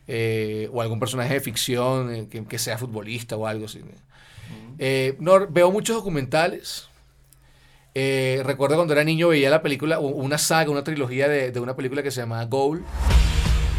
eh, 0.08 0.68
o 0.72 0.82
algún 0.82 1.00
personaje 1.00 1.34
de 1.34 1.40
ficción 1.40 2.14
eh, 2.14 2.28
que, 2.30 2.44
que 2.44 2.58
sea 2.58 2.78
futbolista 2.78 3.36
o 3.36 3.46
algo 3.46 3.66
así. 3.66 3.80
Eh, 4.78 5.16
no, 5.18 5.46
veo 5.48 5.70
muchos 5.70 5.96
documentales. 5.96 6.88
Eh, 7.94 8.42
recuerdo 8.44 8.76
cuando 8.76 8.92
era 8.92 9.04
niño 9.04 9.28
veía 9.28 9.48
la 9.48 9.62
película, 9.62 9.98
una 9.98 10.36
saga, 10.36 10.70
una 10.70 10.84
trilogía 10.84 11.28
de, 11.28 11.50
de 11.50 11.60
una 11.60 11.74
película 11.74 12.02
que 12.02 12.10
se 12.10 12.20
llamaba 12.20 12.44
Goal. 12.44 12.84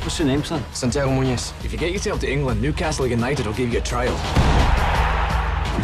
What's 0.02 0.18
your 0.18 0.28
name, 0.28 0.44
son? 0.44 0.64
Santiago 0.74 1.12
Muñez. 1.12 1.54
If 1.64 1.72
you 1.72 1.78
get 1.78 1.92
yourself 1.92 2.20
to 2.22 2.28
England, 2.28 2.62
Newcastle 2.62 3.06
United 3.06 3.46
will 3.46 3.56
give 3.56 3.72
you 3.72 3.80
a 3.80 3.84
trial. 3.84 4.16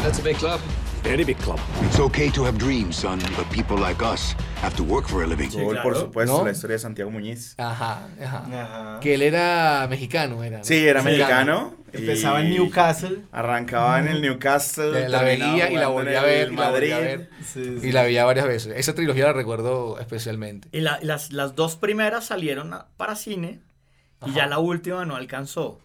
That's 0.02 0.20
a 0.20 0.24
big 0.24 0.38
club. 0.38 0.60
Very 1.04 1.26
big 1.26 1.38
club. 1.40 1.60
It's 1.86 2.00
okay 2.00 2.30
to 2.32 2.46
have 2.46 2.58
dreams, 2.58 2.96
son, 2.96 3.20
but 3.36 3.46
people 3.52 3.78
like 3.78 4.02
us 4.02 4.36
have 4.62 4.74
to 4.78 4.84
work 4.84 5.08
for 5.08 5.22
a 5.24 5.28
living. 5.28 5.50
Gol, 5.50 5.78
por 5.84 5.96
supuesto, 5.98 6.38
¿No? 6.40 6.46
la 6.46 6.52
historia 6.52 6.76
de 6.76 6.80
Santiago 6.80 7.12
Muñiz. 7.12 7.56
Ajá, 7.58 8.08
ajá. 8.24 8.46
Ajá. 8.46 9.00
Que 9.02 9.16
él 9.16 9.22
era 9.22 9.86
mexicano, 9.90 10.44
era. 10.44 10.60
¿no? 10.60 10.64
Sí, 10.64 10.88
era 10.88 11.04
mexicano. 11.04 11.76
Empezaba 11.92 12.42
en 12.42 12.52
Newcastle. 12.52 13.20
Arrancaba 13.34 14.00
en 14.00 14.08
el 14.08 14.22
Newcastle. 14.22 15.10
La 15.10 15.22
veía 15.24 15.70
y 15.70 15.76
la 15.76 15.88
jugando 15.88 15.92
volví 15.92 16.12
en 16.12 16.18
a 16.18 16.22
ver, 16.24 16.48
el 16.48 16.54
y 16.54 16.56
la 16.56 16.62
Madrid. 16.72 16.90
ver. 16.96 17.30
Sí, 17.46 17.78
sí. 17.82 17.88
Y 17.88 17.92
la 17.92 18.04
veía 18.04 18.24
varias 18.26 18.48
veces. 18.48 18.74
Esa 18.76 18.96
trilogía 18.96 19.26
la 19.26 19.34
recuerdo 19.34 20.00
especialmente. 20.00 20.70
Y 20.72 20.80
la- 20.80 21.00
las, 21.02 21.34
las 21.34 21.54
dos 21.56 21.76
primeras 21.76 22.26
salieron 22.26 22.74
para 22.98 23.16
cine 23.16 23.60
y 24.26 24.32
ya 24.32 24.48
la 24.48 24.58
última 24.60 25.06
no 25.06 25.16
alcanzó. 25.18 25.82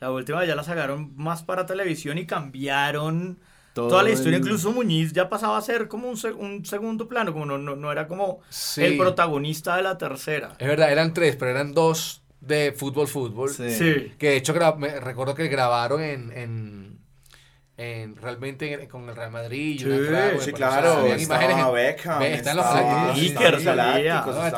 La 0.00 0.10
última 0.12 0.44
ya 0.44 0.54
la 0.54 0.62
sacaron 0.62 1.12
más 1.16 1.42
para 1.42 1.66
televisión 1.66 2.16
y 2.16 2.26
cambiaron 2.26 3.40
Todo 3.74 3.88
toda 3.88 4.02
la 4.02 4.10
historia. 4.10 4.36
el- 4.36 4.42
Incluso 4.42 4.70
Muñiz 4.72 5.12
ya 5.12 5.28
pasaba 5.28 5.56
a 5.56 5.62
ser 5.62 5.88
como 5.88 6.08
un, 6.08 6.16
se- 6.16 6.32
un 6.32 6.64
segundo 6.64 7.08
plano, 7.08 7.32
como 7.32 7.46
no, 7.46 7.58
no, 7.58 7.74
no 7.76 7.90
era 7.90 8.06
como 8.06 8.40
Sí. 8.50 8.82
el 8.84 8.96
protagonista 8.98 9.76
de 9.76 9.82
la 9.82 9.96
tercera. 9.98 10.54
Es 10.58 10.68
verdad, 10.68 10.92
eran 10.92 11.14
tres, 11.14 11.36
pero 11.36 11.50
eran 11.52 11.72
dos 11.72 12.22
de 12.40 12.72
fútbol, 12.76 13.06
fútbol. 13.08 13.48
Sí. 13.50 13.70
Sí. 13.70 14.12
Que 14.18 14.30
de 14.30 14.36
hecho 14.36 14.54
me 14.78 15.00
recuerdo 15.00 15.34
que 15.34 15.46
grabaron 15.48 16.02
en, 16.02 16.32
en, 16.36 16.98
en- 17.78 18.16
realmente 18.16 18.72
en- 18.74 18.88
con 18.88 19.08
el 19.08 19.16
Real 19.16 19.30
Madrid. 19.30 19.80
Sí, 19.80 19.90
Arab, 19.90 20.40
Sí, 20.40 20.52
claro. 20.52 21.06
Estaba 21.06 21.22
imágenes 21.40 21.66
en- 21.66 21.72
Beckham. 21.72 22.22
Están 22.22 22.56
los. 22.58 22.66
Iker 23.14 23.58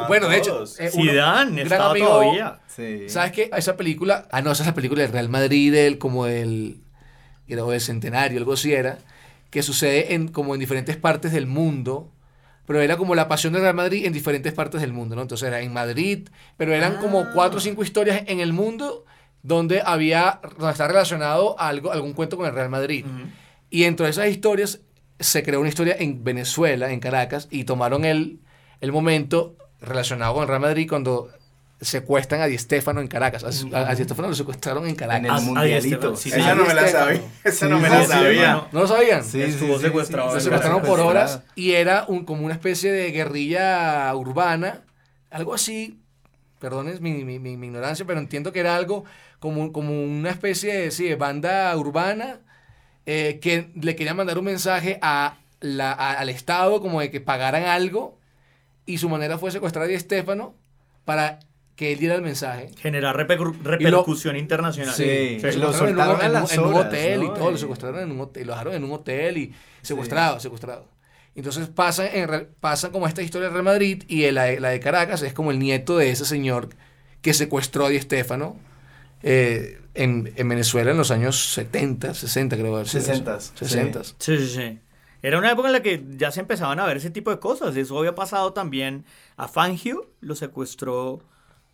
bueno, 0.08 0.28
de 0.28 0.36
hecho, 0.38 0.64
eh, 0.78 0.90
uno- 0.94 1.02
Zidane 1.12 1.50
un 1.50 1.54
gran 1.56 1.66
estaba 1.66 1.90
amigo- 1.90 2.06
todavía. 2.08 2.60
¿Sabes 3.08 3.32
qué? 3.32 3.50
Esa 3.56 3.76
película, 3.76 4.26
ah 4.30 4.42
no, 4.42 4.50
esa 4.52 4.62
es 4.62 4.66
la 4.66 4.74
película 4.74 5.02
del 5.02 5.12
Real 5.12 5.28
Madrid, 5.28 5.72
del, 5.72 5.98
como 5.98 6.24
del, 6.26 6.80
era 7.46 7.64
del 7.64 7.80
centenario, 7.80 8.38
algo 8.38 8.54
así 8.54 8.72
era, 8.72 8.98
que 9.50 9.62
sucede 9.62 10.14
en, 10.14 10.28
como 10.28 10.54
en 10.54 10.60
diferentes 10.60 10.96
partes 10.96 11.32
del 11.32 11.46
mundo, 11.46 12.10
pero 12.66 12.80
era 12.80 12.96
como 12.96 13.14
la 13.14 13.28
pasión 13.28 13.52
del 13.52 13.62
Real 13.62 13.74
Madrid 13.74 14.06
en 14.06 14.12
diferentes 14.12 14.52
partes 14.52 14.80
del 14.80 14.92
mundo, 14.92 15.14
¿no? 15.14 15.22
Entonces 15.22 15.46
era 15.46 15.60
en 15.60 15.72
Madrid, 15.72 16.28
pero 16.56 16.72
eran 16.72 16.96
como 16.96 17.30
cuatro 17.32 17.58
o 17.58 17.60
cinco 17.60 17.82
historias 17.82 18.22
en 18.26 18.40
el 18.40 18.52
mundo 18.52 19.04
donde 19.42 19.82
había, 19.84 20.40
donde 20.56 20.72
está 20.72 20.88
relacionado 20.88 21.60
a 21.60 21.68
algo, 21.68 21.92
algún 21.92 22.14
cuento 22.14 22.36
con 22.36 22.46
el 22.46 22.54
Real 22.54 22.70
Madrid. 22.70 23.04
Y 23.68 23.82
dentro 23.82 24.06
de 24.06 24.10
esas 24.10 24.28
historias 24.28 24.80
se 25.20 25.42
creó 25.42 25.60
una 25.60 25.68
historia 25.68 25.96
en 25.98 26.24
Venezuela, 26.24 26.90
en 26.90 27.00
Caracas, 27.00 27.48
y 27.50 27.64
tomaron 27.64 28.06
el, 28.06 28.40
el 28.80 28.90
momento 28.92 29.56
relacionado 29.80 30.34
con 30.34 30.42
el 30.42 30.48
Real 30.48 30.60
Madrid 30.62 30.88
cuando 30.88 31.30
secuestran 31.80 32.40
a 32.40 32.46
Di 32.46 32.56
Stéfano 32.56 33.00
en 33.00 33.08
Caracas. 33.08 33.44
A, 33.72 33.78
a 33.88 33.94
Di 33.94 34.04
Stéfano 34.04 34.28
lo 34.28 34.34
secuestraron 34.34 34.86
en 34.86 34.94
Caracas. 34.94 35.24
En 35.28 35.34
el 35.34 35.42
mundialito. 35.54 36.14
está, 36.14 36.20
sí, 36.20 36.28
Esa 36.30 36.50
sí. 36.52 36.56
no 36.58 36.64
me 36.66 36.74
la 36.74 36.82
Stefano. 36.82 37.04
sabía. 37.06 37.22
Esa 37.44 37.68
no 37.68 37.76
Sí, 37.76 37.82
me 37.82 37.88
sí, 37.88 37.94
la 37.94 38.02
sí, 38.04 38.10
sabía. 38.10 38.52
no. 38.52 38.68
¿No 38.72 38.80
lo 38.80 38.86
sabían? 38.86 39.24
Sí, 39.24 39.42
Estuvo 39.42 39.72
sí, 39.74 39.78
sí, 39.80 39.84
secuestrado. 39.86 40.28
sí, 40.30 40.34
Lo 40.34 40.40
sí, 40.40 40.44
secuestraron 40.44 40.82
por 40.82 41.00
horas 41.00 41.40
y 41.54 41.72
era 41.72 42.04
un, 42.08 42.24
como 42.24 42.44
una 42.44 42.54
especie 42.54 42.90
de 42.92 43.10
guerrilla 43.10 44.14
urbana, 44.14 44.82
algo 45.30 45.54
así, 45.54 46.00
perdones 46.60 47.00
mi, 47.00 47.24
mi- 47.24 47.38
mi- 47.38 47.56
mi 47.56 47.66
ignorancia, 47.66 48.06
pero 48.06 48.20
entiendo 48.20 48.52
que 48.52 48.60
era 48.60 48.76
algo 48.76 49.04
como, 49.40 49.72
como 49.72 50.02
una 50.02 50.30
especie 50.30 50.72
de, 50.74 50.90
sí, 50.90 51.04
de 51.08 51.16
banda 51.16 51.76
urbana 51.76 52.38
eh, 53.06 53.38
que 53.42 53.70
le 53.74 53.94
querían 53.96 54.16
mandar 54.16 54.38
un 54.38 54.46
mensaje 54.46 54.98
a 55.02 55.36
la- 55.60 55.92
a- 55.92 56.12
al 56.14 56.30
Estado 56.30 56.80
como 56.80 57.00
de 57.00 57.10
que 57.10 57.20
pagaran 57.20 57.64
algo 57.64 58.18
y 58.86 58.96
su 58.98 59.08
manera 59.10 59.36
fue 59.36 59.50
secuestrar 59.50 59.84
a 59.84 59.88
Di 59.88 59.98
Stéfano 59.98 60.54
para 61.04 61.40
que 61.76 61.92
él 61.92 61.98
diera 61.98 62.14
el 62.14 62.22
mensaje. 62.22 62.70
Generar 62.78 63.16
repercu- 63.16 63.56
repercusión 63.62 64.36
internacional. 64.36 64.94
Sí. 64.94 65.38
Lo 65.42 65.50
Sí, 65.52 65.58
lo 65.58 65.72
secuestraron 65.72 65.80
en 65.80 65.90
un- 65.90 65.96
soltaron 65.96 66.20
en 66.20 66.26
un, 66.26 66.32
las 66.32 66.52
en 66.52 66.60
un 66.64 66.74
hotel 66.74 67.22
y 67.22 67.26
¿no? 67.28 67.34
todo, 67.34 67.50
lo 67.50 67.58
secuestraron 67.58 68.00
en 68.00 68.10
un 68.12 68.20
hotel, 68.20 68.46
lo 68.46 68.52
dejaron 68.52 68.74
en 68.74 68.84
un 68.84 68.92
hotel 68.92 69.38
y 69.38 69.54
secuestrado, 69.82 70.38
secuestrado. 70.40 70.88
Entonces 71.34 71.66
pasa, 71.68 72.06
en, 72.06 72.48
pasa 72.60 72.90
como 72.92 73.08
esta 73.08 73.20
historia 73.22 73.48
de 73.48 73.52
Real 73.54 73.64
Madrid 73.64 74.04
y 74.06 74.30
la, 74.30 74.44
de- 74.44 74.60
la 74.60 74.68
de 74.68 74.78
Caracas 74.80 75.22
es 75.22 75.32
como 75.32 75.50
el 75.50 75.58
nieto 75.58 75.96
de 75.98 76.10
ese 76.10 76.24
señor 76.24 76.68
que 77.22 77.34
secuestró 77.34 77.86
a 77.86 77.88
Di 77.88 77.98
Stéfano 78.00 78.56
eh, 79.22 79.80
en, 79.94 80.32
en 80.36 80.48
Venezuela 80.48 80.90
en 80.92 80.96
los 80.96 81.10
años 81.10 81.52
70, 81.54 82.14
60 82.14 82.56
creo. 82.56 82.80
eso. 82.80 82.98
60s, 82.98 83.52
60. 83.56 84.04
Sí, 84.04 84.14
sí, 84.38 84.46
sí. 84.48 84.78
Era 85.22 85.38
una 85.38 85.50
época 85.50 85.68
en 85.68 85.72
la 85.72 85.82
que 85.82 86.04
ya 86.16 86.30
se 86.30 86.40
empezaban 86.40 86.78
a 86.80 86.84
ver 86.86 86.98
ese 86.98 87.10
tipo 87.10 87.30
de 87.30 87.38
cosas. 87.38 87.74
Eso 87.76 87.98
había 87.98 88.14
pasado 88.14 88.52
también 88.52 89.04
a 89.36 89.48
Fangio, 89.48 90.10
lo 90.20 90.36
secuestró 90.36 91.22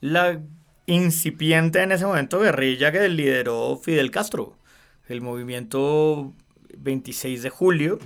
la 0.00 0.40
incipiente 0.86 1.82
en 1.82 1.92
ese 1.92 2.06
momento 2.06 2.40
guerrilla 2.40 2.90
que 2.92 3.08
lideró 3.08 3.76
Fidel 3.76 4.10
Castro. 4.10 4.56
El 5.08 5.20
movimiento 5.20 6.32
26 6.76 7.42
de 7.42 7.50
julio 7.50 7.98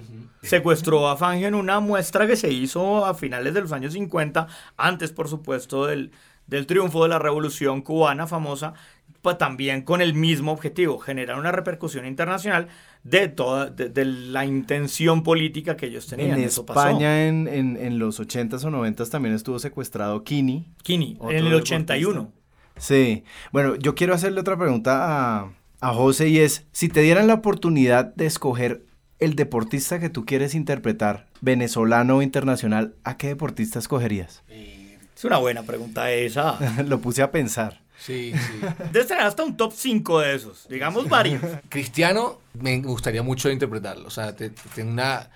secuestró 0.42 1.08
a 1.08 1.16
Fangio 1.16 1.48
en 1.48 1.54
una 1.54 1.80
muestra 1.80 2.26
que 2.26 2.36
se 2.36 2.50
hizo 2.50 3.06
a 3.06 3.14
finales 3.14 3.54
de 3.54 3.60
los 3.60 3.72
años 3.72 3.92
50, 3.92 4.46
antes 4.76 5.12
por 5.12 5.28
supuesto 5.28 5.86
del, 5.86 6.12
del 6.46 6.66
triunfo 6.66 7.02
de 7.02 7.10
la 7.10 7.18
revolución 7.18 7.82
cubana 7.82 8.26
famosa, 8.26 8.74
pues 9.22 9.38
también 9.38 9.82
con 9.82 10.02
el 10.02 10.14
mismo 10.14 10.52
objetivo, 10.52 10.98
generar 10.98 11.38
una 11.38 11.52
repercusión 11.52 12.06
internacional 12.06 12.68
de 13.04 13.28
toda 13.28 13.66
de, 13.66 13.90
de 13.90 14.04
la 14.04 14.44
intención 14.46 15.22
política 15.22 15.76
que 15.76 15.86
ellos 15.86 16.06
tenían. 16.06 16.38
En 16.38 16.44
Eso. 16.44 16.62
España 16.62 17.28
en, 17.28 17.46
en, 17.46 17.76
en 17.76 17.98
los 17.98 18.18
80s 18.18 18.64
o 18.64 18.70
90s 18.70 19.10
también 19.10 19.34
estuvo 19.34 19.58
secuestrado 19.58 20.24
Kini. 20.24 20.66
Kini, 20.82 21.18
en 21.20 21.36
el 21.36 21.44
deportista. 21.44 21.76
81. 21.76 22.32
Sí. 22.76 23.24
Bueno, 23.52 23.76
yo 23.76 23.94
quiero 23.94 24.14
hacerle 24.14 24.40
otra 24.40 24.58
pregunta 24.58 25.40
a, 25.40 25.52
a 25.80 25.92
José 25.92 26.28
y 26.28 26.38
es, 26.38 26.66
si 26.72 26.88
te 26.88 27.02
dieran 27.02 27.26
la 27.26 27.34
oportunidad 27.34 28.14
de 28.14 28.26
escoger 28.26 28.84
el 29.20 29.36
deportista 29.36 30.00
que 30.00 30.10
tú 30.10 30.24
quieres 30.24 30.54
interpretar, 30.54 31.26
venezolano 31.40 32.16
o 32.16 32.22
internacional, 32.22 32.94
¿a 33.04 33.16
qué 33.16 33.28
deportista 33.28 33.78
escogerías? 33.78 34.42
Es 34.48 35.24
una 35.24 35.38
buena 35.38 35.62
pregunta 35.62 36.10
esa. 36.10 36.58
Lo 36.86 37.00
puse 37.00 37.22
a 37.22 37.30
pensar. 37.30 37.83
Sí, 37.98 38.32
sí. 38.36 38.60
Debes 38.92 39.08
tener 39.08 39.24
hasta 39.24 39.42
un 39.44 39.56
top 39.56 39.72
5 39.74 40.20
de 40.20 40.34
esos, 40.34 40.66
digamos 40.68 41.08
varios. 41.08 41.40
Cristiano 41.68 42.40
me 42.54 42.78
gustaría 42.80 43.22
mucho 43.22 43.50
interpretarlo. 43.50 44.06
O 44.08 44.10
sea, 44.10 44.34
te- 44.36 44.50
te- 44.50 44.68
tengo 44.74 44.90
una... 44.90 45.30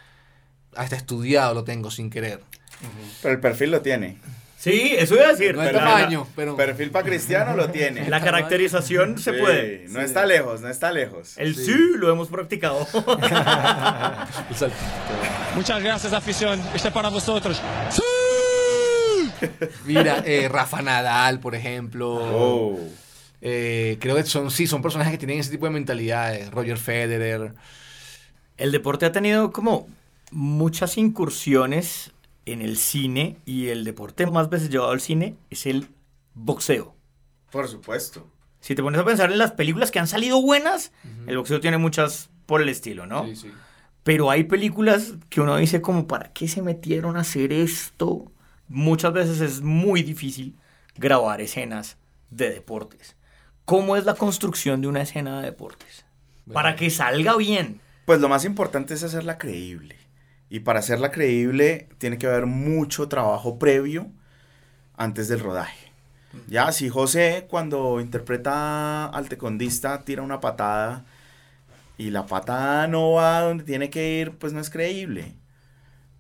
Hasta 0.76 0.96
estudiado 0.96 1.54
lo 1.54 1.64
tengo 1.64 1.90
sin 1.90 2.10
querer. 2.10 2.40
Pero 3.22 3.34
el 3.34 3.40
perfil 3.40 3.70
lo 3.70 3.80
tiene. 3.80 4.18
Sí, 4.58 4.92
eso 4.98 5.14
iba 5.14 5.26
a 5.26 5.32
decir. 5.32 5.54
No 5.54 5.62
es 5.62 5.68
pero 5.68 5.78
tamaño, 5.78 6.26
pero... 6.34 6.56
Perfil 6.56 6.90
para 6.90 7.06
Cristiano 7.06 7.54
lo 7.56 7.70
tiene. 7.70 8.08
La 8.10 8.20
caracterización 8.24 9.16
se 9.18 9.32
Sí, 9.32 9.38
puede. 9.40 9.86
No 9.88 10.00
está 10.00 10.26
lejos, 10.26 10.60
no 10.60 10.68
está 10.68 10.90
lejos. 10.92 11.38
El 11.38 11.54
sí, 11.54 11.74
lo 11.96 12.10
hemos 12.12 12.28
practicado. 12.28 12.86
Muchas 15.54 15.82
gracias, 15.82 16.12
afición. 16.12 16.60
Este 16.74 16.88
es 16.88 16.94
para 16.94 17.08
vosotros. 17.08 17.60
Mira, 19.84 20.22
eh, 20.26 20.48
Rafa 20.48 20.82
Nadal, 20.82 21.40
por 21.40 21.54
ejemplo. 21.54 22.14
Oh. 22.14 22.78
Eh, 23.40 23.98
creo 24.00 24.16
que 24.16 24.24
son, 24.24 24.50
sí, 24.50 24.66
son 24.66 24.82
personajes 24.82 25.12
que 25.12 25.18
tienen 25.18 25.38
ese 25.38 25.50
tipo 25.50 25.66
de 25.66 25.72
mentalidades. 25.72 26.50
Roger 26.50 26.78
Federer. 26.78 27.54
El 28.56 28.72
deporte 28.72 29.06
ha 29.06 29.12
tenido 29.12 29.52
como 29.52 29.86
muchas 30.30 30.98
incursiones 30.98 32.12
en 32.44 32.62
el 32.62 32.76
cine 32.76 33.36
y 33.44 33.68
el 33.68 33.84
deporte 33.84 34.26
más 34.26 34.48
veces 34.48 34.70
llevado 34.70 34.92
al 34.92 35.00
cine 35.00 35.36
es 35.50 35.66
el 35.66 35.88
boxeo. 36.34 36.94
Por 37.50 37.68
supuesto. 37.68 38.26
Si 38.60 38.74
te 38.74 38.82
pones 38.82 39.00
a 39.00 39.04
pensar 39.04 39.30
en 39.30 39.38
las 39.38 39.52
películas 39.52 39.90
que 39.90 39.98
han 39.98 40.08
salido 40.08 40.42
buenas, 40.42 40.92
el 41.26 41.36
boxeo 41.36 41.60
tiene 41.60 41.78
muchas 41.78 42.30
por 42.46 42.60
el 42.60 42.68
estilo, 42.68 43.06
¿no? 43.06 43.24
Sí, 43.26 43.36
sí. 43.36 43.52
Pero 44.02 44.30
hay 44.30 44.44
películas 44.44 45.14
que 45.28 45.40
uno 45.40 45.56
dice 45.56 45.80
como, 45.80 46.06
¿para 46.06 46.32
qué 46.32 46.48
se 46.48 46.62
metieron 46.62 47.16
a 47.16 47.20
hacer 47.20 47.52
esto? 47.52 48.32
Muchas 48.68 49.12
veces 49.12 49.40
es 49.40 49.60
muy 49.62 50.02
difícil 50.02 50.56
grabar 50.96 51.40
escenas 51.40 51.96
de 52.30 52.50
deportes. 52.50 53.16
¿Cómo 53.64 53.96
es 53.96 54.04
la 54.04 54.14
construcción 54.14 54.80
de 54.80 54.88
una 54.88 55.02
escena 55.02 55.40
de 55.40 55.46
deportes? 55.46 56.04
Para 56.52 56.76
que 56.76 56.90
salga 56.90 57.36
bien. 57.36 57.80
Pues 58.06 58.20
lo 58.20 58.28
más 58.28 58.44
importante 58.44 58.94
es 58.94 59.02
hacerla 59.02 59.38
creíble. 59.38 59.96
Y 60.50 60.60
para 60.60 60.78
hacerla 60.78 61.10
creíble 61.10 61.88
tiene 61.98 62.18
que 62.18 62.26
haber 62.26 62.46
mucho 62.46 63.08
trabajo 63.08 63.58
previo 63.58 64.10
antes 64.96 65.28
del 65.28 65.40
rodaje. 65.40 65.92
Ya, 66.46 66.72
si 66.72 66.88
José 66.88 67.46
cuando 67.48 68.00
interpreta 68.00 69.06
al 69.06 69.28
tecondista 69.28 70.04
tira 70.04 70.22
una 70.22 70.40
patada 70.40 71.04
y 71.96 72.10
la 72.10 72.26
patada 72.26 72.86
no 72.86 73.12
va 73.12 73.40
donde 73.40 73.64
tiene 73.64 73.90
que 73.90 74.20
ir, 74.20 74.32
pues 74.32 74.52
no 74.52 74.60
es 74.60 74.70
creíble. 74.70 75.34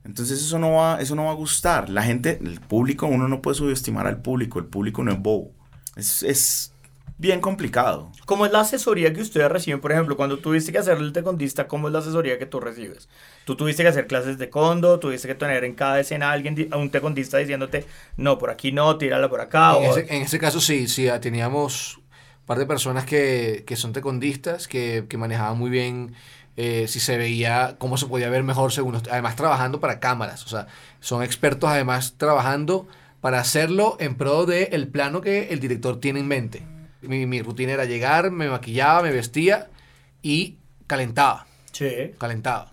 Entonces 0.04 0.40
eso 0.42 0.58
no 0.58 0.72
va, 0.72 1.00
eso 1.00 1.14
no 1.14 1.24
va 1.26 1.32
a 1.32 1.34
gustar. 1.34 1.90
La 1.90 2.02
gente, 2.02 2.38
el 2.42 2.60
público, 2.60 3.06
uno 3.06 3.28
no 3.28 3.42
puede 3.42 3.56
subestimar 3.56 4.06
al 4.06 4.22
público. 4.22 4.58
El 4.58 4.66
público 4.66 5.02
no 5.04 5.12
es 5.12 5.18
bobo. 5.20 5.52
Es, 5.96 6.22
es 6.22 6.72
bien 7.18 7.40
complicado. 7.40 8.10
¿Cómo 8.24 8.46
es 8.46 8.52
la 8.52 8.60
asesoría 8.60 9.12
que 9.12 9.20
ustedes 9.20 9.50
reciben? 9.50 9.80
Por 9.80 9.92
ejemplo, 9.92 10.16
cuando 10.16 10.38
tuviste 10.38 10.72
que 10.72 10.78
hacer 10.78 10.98
el 10.98 11.12
tecondista, 11.12 11.66
¿cómo 11.66 11.88
es 11.88 11.92
la 11.92 11.98
asesoría 11.98 12.38
que 12.38 12.46
tú 12.46 12.60
recibes? 12.60 13.08
Tú 13.44 13.56
tuviste 13.56 13.82
que 13.82 13.88
hacer 13.88 14.06
clases 14.06 14.38
de 14.38 14.50
condo, 14.50 14.98
tuviste 15.00 15.26
que 15.28 15.34
tener 15.34 15.64
en 15.64 15.74
cada 15.74 15.98
escena 16.00 16.28
a 16.30 16.32
alguien, 16.32 16.68
a 16.70 16.76
un 16.76 16.90
tecondista 16.90 17.38
diciéndote, 17.38 17.86
no, 18.16 18.38
por 18.38 18.50
aquí 18.50 18.72
no, 18.72 18.96
tírala 18.98 19.28
por 19.28 19.40
acá. 19.40 19.74
En 19.76 19.82
o- 19.82 19.90
ese, 19.90 20.06
en 20.14 20.22
ese 20.22 20.38
caso 20.38 20.60
sí, 20.60 20.88
sí, 20.88 21.08
ah, 21.08 21.20
teníamos 21.20 21.98
un 21.98 22.46
par 22.46 22.58
de 22.58 22.66
personas 22.66 23.04
que, 23.04 23.64
que 23.66 23.76
son 23.76 23.92
tecondistas, 23.92 24.68
que, 24.68 25.06
que 25.08 25.18
manejaban 25.18 25.58
muy 25.58 25.70
bien 25.70 26.14
eh, 26.60 26.88
si 26.88 26.98
se 26.98 27.16
veía 27.16 27.76
cómo 27.78 27.96
se 27.96 28.06
podía 28.06 28.28
ver 28.30 28.42
mejor 28.42 28.72
según 28.72 28.96
además 28.96 29.36
trabajando 29.36 29.78
para 29.78 30.00
cámaras, 30.00 30.44
o 30.44 30.48
sea, 30.48 30.66
son 30.98 31.22
expertos 31.22 31.70
además 31.70 32.14
trabajando 32.16 32.88
para 33.20 33.38
hacerlo 33.38 33.96
en 34.00 34.16
pro 34.16 34.44
del 34.44 34.88
plano 34.88 35.20
que 35.20 35.50
el 35.50 35.60
director 35.60 36.00
tiene 36.00 36.18
en 36.18 36.26
mente. 36.26 36.66
Mi, 37.00 37.26
mi 37.26 37.42
rutina 37.42 37.74
era 37.74 37.84
llegar, 37.84 38.32
me 38.32 38.48
maquillaba, 38.48 39.02
me 39.02 39.12
vestía 39.12 39.68
y 40.20 40.56
calentaba. 40.88 41.46
Sí. 41.70 42.10
Calentaba. 42.18 42.72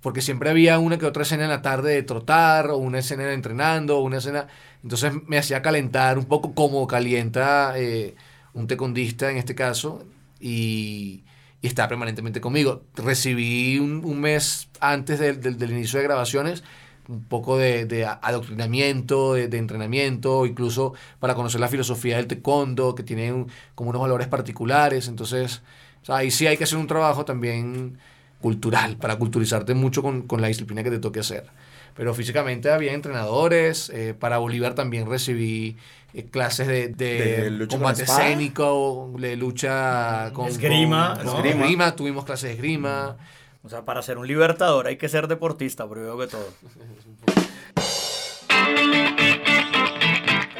Porque 0.00 0.20
siempre 0.20 0.50
había 0.50 0.80
una 0.80 0.98
que 0.98 1.06
otra 1.06 1.22
escena 1.22 1.44
en 1.44 1.50
la 1.50 1.62
tarde 1.62 1.94
de 1.94 2.02
trotar, 2.02 2.70
o 2.70 2.78
una 2.78 2.98
escena 2.98 3.22
de 3.22 3.34
entrenando, 3.34 3.98
o 3.98 4.02
una 4.02 4.18
escena. 4.18 4.48
Entonces 4.82 5.12
me 5.28 5.38
hacía 5.38 5.62
calentar 5.62 6.18
un 6.18 6.24
poco 6.24 6.56
como 6.56 6.84
calienta 6.88 7.74
eh, 7.76 8.16
un 8.52 8.66
tecondista 8.66 9.30
en 9.30 9.36
este 9.36 9.54
caso, 9.54 10.04
y, 10.40 11.22
y 11.62 11.68
estaba 11.68 11.88
permanentemente 11.88 12.40
conmigo. 12.40 12.82
Recibí 12.96 13.78
un, 13.78 14.20
mes 14.20 14.68
antes 14.80 15.18
del- 15.20 15.40
del- 15.40 15.70
inicio 15.70 15.98
de 16.00 16.04
grabaciones 16.04 16.62
un 17.08 17.24
poco 17.24 17.58
de, 17.58 17.84
de 17.86 18.04
adoctrinamiento, 18.06 19.34
de, 19.34 19.58
entrenamiento, 19.58 20.46
incluso 20.46 20.94
para 21.20 21.34
conocer 21.34 21.60
la 21.60 21.68
filosofía 21.68 22.16
del 22.16 22.26
taekwondo, 22.28 22.94
que 22.94 23.02
tiene 23.02 23.46
como 23.74 23.90
unos 23.90 24.02
valores 24.02 24.28
particulares. 24.28 25.08
Entonces, 25.08 25.62
o 26.08 26.12
ahí 26.14 26.30
sí 26.30 26.46
hay 26.46 26.56
que 26.56 26.64
hacer 26.64 26.78
un 26.78 26.86
trabajo 26.86 27.24
también 27.24 27.98
cultural, 28.40 28.96
para 28.96 29.16
culturizarte 29.16 29.74
mucho 29.74 30.02
con, 30.02 30.22
con 30.22 30.40
la 30.40 30.48
disciplina 30.48 30.82
que 30.82 30.90
te 30.90 30.98
toque 30.98 31.20
hacer. 31.20 31.46
Pero 31.94 32.14
físicamente 32.14 32.70
había 32.70 32.92
entrenadores, 32.94 33.90
eh, 33.90 34.14
para 34.18 34.38
Bolívar 34.38 34.74
también 34.74 35.08
recibí 35.08 35.76
eh, 36.14 36.26
clases 36.30 36.66
de, 36.66 36.88
de 36.88 37.42
¿De 37.44 37.50
lucha 37.50 37.68
con 37.76 37.78
combate 37.80 38.02
espada? 38.02 38.26
escénico, 38.26 39.12
de 39.18 39.36
lucha 39.36 40.30
con 40.32 40.46
Esgrima, 40.48 41.14
con- 41.16 41.26
¿no? 41.26 41.36
con 41.36 41.46
esgrima, 41.46 41.96
tuvimos 41.96 42.24
clases 42.24 42.50
de 42.50 42.54
esgrima. 42.56 43.16
O 43.64 43.68
sea, 43.68 43.84
para 43.84 44.02
ser 44.02 44.18
un 44.18 44.26
libertador 44.26 44.86
hay 44.88 44.96
que 44.96 45.08
ser 45.08 45.28
deportista, 45.28 45.88
primero 45.88 46.18
que 46.18 46.26
todo. 46.26 46.48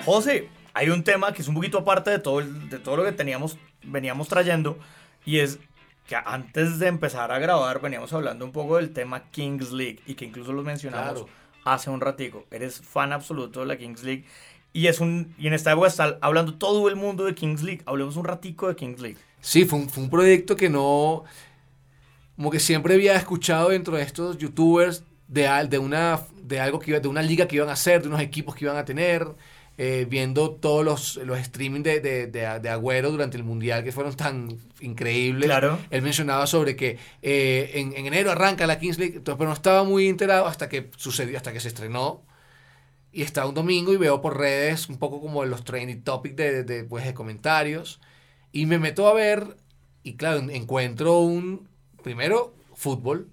José, 0.04 0.48
hay 0.74 0.88
un 0.90 1.04
tema 1.04 1.32
que 1.32 1.42
es 1.42 1.48
un 1.48 1.54
poquito 1.54 1.78
aparte 1.78 2.10
de 2.10 2.18
todo, 2.18 2.40
el- 2.40 2.68
de 2.68 2.78
todo 2.78 2.96
lo 2.96 3.04
que 3.04 3.12
teníamos, 3.12 3.58
veníamos 3.82 4.28
trayendo, 4.28 4.78
y 5.24 5.38
es 5.38 5.58
que 6.08 6.16
antes 6.16 6.78
de 6.78 6.88
empezar 6.88 7.30
a 7.30 7.38
grabar 7.38 7.80
veníamos 7.80 8.12
hablando 8.12 8.44
un 8.44 8.52
poco 8.52 8.76
del 8.76 8.92
tema 8.92 9.24
Kings 9.30 9.70
League, 9.72 10.00
y 10.06 10.14
que 10.14 10.24
incluso 10.24 10.52
lo 10.52 10.62
mencionamos 10.62 11.12
Claro. 11.24 11.28
hace 11.64 11.90
un 11.90 12.00
ratico. 12.00 12.44
Eres 12.50 12.80
fan 12.80 13.12
absoluto 13.12 13.60
de 13.60 13.66
la 13.66 13.76
Kings 13.76 14.02
League, 14.02 14.24
y, 14.72 14.86
es 14.86 15.00
un, 15.00 15.34
y 15.38 15.46
en 15.46 15.54
esta 15.54 15.72
época 15.72 15.88
está 15.88 16.18
hablando 16.20 16.54
todo 16.54 16.88
el 16.88 16.96
mundo 16.96 17.24
de 17.24 17.34
Kings 17.34 17.62
League. 17.62 17.82
Hablemos 17.86 18.16
un 18.16 18.24
ratico 18.24 18.68
de 18.68 18.76
Kings 18.76 19.00
League. 19.00 19.18
Sí, 19.40 19.64
fue 19.64 19.80
un, 19.80 19.88
fue 19.88 20.04
un 20.04 20.10
proyecto 20.10 20.56
que 20.56 20.68
no. 20.70 21.24
Como 22.36 22.50
que 22.50 22.60
siempre 22.60 22.94
había 22.94 23.14
escuchado 23.16 23.68
dentro 23.68 23.96
de 23.96 24.02
estos 24.02 24.38
youtubers 24.38 25.04
de, 25.28 25.48
de, 25.68 25.78
una, 25.78 26.20
de 26.42 26.60
algo 26.60 26.78
que 26.78 26.90
iba, 26.90 27.00
de 27.00 27.08
una 27.08 27.22
liga 27.22 27.46
que 27.46 27.56
iban 27.56 27.68
a 27.68 27.72
hacer, 27.72 28.02
de 28.02 28.08
unos 28.08 28.20
equipos 28.20 28.54
que 28.54 28.64
iban 28.64 28.76
a 28.76 28.84
tener, 28.84 29.26
eh, 29.78 30.06
viendo 30.08 30.50
todos 30.52 30.84
los, 30.84 31.16
los 31.24 31.38
streaming 31.38 31.82
de, 31.82 32.00
de, 32.00 32.26
de, 32.26 32.60
de 32.60 32.68
Agüero 32.68 33.10
durante 33.10 33.36
el 33.36 33.44
Mundial 33.44 33.84
que 33.84 33.92
fueron 33.92 34.16
tan 34.16 34.58
increíbles. 34.80 35.46
Claro. 35.46 35.78
Él 35.90 36.02
mencionaba 36.02 36.46
sobre 36.46 36.74
que 36.74 36.98
eh, 37.20 37.70
en, 37.74 37.96
en 37.96 38.06
enero 38.06 38.30
arranca 38.30 38.66
la 38.66 38.78
Kings 38.78 38.98
League, 38.98 39.16
entonces, 39.18 39.38
pero 39.38 39.48
no 39.48 39.54
estaba 39.54 39.84
muy 39.84 40.08
enterado 40.08 40.46
hasta 40.46 40.68
que 40.68 40.90
sucedió, 40.96 41.36
hasta 41.36 41.52
que 41.52 41.60
se 41.60 41.68
estrenó. 41.68 42.22
Y 43.12 43.22
está 43.22 43.46
un 43.46 43.54
domingo 43.54 43.92
y 43.92 43.96
veo 43.98 44.20
por 44.22 44.38
redes 44.38 44.88
un 44.88 44.96
poco 44.98 45.20
como 45.20 45.44
los 45.44 45.64
trending 45.64 46.02
topics 46.02 46.36
de, 46.36 46.64
de, 46.64 46.84
pues, 46.84 47.04
de 47.04 47.12
comentarios. 47.14 48.00
Y 48.52 48.66
me 48.66 48.78
meto 48.78 49.06
a 49.06 49.12
ver 49.14 49.56
y 50.02 50.14
claro, 50.14 50.38
en- 50.38 50.50
encuentro 50.50 51.18
un, 51.20 51.68
primero, 52.02 52.54
fútbol. 52.74 53.28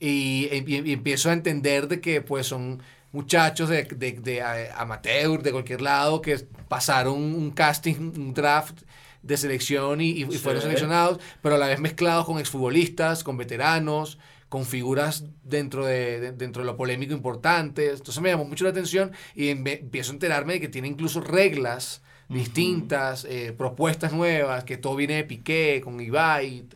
y, 0.00 0.48
y- 0.52 0.82
y 0.90 0.92
empiezo 0.92 1.30
a 1.30 1.32
entender 1.32 1.86
de 1.86 2.00
que 2.00 2.20
pues 2.22 2.46
son 2.48 2.82
muchachos 3.12 3.68
de, 3.68 3.84
de, 3.84 4.12
de, 4.12 4.42
amateur, 4.76 5.42
de 5.42 5.52
cualquier 5.52 5.80
lado, 5.80 6.20
que 6.22 6.36
pasaron 6.68 7.14
un 7.22 7.50
casting, 7.52 7.94
un 8.18 8.34
draft 8.34 8.82
de 9.22 9.36
selección 9.36 10.00
y, 10.00 10.10
y- 10.10 10.22
y 10.22 10.38
fueron 10.38 10.60
Sí. 10.60 10.66
seleccionados, 10.66 11.20
pero 11.40 11.54
a 11.54 11.58
la 11.58 11.68
vez 11.68 11.78
mezclados 11.78 12.26
con 12.26 12.40
exfutbolistas, 12.40 13.22
con 13.22 13.36
veteranos, 13.36 14.18
con 14.52 14.66
figuras 14.66 15.24
dentro 15.44 15.86
de, 15.86 16.20
de- 16.20 16.32
dentro 16.32 16.60
de 16.60 16.66
lo 16.66 16.76
polémico 16.76 17.14
importantes. 17.14 18.00
Entonces 18.00 18.22
me 18.22 18.28
llamó 18.28 18.44
mucho 18.44 18.64
la 18.64 18.70
atención 18.70 19.10
y 19.34 19.48
em- 19.48 19.66
empiezo 19.66 20.10
a 20.10 20.14
enterarme 20.16 20.52
de 20.52 20.60
que 20.60 20.68
tiene 20.68 20.88
incluso 20.88 21.22
reglas 21.22 22.02
distintas, 22.28 23.24
eh, 23.24 23.54
propuestas 23.56 24.12
nuevas, 24.12 24.64
que 24.64 24.76
todo 24.76 24.94
viene 24.94 25.14
de 25.14 25.24
Piqué, 25.24 25.80
con 25.82 25.98
Ibai. 25.98 26.66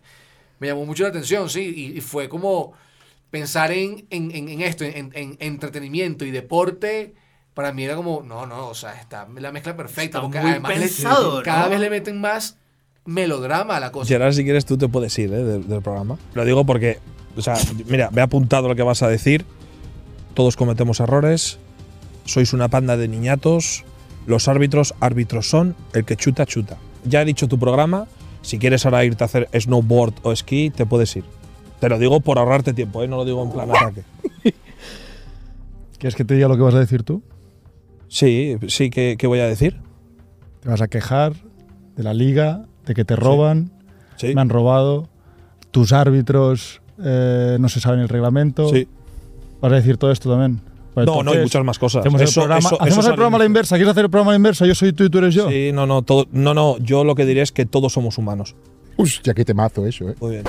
Me 0.59 0.69
llamó 0.69 0.87
mucho 0.87 1.03
la 1.03 1.11
atención, 1.11 1.51
sí, 1.51 1.61
y, 1.95 1.99
y 1.99 2.01
fue 2.01 2.31
como 2.31 2.73
pensar 3.31 3.73
en, 3.73 4.07
en, 4.09 4.31
en- 4.31 4.49
en 4.49 4.63
esto, 4.63 4.85
en, 4.85 5.11
en 5.13 5.37
entretenimiento 5.39 6.25
y 6.25 6.31
deporte. 6.31 7.13
Para 7.53 7.73
mí 7.73 7.85
era 7.85 7.95
como, 7.95 8.23
no, 8.23 8.47
no, 8.47 8.69
o 8.69 8.75
sea, 8.75 8.99
está 8.99 9.29
la 9.39 9.53
mezcla 9.53 9.77
perfecta. 9.77 10.19
Está 10.19 10.23
porque 10.23 10.41
muy 10.41 10.51
además 10.53 10.73
cada 11.45 11.65
¿no? 11.65 11.71
vez 11.73 11.81
le 11.81 11.91
meten 11.91 12.19
más 12.23 12.57
melodrama 13.05 13.77
a 13.77 13.81
la 13.81 13.93
cosa. 13.93 14.09
Gerard, 14.09 14.33
si 14.33 14.45
quieres, 14.45 14.65
tú 14.65 14.79
te 14.79 14.89
puedes 14.89 15.19
ir 15.19 15.31
¿eh? 15.31 15.45
del, 15.45 15.69
del 15.69 15.83
programa. 15.83 16.19
Lo 16.33 16.43
digo 16.47 16.65
porque, 16.65 16.99
o 17.37 17.43
sea, 17.43 17.55
mira, 17.87 18.11
me 18.11 18.21
he 18.21 18.25
apuntado 18.25 18.69
lo 18.69 18.75
que 18.77 18.83
vas 18.83 19.03
a 19.03 19.09
decir. 19.09 19.45
Todos 20.35 20.57
cometemos 20.57 21.01
errores. 21.01 21.59
Sois 22.25 22.53
una 22.53 22.69
panda 22.69 22.97
de 22.97 23.09
niñatos. 23.09 23.85
Los 24.27 24.49
árbitros, 24.49 24.95
árbitros 25.01 25.49
son. 25.49 25.75
El 25.95 26.05
que 26.05 26.17
chuta, 26.17 26.47
chuta. 26.47 26.77
Ya 27.05 27.23
he 27.23 27.25
dicho 27.25 27.49
tu 27.49 27.59
programa. 27.59 28.07
Si 28.43 28.59
quieres 28.59 28.85
ahora 28.85 29.05
irte 29.05 29.25
a 29.25 29.27
hacer 29.27 29.49
snowboard 29.59 30.15
o 30.23 30.33
esquí, 30.33 30.71
te 30.71 30.87
puedes 30.87 31.15
ir. 31.17 31.25
Te 31.81 31.89
lo 31.89 31.99
digo 31.99 32.21
por 32.21 32.39
ahorrarte 32.39 32.73
tiempo, 32.73 33.03
¿eh? 33.03 33.09
no 33.09 33.17
lo 33.17 33.25
digo 33.25 33.43
en 33.43 33.51
plan 33.51 33.71
ataque. 33.71 34.03
¿Quieres 35.99 36.15
que 36.15 36.25
te 36.25 36.35
diga 36.35 36.49
lo 36.49 36.57
que 36.57 36.63
vas 36.63 36.75
a 36.75 36.79
decir 36.79 37.03
tú? 37.03 37.23
Sí, 38.09 38.57
sí, 38.69 38.91
¿qué, 38.91 39.17
qué 39.19 39.27
voy 39.27 39.41
a 39.41 39.47
decir? 39.47 39.81
Te 40.61 40.69
vas 40.69 40.81
a 40.81 40.89
quejar 40.89 41.33
de 41.97 42.03
la 42.03 42.15
liga, 42.15 42.67
de 42.87 42.95
que 42.95 43.05
te 43.05 43.17
roban, 43.17 43.73
Sí. 44.17 44.35
me 44.35 44.41
han 44.41 44.49
robado, 44.49 45.09
tus 45.71 45.93
árbitros 45.93 46.81
eh, 47.03 47.57
no 47.61 47.69
se 47.69 47.81
saben 47.81 48.01
el 48.01 48.09
reglamento. 48.09 48.69
Sí. 48.71 48.87
Vas 49.61 49.73
a 49.73 49.77
decir 49.77 49.97
todo 49.97 50.11
esto 50.13 50.31
también. 50.31 50.61
Pues 50.95 51.07
No, 51.07 51.23
no, 51.23 51.33
hay 51.33 51.39
muchas 51.41 51.63
más 51.65 51.79
cosas. 51.79 52.01
Hacemos 52.01 52.21
Eso- 52.23 52.41
el 52.41 52.45
programa, 52.47 52.59
eso- 52.69 52.77
hacemos 52.81 52.89
eso 52.89 53.01
el 53.01 53.05
es 53.05 53.09
al 53.11 53.15
programa 53.17 53.37
a 53.37 53.39
la 53.41 53.45
inversa. 53.45 53.77
¿Quieres 53.77 53.91
hacer 53.91 54.05
el 54.05 54.11
programa 54.11 54.31
a 54.31 54.35
la 54.35 54.37
inversa? 54.37 54.67
Yo 54.67 54.75
soy 54.75 54.93
tú 54.93 55.05
y 55.05 55.11
tú 55.11 55.19
eres 55.19 55.35
yo. 55.35 55.49
Sí, 55.51 55.71
no, 55.73 55.87
no, 55.87 56.03
todo, 56.03 56.27
no, 56.33 56.55
no, 56.55 56.79
yo 56.79 57.05
lo 57.05 57.15
que 57.15 57.27
diré 57.27 57.43
es 57.43 57.53
que 57.53 57.67
todos 57.67 57.93
somos 57.93 58.17
humanos. 58.19 58.55
Uy, 58.97 59.13
ya 59.23 59.35
que 59.35 59.45
temazo 59.45 59.87
eso, 59.87 60.09
¿eh? 60.09 60.15
Muy 60.21 60.31
bien. 60.37 60.45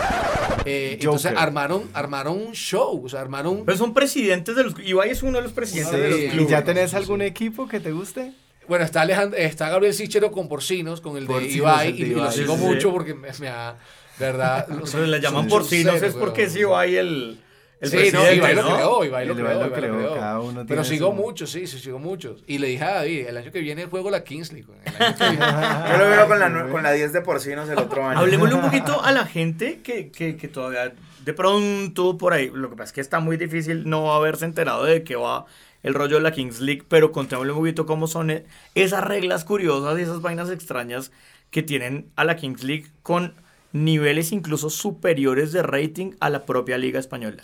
Eh, 0.66 0.98
entonces 1.00 1.34
armaron, 1.36 1.84
armaron 1.94 2.38
un 2.48 2.54
show, 2.54 3.02
o 3.06 3.10
sea, 3.10 3.22
armaron... 3.22 3.64
Pero 3.66 3.78
son 3.78 3.94
presidentes 3.94 4.56
de 4.56 4.64
los... 4.64 4.74
Ibai 4.86 5.10
es 5.10 5.22
uno 5.24 5.38
de 5.38 5.44
los 5.44 5.52
presidentes 5.54 5.94
de 6.00 6.10
los 6.10 6.20
clubes. 6.32 6.48
¿Y 6.48 6.52
ya 6.52 6.64
tenés 6.64 6.94
algún 6.94 7.22
equipo 7.22 7.68
que 7.68 7.80
te 7.82 7.92
guste? 7.92 8.34
Bueno, 8.70 8.84
está, 8.86 9.04
Alejand- 9.06 9.34
está 9.38 9.70
Gabriel 9.70 9.94
Sichero 9.94 10.32
con 10.32 10.48
Porcinos, 10.50 11.00
con 11.02 11.16
el 11.18 11.26
de 11.28 11.34
Porcinos, 11.34 11.56
Ibai, 11.56 11.90
el 11.90 11.98
de 11.98 12.04
y, 12.08 12.12
y 12.12 12.16
lo 12.16 12.32
sigo 12.32 12.56
sí, 12.58 12.64
mucho 12.64 12.88
sí. 12.90 12.94
porque 12.94 13.14
me, 13.14 13.30
me 13.40 13.48
ha... 13.50 13.76
verdad... 14.20 14.68
Pero 14.92 15.06
le 15.06 15.20
llaman 15.20 15.48
porcinos 15.48 16.02
es 16.02 16.14
porque 16.14 16.42
weón. 16.44 16.52
es 16.52 16.56
Ibai 16.58 16.96
el, 16.96 17.40
el 17.80 17.90
sí, 17.90 17.98
no, 18.14 18.32
Ibai 18.32 18.56
lo 18.56 18.64
¿no? 18.64 18.76
creó, 18.76 19.04
Ibai 19.06 19.26
lo 19.28 19.34
El 19.34 19.40
creó, 19.40 19.52
Ibai 19.52 19.60
lo 19.60 19.68
Ibai 19.68 19.70
lo 19.70 19.76
creó, 19.76 19.98
creó. 19.98 20.16
cada 20.16 20.40
uno 20.40 20.66
Pero 20.68 20.84
sigo 20.84 21.08
su- 21.10 21.14
muchos, 21.14 21.50
sí, 21.52 21.68
sí, 21.68 21.80
sigo 21.80 22.00
muchos. 22.00 22.44
Y 22.48 22.58
le 22.58 22.68
dije 22.68 22.84
a 22.84 22.94
David, 22.96 23.28
el 23.28 23.38
año 23.38 23.52
que 23.52 23.60
viene 23.62 23.86
juego 23.86 24.10
la 24.10 24.24
Kings 24.24 24.52
League. 24.52 24.68
weón, 24.68 24.82
el 24.86 25.04
año 25.04 25.16
que 25.18 25.24
viene. 25.30 25.46
Yo 25.92 25.98
lo 25.98 26.10
veo 26.10 26.28
con 26.28 26.40
la, 26.40 26.68
con 26.70 26.84
la 26.84 26.92
10 26.94 27.14
de 27.14 27.22
porcinos 27.22 27.70
el 27.70 27.78
otro 27.78 28.06
año. 28.08 28.20
Hablemosle 28.20 28.56
un 28.56 28.62
poquito 28.62 29.02
a 29.04 29.12
la 29.12 29.26
gente 29.26 29.82
que, 29.84 30.10
que, 30.12 30.36
que 30.38 30.48
todavía 30.48 30.94
de 31.24 31.34
pronto 31.34 32.18
por 32.18 32.32
ahí, 32.34 32.50
lo 32.54 32.70
que 32.70 32.78
pasa 32.78 32.86
es 32.86 32.94
que 32.94 33.02
está 33.02 33.20
muy 33.20 33.36
difícil 33.36 33.90
no 33.90 34.14
haberse 34.14 34.46
enterado 34.46 34.86
de 34.86 35.04
qué 35.04 35.18
va 35.18 35.46
el 35.84 35.94
rollo 35.94 36.16
de 36.16 36.22
la 36.22 36.32
Kings 36.32 36.62
League, 36.62 36.84
pero 36.88 37.12
contémosle 37.12 37.52
un 37.52 37.58
poquito 37.60 37.86
cómo 37.86 38.08
son 38.08 38.32
e- 38.32 38.46
esas 38.76 39.04
reglas 39.04 39.44
curiosas 39.44 40.00
y 40.00 40.04
esas 40.04 40.22
vainas 40.22 40.50
extrañas 40.50 41.12
que 41.52 41.64
tienen 41.64 42.10
a 42.16 42.24
la 42.24 42.38
Kings 42.38 42.64
League 42.64 42.88
con 43.04 43.36
niveles 43.74 44.32
incluso 44.32 44.70
superiores 44.70 45.52
de 45.52 45.64
rating 45.64 46.14
a 46.20 46.30
la 46.30 46.46
propia 46.46 46.78
liga 46.78 47.00
española. 47.00 47.42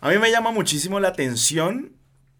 A 0.00 0.10
mí 0.10 0.18
me 0.18 0.30
llama 0.30 0.50
muchísimo 0.50 1.00
la 1.00 1.08
atención 1.08 1.92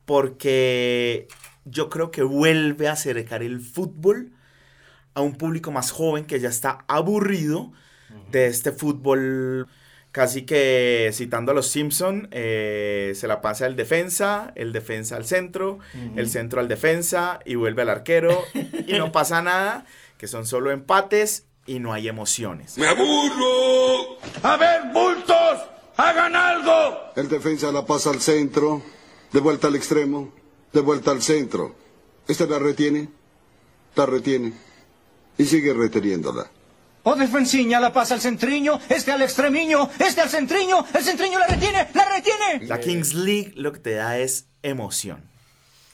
porque 0.05 1.29
yo 1.65 1.91
creo 1.91 2.11
que 2.11 2.23
vuelve 2.23 2.89
a 2.89 2.93
acercar 2.93 3.43
el 3.43 3.61
fútbol 3.61 4.33
a 5.15 5.21
un 5.21 5.35
público 5.35 5.73
más 5.73 5.91
joven 5.91 6.25
que 6.25 6.39
ya 6.39 6.49
está 6.49 6.85
aburrido 6.89 7.73
de 8.31 8.47
este 8.47 8.71
fútbol 8.71 9.67
casi 10.13 10.43
que 10.43 11.11
citando 11.13 11.53
a 11.53 11.55
los 11.55 11.67
Simpson 11.67 12.29
eh, 12.31 13.13
se 13.15 13.27
la 13.27 13.43
pasa 13.43 13.67
el 13.67 13.77
defensa, 13.77 14.53
el 14.55 14.73
defensa 14.73 15.17
al 15.17 15.27
centro, 15.27 15.79
el 16.17 16.31
centro 16.31 16.61
al 16.61 16.69
defensa 16.69 17.41
y 17.45 17.57
vuelve 17.57 17.83
al 17.83 17.91
arquero 17.91 18.43
y 18.87 18.93
no 18.95 19.13
pasa 19.13 19.43
nada, 19.43 19.85
que 20.17 20.27
son 20.27 20.47
solo 20.47 20.71
empates 20.71 21.47
y 21.67 21.79
no 21.79 21.93
hay 21.93 22.09
emociones. 22.09 22.79
¡Me 22.79 22.87
aburro! 22.87 24.19
A 24.43 24.57
ver, 24.57 24.93
bultos, 24.93 25.61
hagan 25.97 26.35
algo. 26.37 27.13
El 27.17 27.29
defensa 27.29 27.73
la 27.73 27.85
pasa 27.85 28.11
al 28.11 28.21
centro, 28.21 28.83
de 29.33 29.41
vuelta 29.41 29.69
al 29.69 29.77
extremo, 29.77 30.33
de 30.73 30.81
vuelta 30.81 31.11
al 31.11 31.23
centro. 31.23 31.75
Este 32.29 32.47
la 32.47 32.59
retiene, 32.59 33.09
la 33.95 34.07
retiene 34.07 34.53
y 35.39 35.45
sigue 35.45 35.73
reteniéndola. 35.73 36.51
O 37.03 37.15
defensiña 37.15 37.79
la 37.79 37.93
pasa 37.93 38.15
al 38.15 38.21
centriño, 38.21 38.81
este 38.89 39.13
al 39.13 39.23
extremiño, 39.23 39.89
este 40.01 40.23
al 40.23 40.29
centriño, 40.29 40.85
el 40.93 41.05
centriño 41.05 41.39
la 41.39 41.47
retiene, 41.47 41.89
la 41.95 42.17
retiene. 42.17 42.67
La 42.67 42.81
Kings 42.81 43.15
League 43.15 43.53
lo 43.55 43.73
que 43.73 43.79
te 43.79 43.95
da 43.95 44.19
es 44.19 44.49
emoción. 44.63 45.23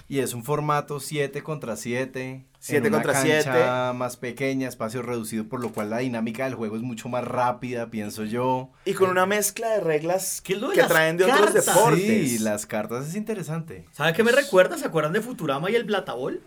Y 0.08 0.20
es 0.20 0.32
un 0.32 0.42
formato 0.42 1.00
7 1.00 1.42
contra 1.42 1.76
7. 1.76 2.46
Siete 2.64 2.86
en 2.86 2.94
una 2.94 3.02
contra 3.02 3.20
cancha 3.20 3.42
siete. 3.42 3.98
más 3.98 4.16
pequeña, 4.16 4.68
espacio 4.68 5.02
reducido, 5.02 5.48
por 5.48 5.60
lo 5.60 5.72
cual 5.72 5.90
la 5.90 5.98
dinámica 5.98 6.44
del 6.44 6.54
juego 6.54 6.76
es 6.76 6.82
mucho 6.82 7.08
más 7.08 7.24
rápida, 7.24 7.90
pienso 7.90 8.22
yo. 8.24 8.70
Y 8.84 8.94
con 8.94 9.10
una 9.10 9.26
mezcla 9.26 9.68
de 9.70 9.80
reglas 9.80 10.40
que, 10.40 10.54
lo 10.54 10.68
de 10.70 10.84
traen 10.84 11.16
de 11.16 11.24
otros 11.24 11.52
deportes. 11.54 12.00
Sí, 12.30 12.38
las 12.38 12.64
cartas 12.66 13.08
es 13.08 13.16
interesante. 13.16 13.84
¿Sabe 13.90 14.12
qué 14.12 14.22
me 14.22 14.30
recuerda? 14.30 14.78
¿Se 14.78 14.86
acuerdan 14.86 15.12
de 15.12 15.20
Futurama 15.20 15.70
y 15.72 15.74
el 15.74 15.84
Platabol? 15.86 16.40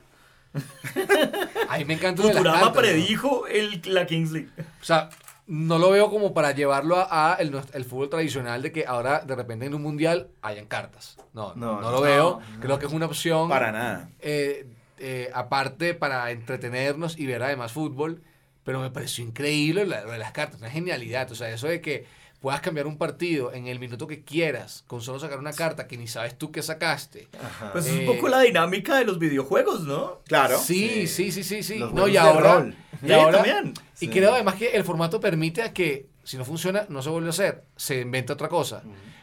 A 1.70 1.78
mí 1.80 1.84
me 1.86 1.96
encanta 1.96 2.22
Futurama 2.22 2.60
cartas, 2.60 2.76
¿no? 2.76 2.82
predijo 2.82 3.48
el, 3.48 3.82
la 3.88 4.06
Kings 4.06 4.32
League. 4.32 4.50
O 4.82 4.86
sea, 4.86 5.10
no 5.48 5.78
lo 5.80 5.92
veo 5.92 6.10
como 6.10 6.34
para 6.34 6.52
llevarlo 6.54 6.96
a, 6.98 7.34
a 7.34 7.36
el, 7.36 7.60
el 7.74 7.84
fútbol 7.86 8.10
tradicional 8.10 8.62
de 8.62 8.72
que 8.72 8.86
ahora 8.88 9.20
de 9.20 9.36
repente 9.36 9.66
en 9.66 9.74
un 9.76 9.82
mundial 9.82 10.30
hayan 10.42 10.66
cartas. 10.66 11.18
No, 11.34 11.54
no, 11.56 11.76
No, 11.76 11.82
no 11.82 11.92
lo 11.92 11.98
no, 11.98 12.02
veo. 12.02 12.40
no. 12.54 12.60
Creo 12.62 12.80
que 12.80 12.86
es 12.86 12.94
una 12.94 13.06
opción. 13.06 13.50
Para 13.50 13.74
nada. 13.74 14.10
eh, 14.22 14.66
eh, 15.00 15.30
aparte 15.34 15.94
para 15.94 16.30
entretenernos 16.32 17.18
y 17.18 17.26
ver 17.26 17.44
además 17.44 17.72
fútbol. 17.72 18.22
Pero 18.64 18.80
me 18.82 18.90
pareció 18.90 19.24
increíble 19.24 19.86
la- 19.86 20.02
lo 20.04 20.12
de 20.12 20.18
las 20.18 20.32
cartas, 20.32 20.60
una 20.60 20.70
genialidad. 20.72 21.32
O 21.32 21.36
sea, 21.36 21.50
eso 21.52 21.68
de 21.68 21.82
que 21.82 22.06
puedas 22.42 22.62
cambiar 22.62 22.86
un 22.88 22.98
partido 22.98 23.54
en 23.54 23.68
el 23.68 23.80
minuto 23.80 24.08
que 24.08 24.24
quieras 24.24 24.84
con 24.88 25.02
solo 25.02 25.20
sacar 25.20 25.40
una 25.40 25.54
carta 25.54 25.88
que 25.88 25.98
ni 25.98 26.08
sabes 26.08 26.38
tú 26.38 26.52
que 26.52 26.62
sacaste. 26.64 27.28
Pues 27.72 27.86
es 27.86 27.94
Eh, 27.94 28.00
un 28.08 28.16
poco 28.16 28.28
la 28.28 28.42
dinámica 28.42 28.98
de 28.98 29.06
los 29.06 29.18
videojuegos, 29.20 29.82
¿no? 29.82 30.22
Claro. 30.28 30.58
Sí, 30.60 31.08
sí, 31.08 31.32
sí, 31.32 31.44
sí, 31.44 31.62
sí. 31.64 31.78
Los 31.80 31.94
No, 31.94 32.08
y 32.08 32.18
ahora, 32.18 32.56
rol. 32.56 32.76
y 33.04 33.12
ahora- 33.12 33.38
también. 33.44 33.74
y 33.96 34.06
Sí. 34.06 34.10
creo 34.10 34.34
además 34.34 34.56
que 34.56 34.70
el 34.76 34.84
formato 34.84 35.20
permite 35.20 35.62
a 35.62 35.74
que 35.74 36.08
si 36.24 36.38
no 36.38 36.46
funciona, 36.46 36.86
no 36.90 37.02
se 37.04 37.10
vuelve 37.10 37.28
a 37.28 37.32
hacer, 37.32 37.64
se 37.76 38.02
inventa 38.02 38.34
otra 38.34 38.50
cosa. 38.50 38.82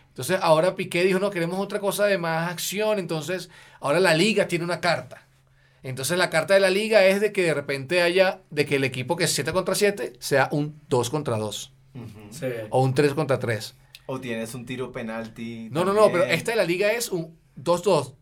Entonces 0.08 0.38
ahora 0.42 0.74
Piqué 0.76 1.02
dijo, 1.04 1.18
no, 1.18 1.30
queremos 1.30 1.58
otra 1.58 1.80
cosa 1.80 2.06
de 2.06 2.18
más 2.18 2.50
acción, 2.50 2.98
entonces 2.98 3.50
ahora 3.80 3.98
la 3.98 4.14
liga 4.14 4.46
tiene 4.46 4.64
una 4.64 4.80
carta. 4.80 5.21
Entonces 5.82 6.16
la 6.18 6.30
carta 6.30 6.54
de 6.54 6.60
la 6.60 6.70
liga 6.70 7.04
es 7.04 7.20
de 7.20 7.32
que 7.32 7.42
de 7.42 7.54
repente 7.54 8.02
haya, 8.02 8.40
de 8.50 8.66
que 8.66 8.76
el 8.76 8.84
equipo 8.84 9.16
que 9.16 9.24
es 9.24 9.32
7 9.32 9.52
contra 9.52 9.74
7 9.74 10.12
sea 10.20 10.48
un 10.52 10.80
2 10.88 11.10
contra 11.10 11.36
2 11.36 11.72
Sí. 12.30 12.46
o 12.70 12.82
un 12.82 12.94
3 12.94 13.14
contra 13.14 13.38
3. 13.38 13.74
O 14.06 14.20
tienes 14.20 14.54
un 14.54 14.64
tiro 14.66 14.92
penalti. 14.92 15.68
No, 15.70 15.84
no, 15.84 15.92
no, 15.92 16.06
pero 16.06 16.20
también. 16.20 16.38
esta 16.38 16.50
de 16.52 16.56
la 16.56 16.64
liga 16.64 16.92
es 16.92 17.10
un 17.10 17.36
2-2, 17.56 18.14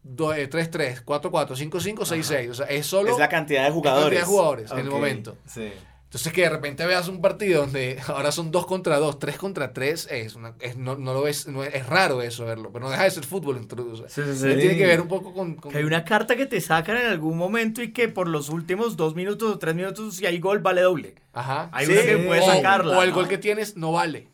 3-3, 0.49 1.05
4-4, 1.05 1.55
5-5, 1.57 2.05
6-6. 2.05 2.51
O 2.51 2.55
sea, 2.55 2.67
es 2.67 2.87
solo. 2.87 3.11
Es 3.11 3.19
la 3.19 3.29
cantidad 3.29 3.63
de 3.63 3.69
es 3.69 3.75
jugadores. 3.75 4.03
cantidad 4.05 4.21
de 4.21 4.27
jugadores 4.27 4.71
en 4.73 4.79
el 4.79 4.91
momento. 4.91 5.37
Sí. 5.47 5.71
Entonces, 6.11 6.33
que 6.33 6.41
de 6.43 6.51
repente 6.51 6.85
veas 6.87 7.07
un 7.07 7.21
partido 7.21 7.61
donde 7.61 7.97
ahora 8.09 8.33
son 8.33 8.51
2 8.51 8.67
contra 8.67 8.99
2, 8.99 9.21
3 9.21 9.37
contra 9.39 9.73
3, 9.73 10.09
es 10.11 10.35
una, 10.35 10.55
es, 10.59 10.77
no, 10.77 10.97
no 10.97 11.15
lo 11.15 11.23
ves, 11.23 11.47
no 11.47 11.63
es, 11.63 11.73
es 11.73 11.87
raro 11.87 12.21
eso 12.21 12.45
verlo, 12.47 12.71
pero 12.73 12.85
no 12.85 12.91
deja 12.91 13.05
de 13.05 13.13
ser 13.13 13.25
fútbol. 13.25 13.59
Entonces, 13.59 14.13
Sí, 14.13 14.23
sí, 14.25 14.37
sí. 14.37 14.57
Tiene 14.59 14.77
que 14.77 14.87
ver 14.87 15.01
un 15.01 15.07
poco 15.07 15.33
con. 15.33 15.55
con- 15.55 15.71
Que 15.71 15.79
hay 15.79 15.85
una 15.85 16.05
carta 16.05 16.35
que 16.35 16.47
te 16.47 16.61
sacan 16.61 16.97
en 16.97 17.07
algún 17.07 17.39
momento 17.39 17.81
y 17.81 17.93
que 17.93 18.09
por 18.09 18.27
los 18.27 18.49
últimos 18.49 18.97
dos 18.97 19.15
minutos 19.15 19.55
o 19.55 19.59
tres 19.61 19.77
minutos, 19.77 20.17
si 20.17 20.27
hay 20.27 20.41
gol, 20.41 20.59
vale 20.59 20.81
doble. 20.81 21.15
Ajá. 21.33 21.69
Hay 21.73 21.87
Sí. 21.87 21.93
una 21.93 22.03
que 22.03 22.17
puedes 22.19 22.43
o, 22.45 22.47
sacarla. 22.55 22.99
o 22.99 23.03
el 23.05 23.11
¿no? 23.11 23.15
gol 23.15 23.29
que 23.29 23.39
tienes 23.39 23.77
no 23.77 23.93
vale. 23.93 24.27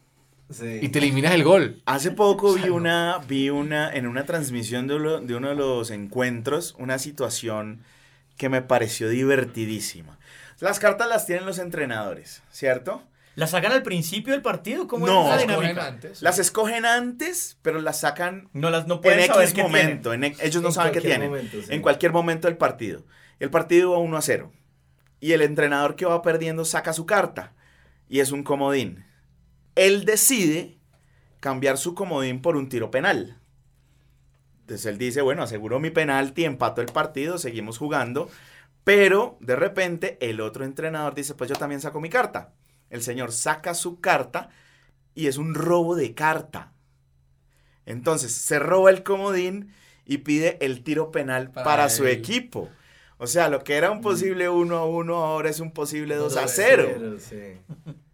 Sí. 0.49 0.79
Y 0.81 0.89
te 0.89 1.01
eliminas 1.01 1.35
el 1.35 1.45
gol. 1.45 1.83
Hace 1.85 2.11
poco 2.13 2.55
vi 2.55 2.71
una, 2.71 3.19
vi 3.29 3.51
una, 3.51 3.93
en 3.93 4.07
una 4.07 4.25
transmisión 4.25 4.87
de 4.87 4.95
uno, 4.95 5.21
de 5.21 5.35
uno 5.35 5.49
de 5.51 5.57
los 5.57 5.91
encuentros, 5.91 6.75
una 6.79 6.99
situación 6.99 7.83
que 8.39 8.49
me 8.49 8.63
pareció 8.63 9.09
divertidísima. 9.11 10.16
Las 10.61 10.79
cartas 10.79 11.09
las 11.09 11.27
tienen 11.27 11.45
los 11.47 11.59
entrenadores, 11.59 12.43
¿cierto? 12.51 13.03
¿Las 13.35 13.51
sacan 13.51 13.73
al 13.73 13.83
principio 13.83 14.33
del 14.33 14.41
partido? 14.41 14.89
¿Cómo 14.89 15.07
No, 15.07 15.25
es 15.25 15.29
la 15.47 15.57
las 15.57 15.61
dinámica? 15.61 15.99
Las 16.23 16.39
escogen 16.39 16.87
antes, 16.87 17.59
pero 17.61 17.81
las 17.83 18.01
sacan 18.01 18.49
No 18.55 18.71
las 18.71 18.87
no 18.87 18.95
en 18.95 19.01
pueden 19.03 19.27
saber 19.27 19.49
X 19.51 19.63
momento. 19.63 20.15
en 20.15 20.25
ellos 20.25 20.63
no 20.63 20.69
En 20.69 20.75
saben 20.75 20.93
qué 20.93 21.01
cualquier 21.01 21.03
tienen. 21.03 21.29
momento, 21.29 21.59
sí. 21.61 21.67
En 21.75 21.83
cualquier 21.83 22.13
momento 22.13 22.49
del 22.49 22.57
partido. 22.57 23.05
El 23.39 23.51
partido 23.51 23.91
va 23.93 23.99
1 23.99 24.17
a 24.17 24.23
0. 24.23 24.53
Y 25.21 25.33
el 25.33 25.43
entrenador 25.43 25.97
que 25.97 26.07
va 26.07 26.23
perdiendo 26.23 26.65
saca 26.65 26.95
su 26.95 27.05
carta. 27.05 27.53
Y 28.09 28.21
es 28.21 28.33
un 28.33 28.43
comodín. 28.43 29.05
Él 29.75 30.07
decide 30.07 30.79
cambiar 31.41 31.77
su 31.77 31.95
comodín 31.95 32.41
por 32.41 32.57
un 32.57 32.71
tiro 32.71 32.91
penal. 32.91 33.39
Entonces 34.63 34.87
él 34.87 34.97
dice, 34.97 35.21
bueno, 35.21 35.43
aseguro 35.43 35.79
mi 35.79 35.91
penalti, 35.91 36.45
empato 36.47 36.81
el 36.81 36.87
partido, 36.89 37.37
seguimos 37.37 37.77
jugando. 37.77 38.31
Pero 38.87 39.37
de 39.41 39.57
repente 39.57 40.17
el 40.21 40.41
otro 40.41 40.65
entrenador 40.65 41.13
dice, 41.13 41.35
pues 41.35 41.51
yo 41.51 41.57
también 41.57 41.81
saco 41.81 42.01
mi 42.01 42.09
carta. 42.09 42.53
El 42.89 43.03
señor 43.03 43.33
saca 43.33 43.75
su 43.75 44.01
carta 44.01 44.51
y 45.13 45.27
es 45.27 45.39
un 45.39 45.57
robo 45.57 45.97
de 45.97 46.15
carta. 46.15 46.73
Entonces 47.85 48.31
se 48.31 48.61
roba 48.61 48.91
el 48.91 49.03
comodín 49.03 49.75
y 50.05 50.19
pide 50.19 50.65
el 50.65 50.85
tiro 50.85 51.11
penal 51.11 51.51
para, 51.51 51.65
Para 51.65 51.89
su 51.89 52.07
equipo. 52.07 52.71
O 53.19 53.27
sea, 53.27 53.49
lo 53.49 53.65
que 53.65 53.75
era 53.75 53.91
un 53.91 54.03
posible 54.03 54.49
1 54.49 54.77
a 54.77 54.87
1 54.87 55.17
ahora 55.17 55.51
es 55.51 55.59
un 55.59 55.73
posible 55.73 56.15
2 56.15 56.37
a 56.37 56.47
0. 56.47 57.17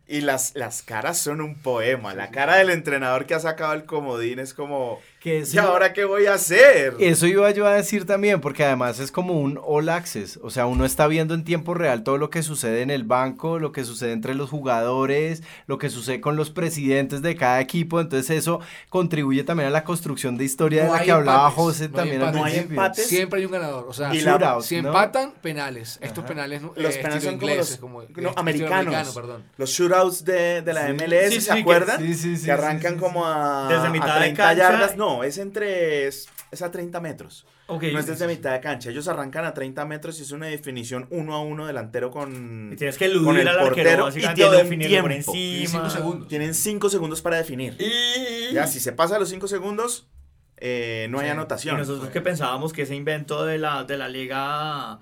Y 0.07 0.23
las, 0.23 0.55
las 0.55 0.81
caras 0.81 1.18
son 1.18 1.43
un 1.43 1.55
poema. 1.57 2.14
La 2.14 2.31
cara 2.31 2.57
del 2.57 2.70
entrenador 2.70 3.27
que 3.27 3.35
ha 3.35 3.41
sacado 3.41 3.75
el 3.75 3.85
comodín 3.85 4.39
es 4.39 4.55
como, 4.55 5.01
Que 5.23 5.45
¿y 5.53 5.59
ahora 5.59 5.93
qué 5.93 6.05
voy 6.05 6.27
a 6.27 6.35
hacer? 6.35 6.97
Eso 6.99 7.29
iba 7.29 7.49
yo 7.53 7.64
a 7.64 7.75
decir 7.75 8.07
también, 8.07 8.41
porque 8.41 8.64
además 8.64 8.99
es 8.99 9.12
como 9.12 9.41
un 9.41 9.61
all 9.64 9.89
access, 9.89 10.41
o 10.43 10.51
sea, 10.51 10.66
uno 10.66 10.85
está 10.85 11.07
viendo 11.07 11.35
en 11.35 11.45
tiempo 11.45 11.75
real 11.75 12.03
todo 12.03 12.18
lo 12.18 12.29
que 12.29 12.43
sucede 12.43 12.83
en 12.83 12.91
el 12.91 13.05
banco, 13.05 13.61
lo 13.61 13.70
que 13.70 13.85
sucede 13.85 14.11
entre 14.12 14.35
los 14.35 14.51
jugadores, 14.51 15.45
lo 15.68 15.79
que 15.79 15.91
sucede 15.91 16.20
con 16.20 16.35
los 16.35 16.51
presidentes 16.51 17.23
de 17.23 17.37
cada 17.37 17.61
equipo, 17.61 18.01
entonces 18.01 18.31
eso 18.37 18.59
contribuye 18.89 19.45
también 19.45 19.68
a 19.68 19.70
la 19.70 19.85
construcción 19.85 20.37
de 20.37 20.45
historia 20.45 20.83
No 20.83 20.89
de 20.89 20.93
la 20.95 20.99
hay 21.01 21.07
que 21.07 21.12
hablaba 21.12 21.39
empates, 21.51 21.55
José 21.57 21.83
no 21.83 21.85
hay 21.89 21.93
también 22.11 22.23
al 22.23 22.29
empates. 22.35 22.66
principio. 22.75 23.05
Siempre 23.05 23.39
hay 23.41 23.47
un 23.47 23.53
ganador. 23.53 23.87
O 23.89 23.93
sea, 23.93 24.12
Y 24.12 24.20
la- 24.23 24.33
Shootouts, 24.33 24.66
si 24.66 24.83
¿no? 24.83 24.89
empatan, 24.89 25.35
penales. 25.41 25.99
Estos 26.03 26.18
Ajá. 26.25 26.29
penales 26.35 26.62
no- 26.62 26.73
Los 26.75 26.97
eh, 26.97 26.99
penales 27.01 27.23
son 27.23 27.35
como 27.39 27.49
ingleses, 27.53 27.70
los 27.70 27.79
como- 27.81 27.99
no, 28.03 28.09
estilo 28.09 28.33
americanos. 28.37 28.73
americano, 28.87 29.14
perdón. 29.14 29.45
Los 29.57 29.70
shootouts 29.70 30.25
de, 30.25 30.62
de 30.62 30.73
la 30.73 30.87
Sí. 30.89 30.93
MLS, 30.95 31.29
Sí, 31.35 31.41
¿se 31.41 31.41
sí, 31.43 31.55
que- 31.55 31.61
acuerdan? 31.61 32.01
sí, 32.01 32.14
sí, 32.14 32.37
sí, 32.37 32.45
que 32.47 32.51
arrancan 32.53 32.93
sí, 32.95 32.99
sí, 32.99 33.01
como 33.01 33.25
a, 33.25 33.68
Desde 33.68 33.87
a 33.87 33.91
mitad 33.91 34.14
de 34.14 34.20
30 34.20 34.43
cancha. 34.43 34.55
yardas. 34.73 34.97
No, 34.97 35.12
es 35.25 35.39
entre. 35.39 36.07
Es, 36.07 36.29
es 36.51 36.63
a 36.63 36.71
30 36.71 37.01
metros. 37.01 37.47
No 37.69 37.81
es 37.81 38.07
desde 38.07 38.27
sí, 38.27 38.31
mitad 38.37 38.53
de 38.53 38.61
cancha. 38.61 38.91
Ellos 38.91 39.09
arrancan 39.09 39.47
a 39.47 39.55
30 39.55 39.87
metros 39.87 40.19
y 40.19 40.23
es 40.23 40.31
una 40.33 40.47
definición 40.47 41.07
uno 41.11 41.35
a 41.35 41.41
uno 41.43 41.67
delantero 41.67 42.11
con. 42.11 42.71
Y 42.73 42.77
tienes 42.77 42.99
que 42.99 43.07
eludir 43.07 43.25
con 43.27 43.37
el 43.39 43.49
al 43.49 43.59
arquero, 43.61 43.75
portero 43.75 44.05
básicamente, 44.05 44.43
y 44.43 44.45
te 44.45 44.51
da 44.51 44.57
un 44.59 44.65
definirlo 44.65 45.01
por 45.01 45.11
tiempo. 45.11 45.33
encima. 45.35 45.43
Tiene 45.55 45.69
cinco 45.69 45.91
segundos. 45.91 46.29
Tienen 46.29 46.55
5 46.55 46.91
segundos 46.91 47.23
para 47.23 47.37
definir. 47.39 47.77
Y... 47.79 48.53
Ya, 48.55 48.67
si 48.67 48.79
se 48.81 48.93
pasa 48.93 49.19
los 49.19 49.31
5 49.31 49.49
segundos, 49.49 50.07
eh, 50.59 51.07
no 51.09 51.21
hay 51.21 51.29
Y 51.29 51.31
anotación. 51.31 51.79
nosotros 51.79 52.11
que 52.11 52.21
pensábamos 52.21 52.73
que 52.75 52.83
ese 52.83 52.95
invento 52.95 53.47
de 53.47 53.57
la, 53.59 53.85
de 53.85 53.97
la 53.97 54.09
liga 54.09 54.99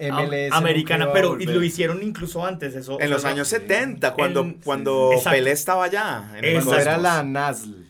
MLS 0.00 0.50
am- 0.52 0.58
americana, 0.64 1.12
pero 1.12 1.38
y 1.38 1.44
lo 1.44 1.62
hicieron 1.62 2.02
incluso 2.02 2.44
antes. 2.46 2.74
Eso, 2.74 2.98
En 3.00 3.08
o 3.08 3.10
los 3.10 3.22
sea, 3.22 3.30
años 3.32 3.48
70, 3.48 4.14
cuando, 4.14 4.40
en- 4.40 4.54
cuando. 4.64 5.10
Pelé 5.30 5.50
estaba 5.52 5.84
allá. 5.84 6.32
En. 6.40 6.54
Cuando 6.54 6.78
era 6.78 6.96
la 6.96 7.22
NASL. 7.22 7.83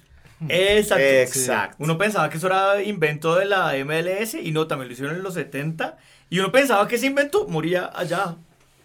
Exacto. 0.49 1.03
Exacto. 1.05 1.76
Uno 1.78 1.97
pensaba 1.99 2.28
que 2.28 2.37
eso 2.37 2.47
era 2.47 2.82
invento 2.82 3.35
de 3.37 3.45
la 3.47 3.72
MLS 3.85 4.35
y 4.35 4.51
no, 4.53 4.66
también 4.66 4.89
lo 4.89 4.93
hicieron 4.93 5.16
en 5.16 5.22
los 5.22 5.35
70. 5.35 5.97
Y 6.30 6.39
uno 6.41 6.51
pensaba 6.53 6.87
que 6.89 6.97
ese 6.97 7.07
invento 7.07 7.47
moría 7.49 7.91
allá, 7.95 8.37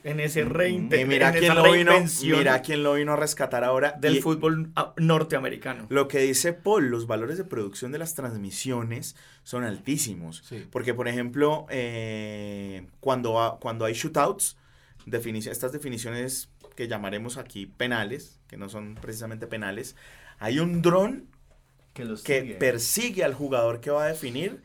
en 0.04 0.22
ese 0.22 0.46
reinte, 0.46 1.02
Y 1.02 1.06
mira 1.06 1.34
quién 1.34 1.56
lo 1.56 1.64
vino, 1.74 1.92
mira 2.24 2.62
quién 2.62 2.84
lo 2.84 2.94
vino 2.94 3.14
a 3.14 3.16
rescatar 3.18 3.64
ahora. 3.66 3.96
del 4.00 4.18
Y 4.18 4.22
fútbol 4.22 4.72
ah, 4.76 4.94
norteamericano. 4.98 5.88
Lo 5.90 6.08
que 6.08 6.20
dice 6.20 6.54
Paul, 6.54 6.90
los 6.90 7.06
valores 7.06 7.38
de 7.38 7.44
producción 7.44 7.92
de 7.92 7.98
las 7.98 8.16
transmisiones 8.16 9.16
son 9.44 9.64
altísimos. 9.66 10.42
Sí. 10.48 10.66
Porque, 10.72 10.94
por 10.94 11.08
ejemplo, 11.10 11.66
eh, 11.70 12.88
cuando, 13.02 13.58
cuando 13.60 13.84
hay 13.86 13.94
shootouts, 13.94 14.56
definici- 15.06 15.50
estas 15.52 15.74
definiciones 15.74 16.50
que 16.76 16.88
llamaremos 16.88 17.38
aquí 17.38 17.66
penales, 17.66 18.40
que 18.48 18.56
no 18.56 18.70
son 18.70 18.96
precisamente 18.96 19.48
penales, 19.48 19.98
hay 20.40 20.60
un 20.60 20.82
dron 20.82 21.26
Que 21.94 22.06
los 22.06 22.24
que 22.24 22.42
sigue. 22.42 22.54
persigue 22.56 23.24
al 23.24 23.34
jugador 23.34 23.82
que 23.82 23.92
va 23.92 24.04
a 24.04 24.08
definir 24.08 24.62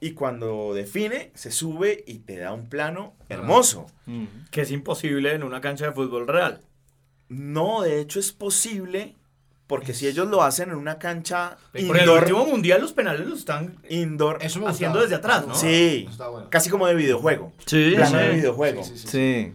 y 0.00 0.12
cuando 0.12 0.74
define 0.74 1.30
se 1.34 1.50
sube 1.50 2.04
y 2.06 2.18
te 2.20 2.36
da 2.38 2.52
un 2.52 2.68
plano 2.68 3.14
hermoso. 3.28 3.86
Mm. 4.06 4.24
Que 4.50 4.62
es 4.62 4.70
imposible 4.70 5.32
en 5.34 5.42
una 5.42 5.60
cancha 5.60 5.86
de 5.86 5.92
fútbol 5.92 6.26
real. 6.26 6.60
No, 7.28 7.82
de 7.82 8.00
hecho 8.00 8.20
es 8.20 8.32
posible 8.32 9.14
porque 9.66 9.94
si 9.94 10.06
ellos 10.06 10.28
lo 10.28 10.42
hacen 10.42 10.68
en 10.68 10.76
una 10.76 10.98
cancha 10.98 11.56
Por 11.72 11.80
el 11.96 12.02
indoor, 12.02 12.20
último 12.20 12.44
mundial 12.46 12.82
los 12.82 12.92
penales 12.92 13.26
los 13.26 13.38
están 13.38 13.76
indoor 13.88 14.36
Eso 14.42 14.60
me 14.60 14.66
haciendo 14.68 15.00
desde 15.00 15.14
atrás, 15.14 15.46
¿no? 15.46 15.54
Sí, 15.54 16.02
Eso 16.02 16.10
está 16.10 16.28
bueno. 16.28 16.50
casi 16.50 16.68
como 16.68 16.86
de 16.86 16.94
videojuego. 16.94 17.52
Sí, 17.64 17.92
Plano 17.96 18.18
sí. 18.18 18.24
de 18.24 18.34
videojuego. 18.34 18.84
Sí, 18.84 18.98
sí, 18.98 19.08
sí. 19.08 19.54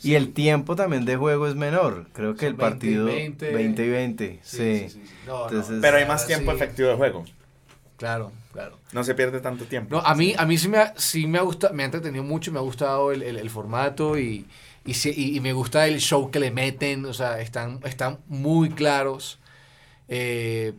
Sí. 0.00 0.10
Y 0.10 0.14
el 0.14 0.32
tiempo 0.32 0.76
también 0.76 1.04
de 1.04 1.16
juego 1.16 1.46
es 1.46 1.54
menor. 1.54 2.06
Creo 2.12 2.34
que 2.36 2.46
el 2.46 2.56
Son 2.56 2.58
20 2.60 2.66
y 2.66 2.70
partido 2.70 3.04
20. 3.06 3.52
20 3.52 3.84
y 3.84 3.88
20. 3.88 4.40
Sí. 4.42 4.56
Sí, 4.56 4.78
sí, 4.80 4.88
sí, 4.88 5.02
sí. 5.06 5.14
No, 5.26 5.38
no. 5.38 5.44
Entonces, 5.48 5.78
Pero 5.80 5.96
hay 5.96 6.06
más 6.06 6.26
tiempo 6.26 6.50
Sí. 6.52 6.56
efectivo 6.56 6.88
de 6.88 6.94
juego. 6.96 7.24
Claro, 7.96 8.32
claro. 8.52 8.78
No 8.92 9.04
se 9.04 9.14
pierde 9.14 9.40
tanto 9.40 9.64
tiempo. 9.66 9.94
No, 9.96 10.02
a 10.02 10.14
mí, 10.14 10.34
a 10.36 10.44
mí 10.46 10.58
sí 10.58 10.68
me 10.68 10.78
ha, 10.78 10.94
sí 10.96 11.26
me 11.26 11.38
ha 11.38 11.42
gustado, 11.42 11.72
me 11.74 11.82
ha 11.82 11.86
entretenido 11.86 12.24
mucho, 12.24 12.50
me 12.52 12.58
ha 12.58 12.62
gustado 12.62 13.12
el, 13.12 13.22
el- 13.22 13.36
el 13.38 13.50
formato 13.50 14.18
y, 14.18 14.46
y, 14.84 14.94
sí- 14.94 15.14
y- 15.16 15.36
y 15.36 15.40
me 15.40 15.52
gusta 15.52 15.86
el 15.86 16.00
show 16.00 16.30
que 16.30 16.40
le 16.40 16.50
meten, 16.50 17.04
o 17.06 17.14
sea, 17.14 17.40
están, 17.40 17.80
están 17.84 18.18
muy 18.26 18.70
claros. 18.70 19.38
eh, 20.08 20.74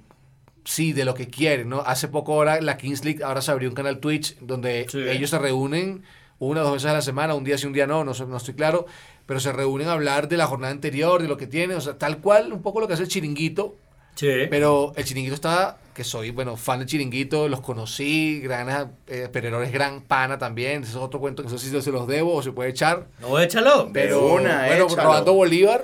sí, 0.66 0.94
de 0.94 1.06
lo 1.06 1.14
que 1.16 1.28
quieren, 1.28 1.70
¿no? 1.70 1.82
Hace 1.82 2.08
poco 2.08 2.34
ahora 2.34 2.60
la 2.62 2.78
Kings 2.78 3.04
League, 3.06 3.24
ahora 3.24 3.42
se 3.42 3.52
abrió 3.52 3.70
un 3.70 3.76
canal 3.76 4.00
Twitch 4.00 4.38
donde 4.40 4.86
Sí. 4.90 5.00
ellos 5.00 5.30
se 5.32 5.40
reúnen 5.40 6.04
una 6.40 6.62
o 6.62 6.64
dos 6.66 6.74
veces 6.74 6.90
a 6.90 6.94
la 6.94 7.02
semana, 7.02 7.34
un 7.34 7.44
día 7.44 7.58
sí, 7.58 7.66
un 7.68 7.74
día 7.74 7.88
no, 7.88 8.04
no, 8.04 8.12
no 8.14 8.38
estoy 8.38 8.54
claro, 8.54 8.86
pero 9.26 9.40
se 9.40 9.52
reúnen 9.52 9.88
a 9.88 9.94
hablar 9.94 10.28
de 10.28 10.38
la 10.38 10.48
jornada 10.48 10.72
anterior, 10.72 11.22
de 11.22 11.28
lo 11.28 11.38
que 11.38 11.48
tienen, 11.48 11.78
o 11.78 11.82
sea, 11.82 11.98
tal 11.98 12.20
cual, 12.20 12.52
un 12.54 12.62
poco 12.62 12.80
lo 12.80 12.88
que 12.88 12.94
hace 12.94 13.04
el 13.04 13.10
chiringuito, 13.10 13.76
Sí. 14.16 14.30
pero 14.50 14.94
el 14.96 15.04
chiringuito 15.04 15.36
está, 15.36 15.78
que 15.94 16.06
soy, 16.06 16.32
bueno, 16.32 16.56
fan 16.56 16.80
del 16.80 16.88
chiringuito, 16.88 17.50
los 17.50 17.60
conocí, 17.62 18.40
gran, 18.42 18.94
eh, 19.08 19.28
Pererol 19.32 19.64
es 19.66 19.74
gran 19.74 20.02
pana 20.02 20.38
también, 20.38 20.84
ese 20.84 20.92
es 20.92 20.96
otro 20.98 21.20
cuento 21.20 21.44
que 21.44 21.50
no 21.50 21.58
sé 21.58 21.70
si 21.70 21.82
se 21.82 21.92
los 21.92 22.08
debo 22.08 22.34
o 22.36 22.42
se 22.42 22.52
puede 22.54 22.70
echar, 22.70 23.08
No, 23.20 23.38
échalo. 23.40 23.90
pero 23.92 24.26
una, 24.28 24.68
bueno, 24.68 24.86
échalo. 24.86 25.04
robando 25.04 25.34
Bolívar, 25.34 25.84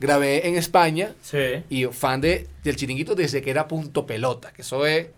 grabé 0.00 0.46
en 0.46 0.56
España 0.56 1.14
Sí. 1.22 1.64
y 1.68 1.84
fan 1.86 2.20
de, 2.20 2.46
del 2.62 2.76
chiringuito 2.76 3.14
desde 3.16 3.42
que 3.42 3.50
era 3.50 3.66
punto 3.66 4.06
pelota, 4.06 4.52
que 4.52 4.62
eso 4.62 4.86
es, 4.86 5.08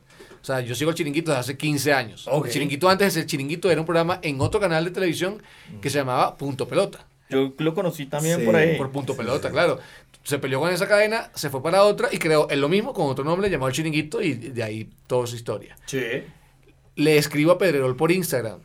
o 0.40 0.44
sea, 0.44 0.60
yo 0.60 0.74
sigo 0.74 0.90
el 0.90 0.96
chiringuito 0.96 1.30
desde 1.30 1.40
hace 1.40 1.56
15 1.58 1.92
años. 1.92 2.28
El 2.44 2.50
chiringuito 2.50 2.88
antes 2.88 3.06
de 3.14 3.20
ser 3.20 3.26
chiringuito 3.28 3.70
era 3.70 3.80
un 3.80 3.86
programa 3.86 4.18
en 4.22 4.40
otro 4.40 4.58
canal 4.60 4.84
de 4.84 4.90
televisión 4.90 5.42
que 5.80 5.90
se 5.90 5.98
llamaba 5.98 6.36
Punto 6.36 6.66
Pelota. 6.66 7.06
Yo 7.28 7.52
lo 7.58 7.74
conocí 7.74 8.06
también 8.06 8.40
Sí. 8.40 8.44
por 8.46 8.56
ahí. 8.56 8.76
Por 8.76 8.90
punto 8.90 9.16
pelota, 9.16 9.50
claro. 9.50 9.78
Se 10.24 10.38
peleó 10.40 10.58
con 10.60 10.70
esa 10.72 10.88
cadena, 10.88 11.30
se 11.34 11.48
fue 11.48 11.62
para 11.62 11.84
otra 11.84 12.08
y 12.10 12.18
creó 12.18 12.48
el 12.50 12.60
lo 12.60 12.68
mismo 12.68 12.92
con 12.92 13.06
otro 13.06 13.24
nombre 13.24 13.48
llamado 13.48 13.68
El 13.68 13.74
Chiringuito 13.74 14.20
y 14.20 14.34
de 14.34 14.62
ahí 14.62 14.90
toda 15.06 15.26
su 15.28 15.36
historia. 15.36 15.76
Sí. 15.86 16.02
Le 16.96 17.16
escribo 17.16 17.52
a 17.52 17.58
Pedrerol 17.58 17.96
por 17.96 18.10
Instagram 18.10 18.58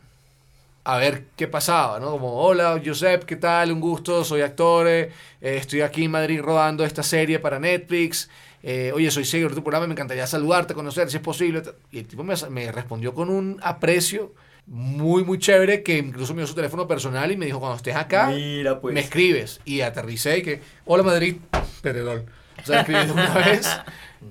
a 0.84 0.98
ver 0.98 1.24
qué 1.36 1.48
pasaba, 1.48 1.98
¿no? 1.98 2.10
Como, 2.12 2.34
hola, 2.40 2.80
Josep, 2.84 3.24
¿qué 3.24 3.36
tal? 3.36 3.72
Un 3.72 3.80
gusto, 3.80 4.22
soy 4.24 4.42
actor, 4.42 4.86
eh, 4.86 5.10
estoy 5.40 5.80
aquí 5.80 6.04
en 6.04 6.12
Madrid 6.12 6.40
rodando 6.40 6.84
esta 6.84 7.02
serie 7.02 7.38
para 7.40 7.58
Netflix. 7.58 8.28
Eh, 8.68 8.90
oye, 8.92 9.10
soy 9.12 9.24
seguidor 9.24 9.52
de 9.52 9.56
tu 9.56 9.62
programa, 9.62 9.86
me 9.86 9.92
encantaría 9.92 10.26
saludarte, 10.26 10.74
conocer, 10.74 11.08
si 11.08 11.18
es 11.18 11.22
posible. 11.22 11.62
Y 11.92 11.98
el 12.00 12.08
tipo 12.08 12.24
me, 12.24 12.34
me 12.50 12.72
respondió 12.72 13.14
con 13.14 13.30
un 13.30 13.60
aprecio 13.62 14.34
muy, 14.66 15.22
muy 15.22 15.38
chévere 15.38 15.84
que 15.84 15.98
incluso 15.98 16.34
me 16.34 16.40
dio 16.40 16.48
su 16.48 16.54
teléfono 16.56 16.88
personal 16.88 17.30
y 17.30 17.36
me 17.36 17.46
dijo, 17.46 17.60
cuando 17.60 17.76
estés 17.76 17.94
acá, 17.94 18.26
Mira, 18.34 18.80
pues. 18.80 18.92
me 18.92 19.00
escribes. 19.00 19.60
Y 19.64 19.82
aterricé 19.82 20.38
y 20.38 20.42
que, 20.42 20.60
hola 20.84 21.04
Madrid, 21.04 21.36
Pedrerol. 21.80 22.26
O 22.60 22.66
sea, 22.66 22.80
escribí 22.80 23.08
una 23.10 23.34
vez. 23.34 23.68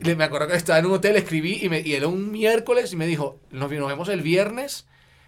Le- 0.01 0.15
Me 0.17 0.25
acuerdo 0.25 0.47
que 0.49 0.55
estaba 0.55 0.79
en 0.79 0.87
un 0.87 0.93
hotel, 0.93 1.15
escribí 1.15 1.59
y, 1.61 1.69
me, 1.69 1.79
y 1.79 1.93
era 1.93 2.07
un 2.07 2.31
miércoles 2.31 2.91
y 2.91 2.97
me 2.97 3.07
dijo, 3.07 3.39
nos, 3.51 3.71
nos 3.71 3.87
vemos 3.87 4.09
el 4.09 4.21
viernes 4.21 4.87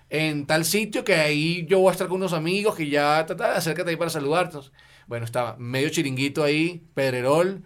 en 0.09 0.45
tal 0.45 0.65
sitio 0.65 1.03
que 1.05 1.15
ahí 1.15 1.65
yo 1.69 1.79
voy 1.79 1.89
a 1.89 1.91
estar 1.93 2.07
con 2.07 2.17
unos 2.17 2.33
amigos 2.33 2.75
que 2.75 2.89
ya, 2.89 3.25
ta, 3.25 3.37
ta, 3.37 3.55
acércate 3.55 3.91
ahí 3.91 3.95
para 3.95 4.09
saludarnos. 4.09 4.73
Bueno, 5.05 5.23
estaba 5.25 5.55
medio 5.57 5.87
chiringuito 5.89 6.43
ahí, 6.43 6.83
Pedrerol, 6.95 7.63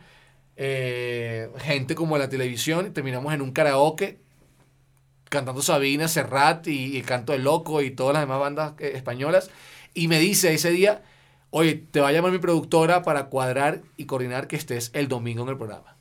eh, 0.64 1.49
gente 1.57 1.95
como 1.95 2.16
en 2.18 2.22
la 2.22 2.30
televisión, 2.30 2.86
y 2.88 2.89
terminamos 2.91 3.34
en 3.34 3.41
un 3.41 3.51
karaoke 3.51 4.20
cantando 5.30 5.62
Sabina, 5.64 6.07
Serrat 6.07 6.68
y, 6.68 6.93
y 6.93 6.97
el 6.97 7.05
Canto 7.05 7.32
del 7.34 7.43
Loco 7.45 7.82
y 7.82 7.89
todas 7.91 8.14
las 8.14 8.22
demás 8.24 8.39
bandas 8.39 8.74
eh, 8.80 8.91
españolas. 8.95 9.49
Y 9.95 10.07
me 10.07 10.20
dice 10.20 10.53
ese 10.53 10.70
día, 10.70 11.01
oye, 11.49 11.76
te 11.89 11.99
va 11.99 12.09
a 12.09 12.12
llamar 12.12 12.32
mi 12.32 12.38
productora 12.38 13.01
para 13.01 13.26
cuadrar 13.26 13.82
y 13.97 14.05
coordinar 14.05 14.47
que 14.47 14.55
estés 14.55 14.91
el 14.93 15.07
domingo 15.07 15.43
en 15.43 15.49
el 15.49 15.57
programa. 15.57 15.95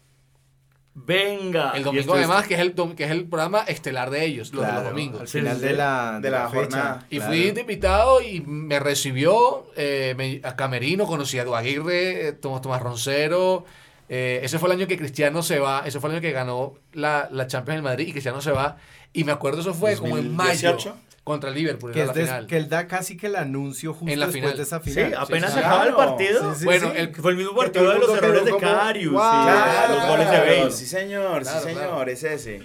Venga. 0.95 1.71
El 1.77 1.85
domingo 1.85 2.15
además, 2.15 2.47
que 2.47 2.55
es, 2.55 2.61
el, 2.61 2.75
que 2.97 3.05
es 3.05 3.11
el 3.13 3.25
programa 3.25 3.61
estelar 3.63 4.11
de 4.11 4.25
ellos, 4.25 4.53
los, 4.53 4.63
de 4.65 4.69
Claro, 4.71 4.83
los 4.83 4.91
domingos. 4.91 5.21
al 5.21 5.29
final 5.29 5.61
de 5.61 5.73
la, 5.73 6.19
De 6.21 6.31
la 6.31 6.49
fecha, 6.49 6.61
jornada. 6.61 7.07
Y 7.09 7.17
claro. 7.17 7.33
fui 7.33 7.51
de 7.53 7.61
invitado 7.61 8.21
y 8.21 8.41
me 8.41 8.81
recibió 8.81 9.67
eh, 9.77 10.15
me- 10.19 10.41
a 10.43 10.57
Camerino, 10.57 11.07
conocí 11.07 11.39
a 11.39 11.43
Edu 11.43 11.55
Aguirre, 11.55 12.29
eh, 12.29 12.33
Tomás, 12.33 12.61
Tomás 12.61 12.83
Roncero. 12.83 13.65
Eh, 14.13 14.41
ese 14.43 14.59
fue 14.59 14.69
el 14.69 14.77
año 14.77 14.87
que 14.89 14.99
Cristiano 14.99 15.41
se 15.43 15.61
va, 15.61 15.85
ese 15.87 16.01
fue 16.01 16.11
el 16.11 16.17
año 16.17 16.23
que 16.23 16.33
ganó 16.33 16.75
la, 16.93 17.29
la 17.31 17.47
Champions 17.47 17.77
del 17.77 17.83
Madrid 17.85 18.09
y 18.09 18.13
Cristiano 18.13 18.41
se 18.43 18.51
va. 18.51 18.77
Y 19.13 19.23
me 19.25 19.31
acuerdo, 19.33 19.61
eso 19.61 19.73
fue 19.73 19.97
como 19.97 20.19
en 20.19 20.35
mayo 20.35 20.71
2018. 20.73 20.97
contra 21.25 21.51
el 21.51 21.55
Liverpool, 21.57 21.93
Que, 21.93 22.01
era 22.01 22.07
la 22.09 22.13
des- 22.13 22.25
final. 22.27 22.47
que 22.49 22.57
él 22.57 22.69
da 22.69 22.87
casi 22.89 23.17
que 23.17 23.29
el 23.29 23.37
anuncio 23.37 23.93
justo 23.93 24.13
En 24.13 24.19
la 24.19 24.27
después 24.27 24.43
final. 24.43 24.57
de 24.57 24.63
esa 24.65 24.83
Sí, 24.83 24.91
final. 24.91 25.15
apenas 25.17 25.51
sí, 25.53 25.59
se 25.61 25.65
acaba 25.65 25.85
el 25.87 25.95
claro. 25.95 26.11
partido. 26.11 26.55
Sí, 26.55 26.59
sí, 26.61 26.65
bueno, 26.65 26.91
sí. 26.91 26.97
el, 26.99 27.15
fue 27.15 27.31
el 27.31 27.37
mismo 27.37 27.55
partido 27.55 27.89
de 27.89 27.95
el 27.95 28.01
los 28.01 28.17
errores 28.17 28.45
de 28.45 28.51
como- 28.51 28.61
Carius. 28.67 29.13
Wow. 29.13 29.21
Claro, 29.21 29.95
los 29.95 30.07
goles 30.09 30.31
de 30.31 30.37
claro, 30.37 30.59
Bale. 30.59 30.73
Sí, 30.73 30.87
señor, 30.87 31.43
Claro, 31.43 31.61
sí, 31.61 31.67
señor, 31.69 31.89
claro. 31.89 32.11
es 32.11 32.23
ese. 32.25 32.63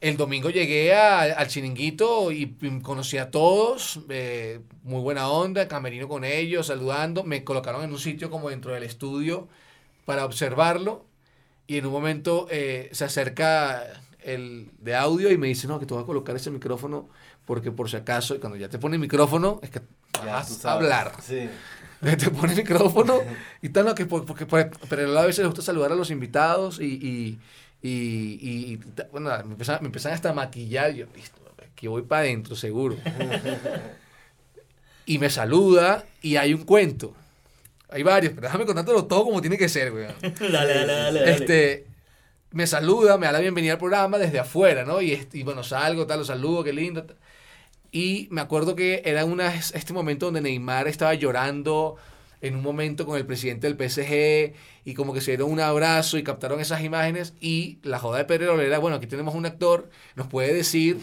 el 0.00 0.16
domingo 0.18 0.50
llegué 0.50 0.94
a- 0.94 1.22
al 1.22 1.46
chiringuito 1.48 2.32
y, 2.32 2.56
y 2.60 2.80
conocí 2.80 3.16
a 3.18 3.30
todos, 3.30 4.00
eh, 4.10 4.60
muy 4.82 5.00
buena 5.00 5.28
onda, 5.30 5.66
camerino 5.68 6.06
con 6.08 6.24
ellos, 6.24 6.66
saludando. 6.66 7.24
Me 7.24 7.44
colocaron 7.44 7.82
en 7.82 7.92
un 7.92 7.98
sitio 7.98 8.30
como 8.30 8.50
dentro 8.50 8.72
del 8.74 8.82
estudio 8.82 9.48
para 10.06 10.24
observarlo. 10.24 11.04
Y 11.66 11.76
en 11.76 11.86
un 11.86 11.92
momento 11.92 12.46
eh, 12.50 12.88
se 12.92 13.04
acerca 13.04 13.84
el 14.20 14.70
de 14.78 14.94
audio 14.94 15.30
y 15.30 15.36
me 15.36 15.48
dice, 15.48 15.68
no, 15.68 15.78
que 15.78 15.84
te 15.86 15.92
voy 15.92 16.02
a 16.02 16.06
colocar 16.06 16.34
ese 16.34 16.50
micrófono 16.50 17.08
porque 17.44 17.70
por 17.70 17.90
si 17.90 17.96
acaso, 17.96 18.34
y 18.34 18.38
cuando 18.38 18.56
ya 18.56 18.68
te 18.68 18.78
pone 18.78 18.96
el 18.96 19.00
micrófono, 19.00 19.60
es 19.62 19.70
que 19.70 19.80
Ya 20.24 20.32
vas 20.32 20.64
a 20.64 20.72
hablar. 20.72 21.12
Sí. 21.22 21.48
Te 22.18 22.30
pone 22.30 22.52
el 22.52 22.58
micrófono 22.58 23.20
y 23.62 23.68
tal, 23.70 23.86
no, 23.86 23.94
que 23.94 24.04
por- 24.06 24.24
porque, 24.26 24.46
por- 24.46 24.70
pero 24.88 25.18
a 25.18 25.26
veces 25.26 25.40
le 25.40 25.46
gusta 25.46 25.62
saludar 25.62 25.92
a 25.92 25.94
los 25.94 26.10
invitados 26.10 26.80
y, 26.80 26.84
y, 26.84 27.38
y, 27.82 28.72
y- 28.74 28.80
bueno, 29.12 29.30
me 29.44 29.52
empiezan, 29.52 29.78
me 29.80 29.86
empiezan 29.86 30.12
hasta 30.12 30.30
a 30.30 30.34
maquillar. 30.34 30.90
y 30.92 30.98
Yo, 30.98 31.06
listo, 31.14 31.38
aquí 31.72 31.86
voy 31.86 32.02
para 32.02 32.22
adentro, 32.22 32.54
seguro. 32.56 32.96
y 35.06 35.18
me 35.18 35.30
saluda 35.30 36.04
y 36.22 36.36
hay 36.36 36.54
un 36.54 36.64
cuento. 36.64 37.14
Hay 37.88 38.02
varios, 38.02 38.32
pero 38.34 38.46
déjame 38.48 38.66
contándolo 38.66 39.04
todo 39.06 39.24
como 39.24 39.40
tiene 39.40 39.56
que 39.58 39.68
ser, 39.68 39.92
güey. 39.92 40.06
Dale, 40.40 40.50
dale, 40.50 40.86
dale. 40.92 41.20
dale. 41.20 41.30
Este, 41.32 41.86
me 42.50 42.66
saluda, 42.66 43.16
me 43.18 43.26
da 43.26 43.32
la 43.32 43.40
bienvenida 43.40 43.72
al 43.74 43.78
programa 43.78 44.18
desde 44.18 44.38
afuera, 44.38 44.84
¿no? 44.84 45.00
Y, 45.02 45.12
este- 45.12 45.38
y 45.38 45.42
bueno, 45.42 45.62
salgo, 45.62 46.06
tal, 46.06 46.20
lo 46.20 46.24
saludo, 46.24 46.64
qué 46.64 46.72
lindo. 46.72 47.04
tal. 47.04 47.16
Y 47.92 48.28
me 48.30 48.40
acuerdo 48.40 48.74
que 48.74 49.02
era 49.04 49.24
una, 49.24 49.54
este 49.54 49.92
momento 49.92 50.26
donde 50.26 50.40
Neymar 50.40 50.88
estaba 50.88 51.14
llorando 51.14 51.96
en 52.42 52.54
un 52.54 52.62
momento 52.62 53.06
con 53.06 53.16
el 53.16 53.24
presidente 53.24 53.66
del 53.72 53.76
PSG 53.90 54.52
y 54.84 54.94
como 54.94 55.14
que 55.14 55.20
se 55.22 55.30
dieron 55.30 55.50
un 55.50 55.60
abrazo 55.60 56.18
y 56.18 56.22
captaron 56.22 56.60
esas 56.60 56.82
imágenes 56.82 57.32
y 57.40 57.78
la 57.82 57.98
joda 57.98 58.18
de 58.18 58.24
Pedro 58.26 58.60
era, 58.60 58.78
bueno, 58.78 58.96
aquí 58.98 59.06
tenemos 59.06 59.34
un 59.34 59.46
actor, 59.46 59.88
nos 60.16 60.26
puede 60.26 60.52
decir, 60.52 60.98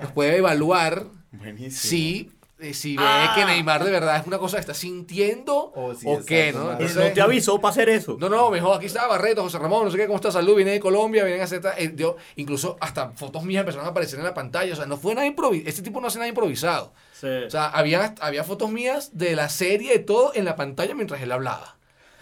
nos 0.00 0.12
puede 0.12 0.36
evaluar 0.38 1.04
Buenísimo. 1.32 1.70
si, 1.72 2.30
eh, 2.60 2.74
si 2.74 2.96
ve 2.96 3.04
Ah. 3.06 3.32
que 3.36 3.44
Neymar 3.44 3.84
de 3.84 3.90
verdad 3.90 4.16
es 4.16 4.26
una 4.26 4.38
cosa 4.38 4.56
que 4.56 4.60
está 4.62 4.74
sintiendo 4.74 5.72
O 5.76 5.94
si 5.94 6.06
o 6.06 6.18
es 6.18 6.26
qué, 6.26 6.48
algo 6.48 6.58
¿no? 6.60 6.68
Y 6.70 6.72
Entonces- 6.72 6.96
no 6.96 7.12
te 7.12 7.20
avisó 7.20 7.60
para 7.60 7.70
hacer 7.72 7.88
eso. 7.88 8.16
no, 8.18 8.28
no, 8.28 8.50
mejor 8.50 8.76
aquí 8.76 8.86
está 8.86 9.06
Barreto, 9.06 9.42
José 9.42 9.58
Ramón, 9.58 9.84
no 9.84 9.90
sé 9.90 9.96
qué, 9.96 10.06
cómo 10.06 10.16
está 10.16 10.30
salud, 10.32 10.56
viene 10.56 10.72
de 10.72 10.80
Colombia, 10.80 11.22
vienen 11.24 11.40
a 11.40 11.44
hacer. 11.44 11.60
eh, 11.76 11.92
yo, 11.94 12.16
incluso 12.36 12.76
hasta 12.80 13.10
fotos 13.12 13.42
mías 13.44 13.60
empezaron 13.60 13.86
a 13.86 13.90
aparecer 13.90 14.18
en 14.18 14.24
la 14.24 14.34
pantalla. 14.34 14.72
O 14.72 14.76
sea, 14.76 14.86
no 14.86 14.96
fue 14.96 15.14
nada 15.14 15.26
improvisado. 15.26 15.68
Este 15.68 15.82
tipo 15.82 16.00
no 16.00 16.08
hace 16.08 16.18
nada 16.18 16.28
improvisado. 16.28 16.92
Sí. 17.12 17.26
O 17.26 17.50
sea, 17.50 17.66
había, 17.68 18.14
había 18.20 18.44
fotos 18.44 18.70
mías 18.70 19.10
de 19.12 19.34
la 19.36 19.48
serie, 19.48 19.92
de 19.92 19.98
todo 20.00 20.32
en 20.34 20.44
la 20.44 20.56
pantalla 20.56 20.94
mientras 20.94 21.20
él 21.22 21.32
hablaba. 21.32 21.76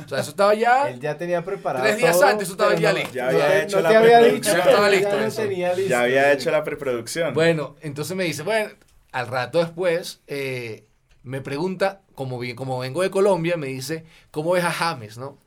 O 0.05 0.07
sea, 0.09 0.19
eso 0.21 0.29
estaba 0.31 0.53
ya. 0.55 0.89
Él 0.91 1.01
ya 1.01 1.17
tenía 1.17 1.43
preparado 1.43 1.83
Tres 1.87 1.97
días 1.97 2.13
todo, 2.19 2.27
antes 2.29 2.43
eso 2.49 2.53
estaba 2.53 2.75
ya 2.75 2.93
no- 2.93 2.99
listo. 2.99 3.15
Ya 3.15 3.25
no 3.25 3.31
había 3.31 3.47
te- 3.49 3.63
hecho 3.63 3.77
no 3.77 3.83
la 3.83 3.89
te 3.89 3.97
había 3.97 4.19
dicho, 4.19 4.31
preproducción. 4.53 4.59
Estaba 4.69 4.91
ya 4.91 4.95
listo 4.97 5.17
lo 5.17 5.25
eso. 5.25 5.41
tenía 5.43 5.73
listo. 5.73 5.91
Ya 5.91 6.01
había 6.03 6.33
hecho 6.33 6.51
la 6.51 6.65
preproducción. 6.65 7.33
Bueno, 7.35 7.77
entonces 7.81 8.15
me 8.15 8.25
dice, 8.25 8.43
bueno, 8.43 8.71
al 9.19 9.29
rato 9.29 9.59
después 9.59 10.21
eh, 10.27 10.85
me 11.23 11.41
pregunta, 11.41 12.03
como, 12.15 12.39
como 12.55 12.79
vengo 12.79 13.03
de 13.03 13.11
Colombia, 13.11 13.57
me 13.57 13.69
dice, 13.69 14.05
¿cómo 14.31 14.53
ves 14.53 14.65
a 14.65 14.71
James, 14.71 15.17
no? 15.19 15.39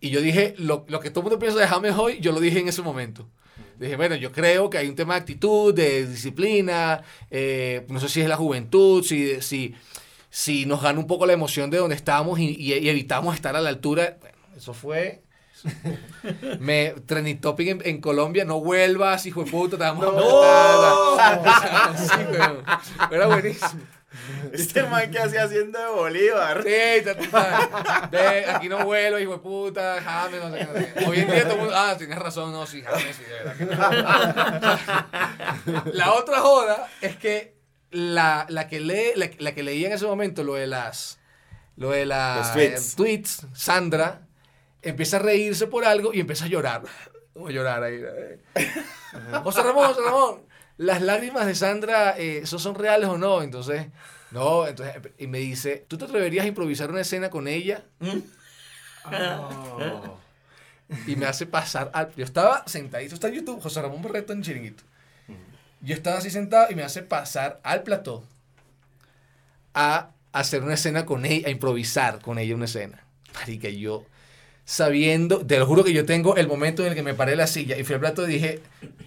Y 0.00 0.10
yo 0.10 0.20
dije, 0.20 0.54
lo, 0.58 0.84
lo 0.88 1.00
que 1.00 1.10
todo 1.10 1.20
el 1.20 1.24
mundo 1.24 1.38
piensa 1.38 1.58
de 1.58 1.66
James 1.66 1.94
hoy, 1.96 2.18
yo 2.20 2.30
lo 2.32 2.38
dije 2.40 2.60
en 2.60 2.68
ese 2.68 2.82
momento. 2.82 3.28
Dije, 3.78 3.96
bueno, 3.96 4.14
yo 4.14 4.30
creo 4.30 4.70
que 4.70 4.78
hay 4.78 4.88
un 4.88 4.94
tema 4.94 5.14
de 5.14 5.20
actitud, 5.20 5.74
de 5.74 6.06
disciplina, 6.06 7.02
eh, 7.30 7.84
no 7.88 7.98
sé 7.98 8.08
si 8.08 8.20
es 8.20 8.28
la 8.28 8.36
juventud, 8.36 9.02
si, 9.02 9.40
si, 9.42 9.74
si 10.30 10.64
nos 10.64 10.80
gana 10.82 10.98
un 11.00 11.06
poco 11.06 11.26
la 11.26 11.32
emoción 11.32 11.70
de 11.70 11.78
donde 11.78 11.96
estamos 11.96 12.38
y, 12.38 12.50
y- 12.58 12.74
y 12.78 12.88
evitamos 12.88 13.34
estar 13.34 13.56
a 13.56 13.60
la 13.60 13.68
altura. 13.70 14.16
Bueno, 14.20 14.36
eso 14.56 14.72
fue... 14.74 15.22
Me 16.60 16.94
trending 17.06 17.40
topic 17.40 17.68
en, 17.68 17.82
en 17.84 18.00
Colombia, 18.00 18.44
no 18.44 18.60
vuelvas, 18.60 19.26
hijo 19.26 19.44
de 19.44 19.50
puta, 19.50 19.76
te 19.76 19.84
vamos 19.84 20.04
a 20.06 21.36
matar. 21.42 21.98
Sí, 21.98 22.14
weón. 22.32 22.62
Era 23.10 23.26
buenísimo. 23.26 23.80
Este 24.52 24.82
man 24.84 25.10
que 25.10 25.18
hacía 25.18 25.42
haciendo 25.44 25.78
de 25.78 25.86
Bolívar. 25.88 26.62
Sí, 26.64 27.04
ta- 27.04 27.14
ta- 27.30 28.08
ve, 28.10 28.46
aquí 28.46 28.68
no 28.68 28.84
vuelvo, 28.84 29.18
hijo 29.18 29.32
de 29.32 29.38
puta, 29.38 30.00
James, 30.02 30.40
no 30.42 30.50
sé 30.52 30.58
qué, 30.94 31.00
no. 31.02 31.08
Hoy 31.10 31.18
en 31.18 31.30
día 31.30 31.42
todo 31.44 31.52
el 31.54 31.58
mundo, 31.60 31.74
ah, 31.76 31.94
tienes 31.98 32.18
razón, 32.18 32.50
no, 32.52 32.66
sí, 32.66 32.82
James, 32.82 33.14
sí, 33.16 33.22
de 33.24 33.44
verdad 33.44 34.78
que- 35.84 35.92
La 35.92 36.12
otra 36.14 36.40
joda 36.40 36.88
es 37.02 37.16
que 37.16 37.56
la, 37.90 38.46
la 38.48 38.68
que 38.68 38.80
lee, 38.80 39.12
la, 39.16 39.30
la 39.38 39.54
que 39.54 39.62
leía 39.62 39.88
en 39.88 39.92
ese 39.94 40.06
momento 40.06 40.42
lo 40.44 40.54
de 40.54 40.66
las, 40.66 41.18
lo 41.76 41.90
de 41.90 42.06
las 42.06 42.52
tweets. 42.54 42.92
eh, 42.92 42.96
tweets, 42.96 43.46
Sandra, 43.52 44.25
empieza 44.88 45.16
a 45.16 45.20
reírse 45.20 45.66
por 45.66 45.84
algo 45.84 46.12
y 46.14 46.20
empieza 46.20 46.44
a 46.46 46.48
llorar. 46.48 46.82
Voy 47.34 47.52
a 47.52 47.56
llorar 47.56 47.82
ahí. 47.82 48.00
eh. 48.02 48.40
José 49.42 49.62
Ramón, 49.62 49.88
José 49.88 50.00
Ramón, 50.02 50.42
las 50.78 51.02
lágrimas 51.02 51.46
de 51.46 51.54
Sandra, 51.54 52.18
eh, 52.18 52.38
¿esos 52.42 52.62
son 52.62 52.74
reales 52.74 53.08
o 53.08 53.18
no? 53.18 53.42
Entonces, 53.42 53.86
no, 54.30 54.66
entonces, 54.66 54.94
y 55.18 55.26
me 55.26 55.38
dice, 55.38 55.84
¿tú 55.88 55.98
te 55.98 56.04
atreverías 56.06 56.44
a 56.44 56.48
improvisar 56.48 56.90
una 56.90 57.00
escena 57.00 57.30
con 57.30 57.46
ella? 57.48 57.84
Y 61.06 61.16
me 61.16 61.26
hace 61.26 61.46
pasar 61.46 61.90
al... 61.92 62.14
Yo 62.14 62.24
estaba 62.24 62.62
sentadito, 62.66 63.14
está 63.14 63.28
en 63.28 63.34
YouTube, 63.34 63.60
José 63.60 63.82
Ramón 63.82 64.02
Barreto 64.02 64.32
en 64.32 64.42
Chiringuito. 64.42 64.84
Yo 65.80 65.94
estaba 65.94 66.18
así 66.18 66.30
sentado 66.30 66.70
y 66.70 66.74
me 66.74 66.82
hace 66.82 67.02
pasar 67.02 67.60
al 67.62 67.82
plató 67.82 68.24
a 69.74 70.10
hacer 70.32 70.62
una 70.62 70.74
escena 70.74 71.04
con 71.04 71.24
ella, 71.26 71.48
a 71.48 71.50
improvisar 71.50 72.20
con 72.20 72.38
ella 72.38 72.54
una 72.54 72.64
escena. 72.64 73.04
Marica, 73.34 73.68
yo 73.68 74.04
sabiendo, 74.66 75.46
te 75.46 75.58
lo 75.60 75.64
juro 75.66 75.84
que 75.84 75.92
yo 75.92 76.04
tengo 76.04 76.36
el 76.36 76.48
momento 76.48 76.82
en 76.82 76.88
el 76.88 76.94
que 76.96 77.02
me 77.04 77.14
paré 77.14 77.30
de 77.30 77.36
la 77.36 77.46
silla 77.46 77.78
y 77.78 77.84
fui 77.84 77.94
al 77.94 78.00
plato 78.00 78.28
y 78.28 78.32
dije 78.32 78.60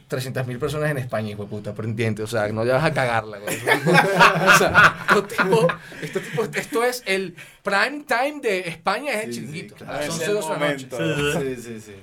300 0.07 0.47
mil 0.47 0.57
personas 0.57 0.89
en 0.89 0.97
España, 0.97 1.29
hijo 1.31 1.43
de 1.43 1.49
puta, 1.49 1.75
pero 1.75 1.85
entiende, 1.87 2.23
o 2.23 2.27
sea, 2.27 2.47
no 2.47 2.63
ya 2.65 2.75
vas 2.75 2.85
a 2.85 2.93
cagarla, 2.93 3.39
güey. 3.39 3.55
o 4.55 4.57
sea, 4.57 5.05
estos 5.09 5.27
tipos- 5.27 6.49
esto 6.55 6.83
es 6.83 7.03
el 7.05 7.35
prime 7.61 8.05
time 8.07 8.39
de 8.41 8.59
España, 8.69 9.11
es 9.13 9.25
el 9.25 9.33
chiringuito. 9.33 9.75
a 9.85 9.91
las 9.97 10.05
Es 10.05 10.09
11 10.11 10.25
el 10.25 10.33
12 10.33 10.47
de 10.53 10.59
la 10.59 10.69
noche. 10.71 10.87
momento. 10.89 11.41
Sí, 11.41 11.55
sí, 11.61 11.81
sí. 11.81 11.95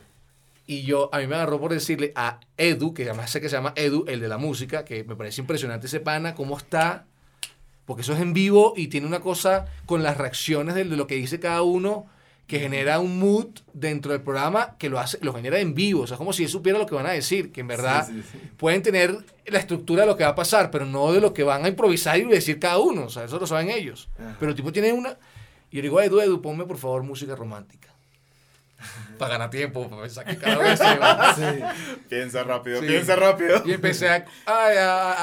Y 0.69 0.83
yo, 0.83 1.09
a 1.15 1.19
mí 1.19 1.27
me 1.27 1.37
agarró 1.37 1.59
por 1.59 1.73
decirle 1.73 2.13
a 2.15 2.41
Edu, 2.59 2.93
que 2.93 3.05
además 3.05 3.31
sé 3.31 3.41
que 3.41 3.49
se 3.49 3.57
llama 3.57 3.73
Edu, 3.75 4.05
el 4.07 4.21
de 4.21 4.29
la 4.29 4.37
música, 4.37 4.85
que 4.85 5.03
me 5.05 5.17
parece 5.17 5.41
impresionante 5.41 5.87
ese 5.87 6.01
pana, 6.01 6.35
cómo 6.35 6.59
está, 6.59 7.07
porque 7.87 8.03
eso 8.03 8.13
es 8.13 8.21
en 8.21 8.35
vivo 8.35 8.75
y 8.77 8.89
tiene 8.89 9.07
una 9.07 9.21
cosa 9.21 9.65
con 9.87 10.03
las 10.03 10.19
reacciones 10.19 10.75
de, 10.75 10.85
de 10.85 10.97
lo 10.97 11.07
que 11.07 11.15
dice 11.15 11.39
cada 11.41 11.63
uno, 11.63 12.07
que 12.47 12.61
genera 12.61 13.01
un 13.01 13.19
mood 13.19 13.47
dentro 13.73 14.13
del 14.13 14.23
programa 14.23 14.77
que 14.79 14.89
lo 14.89 15.01
hace, 15.01 15.19
lo 15.21 15.35
genera 15.35 15.59
en 15.59 15.75
vivo. 15.75 16.03
O 16.03 16.07
sea, 16.07 16.17
como 16.17 16.33
si 16.33 16.45
él 16.45 16.49
supiera 16.49 16.79
lo 16.79 16.87
que 16.87 16.95
van 16.95 17.07
a 17.07 17.11
decir, 17.11 17.51
que 17.51 17.61
en 17.63 17.67
verdad 17.69 18.07
Sí, 18.07 18.23
sí, 18.23 18.29
sí. 18.33 18.39
pueden 18.57 18.83
tener 18.83 19.17
la 19.47 19.59
estructura 19.59 20.03
de 20.03 20.07
lo 20.07 20.17
que 20.17 20.23
va 20.25 20.31
a 20.31 20.35
pasar, 20.37 20.71
pero 20.71 20.87
no 20.87 21.13
de 21.13 21.21
lo 21.21 21.35
que 21.35 21.43
van 21.43 21.65
a 21.65 21.69
improvisar 21.69 22.19
y 22.19 22.25
decir 22.25 22.61
cada 22.61 22.79
uno. 22.79 23.05
O 23.07 23.09
sea, 23.11 23.25
eso 23.25 23.39
lo 23.41 23.47
saben 23.49 23.71
ellos. 23.71 24.09
Pero 24.39 24.51
el 24.51 24.57
tipo 24.57 24.71
tiene 24.71 24.93
una. 24.93 25.19
Y 25.73 25.77
yo 25.77 25.83
digo, 25.83 26.01
Edu, 26.01 26.21
Edu, 26.21 26.41
ponme 26.41 26.65
por 26.65 26.79
favor 26.79 27.03
música 27.03 27.35
romántica. 27.35 27.89
Para 29.19 29.33
ganar 29.33 29.49
tiempo, 29.51 29.89
para 29.89 30.03
pensar 30.03 30.27
que 30.27 30.37
cada 30.37 30.59
vez 30.63 30.79
se 30.79 30.97
va. 30.99 31.35
Piensa 32.09 32.45
rápido, 32.45 32.81
Sí. 32.81 32.87
piensa 32.87 33.17
rápido. 33.17 33.63
Y 33.65 33.73
empecé 33.73 34.11
a, 34.11 34.27
a, 34.45 34.53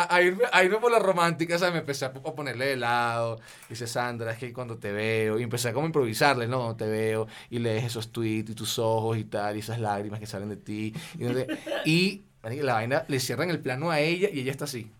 a- 0.09 0.16
a 0.16 0.22
irme, 0.24 0.45
a 0.51 0.64
irme 0.64 0.78
por 0.78 0.91
la 0.91 0.97
romántica, 0.97 1.59
¿sabes? 1.59 1.74
Me 1.76 1.80
empecé 1.82 2.05
a, 2.05 2.07
a 2.07 2.11
ponerle 2.36 2.66
de 2.66 2.76
lado. 2.78 3.39
Dice 3.70 3.86
Sandra, 3.86 4.32
es 4.32 4.39
que 4.39 4.51
cuando 4.51 4.78
te 4.80 4.91
veo. 4.91 5.38
Y 5.38 5.43
empecé 5.43 5.70
a 5.70 5.74
como 5.74 5.86
improvisarle, 5.86 6.47
¿no? 6.47 6.57
Cuando 6.57 6.76
te 6.78 6.88
veo 6.88 7.28
y 7.51 7.59
lees 7.59 7.84
esos 7.84 8.11
tweets 8.11 8.49
y 8.49 8.55
tus 8.55 8.80
ojos 8.80 9.16
y 9.18 9.26
tal, 9.26 9.55
y 9.55 9.59
esas 9.59 9.80
lágrimas 9.80 10.20
que 10.20 10.26
salen 10.26 10.49
de 10.49 10.57
ti. 10.57 10.93
Y, 11.20 11.24
no 11.26 11.34
sé- 11.36 11.47
y 11.86 12.24
marica, 12.41 12.64
la 12.64 12.74
vaina 12.74 13.05
le 13.07 13.20
cierran 13.20 13.51
el 13.51 13.59
plano 13.59 13.91
a 13.91 13.99
ella 13.99 14.28
y 14.34 14.39
ella 14.39 14.51
está 14.51 14.66
así. 14.66 14.91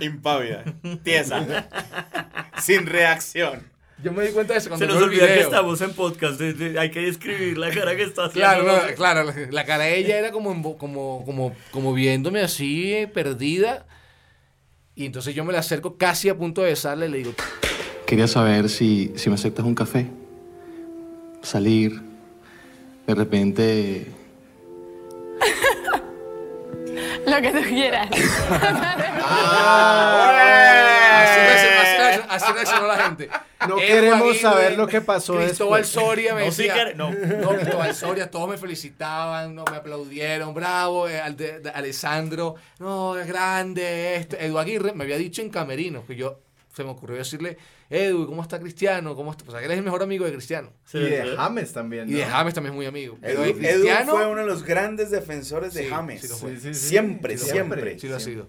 Impávida, 0.00 0.64
tiesa, 1.04 1.46
sin 2.60 2.86
reacción. 2.86 3.62
Yo 4.02 4.12
me 4.12 4.24
di 4.26 4.32
cuenta 4.32 4.52
de 4.54 4.58
eso 4.58 4.68
cuando 4.68 4.86
Se 4.86 4.92
nos 4.92 5.02
olvida 5.02 5.26
que 5.26 5.40
estamos 5.40 5.80
en 5.80 5.92
podcast. 5.92 6.38
de- 6.38 6.52
de- 6.52 6.78
hay 6.78 6.90
que 6.90 7.00
describir 7.00 7.56
la 7.56 7.70
cara 7.70 7.96
que 7.96 8.02
está 8.02 8.24
haciendo. 8.26 8.50
Claro, 8.64 8.64
no, 8.88 8.94
claro, 8.96 9.22
la, 9.24 9.34
la 9.50 9.64
cara 9.64 9.84
de 9.84 9.96
ella 9.98 10.18
era 10.18 10.30
como, 10.32 10.50
como, 10.76 11.24
como, 11.24 11.54
como 11.70 11.94
viéndome 11.94 12.40
así, 12.42 12.92
eh, 12.92 13.06
perdida. 13.06 13.86
Y 14.96 15.06
entonces 15.06 15.34
yo 15.34 15.44
me 15.44 15.52
la 15.52 15.60
acerco 15.60 15.96
casi 15.96 16.28
a 16.28 16.36
punto 16.36 16.60
de 16.62 16.68
besarle 16.70 17.06
y 17.06 17.10
le 17.10 17.18
digo, 17.18 17.32
Quería 18.06 18.26
saber 18.28 18.68
si, 18.68 19.12
si 19.16 19.28
me 19.30 19.36
aceptas 19.36 19.64
un 19.64 19.74
café. 19.74 20.06
Salir. 21.42 22.00
De 23.06 23.14
repente 23.14 24.06
Lo 27.26 27.40
que 27.40 27.50
tú 27.50 27.62
quieras. 27.68 28.08
Así 31.24 31.40
reaccionó- 31.40 31.73
así 32.34 32.52
reaccionó- 32.52 32.86
la 32.86 32.96
gente. 33.04 33.28
No 33.68 33.76
queremos 33.76 34.20
Aguirre, 34.20 34.38
saber 34.40 34.76
lo 34.76 34.86
que 34.86 35.00
pasó 35.00 35.36
Cristóbal 35.38 35.80
después. 35.82 36.04
Soria 36.06 36.34
me 36.34 36.44
No, 36.44 36.52
sí 36.52 36.64
decía. 36.64 36.84
que- 36.88 36.94
no. 36.94 37.10
no, 37.10 37.56
Cristóbal 37.56 37.94
Soria, 37.94 38.30
todos 38.30 38.46
me 38.48 38.58
felicitaban, 38.58 39.54
no, 39.54 39.64
me 39.70 39.76
aplaudieron, 39.78 40.52
bravo, 40.52 41.08
eh, 41.08 41.18
al 41.18 41.34
de- 41.34 41.60
de- 41.60 41.70
Alessandro, 41.70 42.56
no, 42.78 43.16
es 43.18 43.26
grande, 43.26 44.16
esto. 44.16 44.36
Edu 44.38 44.58
Aguirre 44.58 44.92
me 44.92 45.04
había 45.04 45.16
dicho 45.16 45.40
en 45.40 45.48
Camerino, 45.48 46.04
que 46.06 46.14
yo, 46.14 46.40
se 46.76 46.84
me 46.84 46.90
ocurrió 46.90 47.16
decirle, 47.16 47.56
Edu, 47.88 48.26
¿cómo 48.26 48.42
está 48.42 48.58
Cristiano? 48.58 49.14
¿Cómo 49.14 49.30
está? 49.30 49.44
O 49.46 49.50
sea, 49.50 49.60
que 49.60 49.66
él 49.66 49.72
es 49.72 49.78
el 49.78 49.84
mejor 49.84 50.02
amigo 50.02 50.26
de 50.26 50.32
Cristiano. 50.32 50.70
y 50.92 50.98
de 50.98 51.34
James 51.36 51.72
también. 51.72 52.06
Y 52.08 52.12
de. 52.14 52.24
James 52.26 52.52
también 52.52 52.72
es 52.72 52.76
muy 52.76 52.84
amigo. 52.86 53.16
Edu, 53.22 53.44
fue 54.10 54.26
uno 54.26 54.40
de 54.42 54.46
los 54.46 54.62
grandes 54.62 55.10
defensores 55.10 55.72
de 55.72 55.84
Sí, 55.84 55.88
James. 55.88 56.20
sí. 56.20 56.74
Siempre, 56.74 57.34
Sí 57.38 57.40
lo 57.40 57.44
fue. 57.46 57.52
siempre. 57.52 57.98
Sí 57.98 58.08
lo 58.08 58.16
ha 58.16 58.20
sido. 58.20 58.48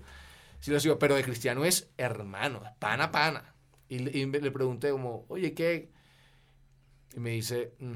Sí 0.60 0.72
lo 0.72 0.78
ha 0.78 0.80
sido. 0.82 1.00
Pero 1.00 1.16
de 1.16 1.24
Cristiano 1.24 1.64
es 1.64 1.88
hermano, 1.98 2.62
pana 2.80 3.12
pana. 3.12 3.54
Y, 3.90 4.00
le- 4.00 4.18
y 4.18 4.26
le 4.26 4.52
pregunté 4.52 4.90
como, 4.92 5.26
oye, 5.28 5.54
¿qué? 5.54 5.90
Y 7.16 7.20
me 7.20 7.32
dice, 7.32 7.74
"Mm, 7.80 7.94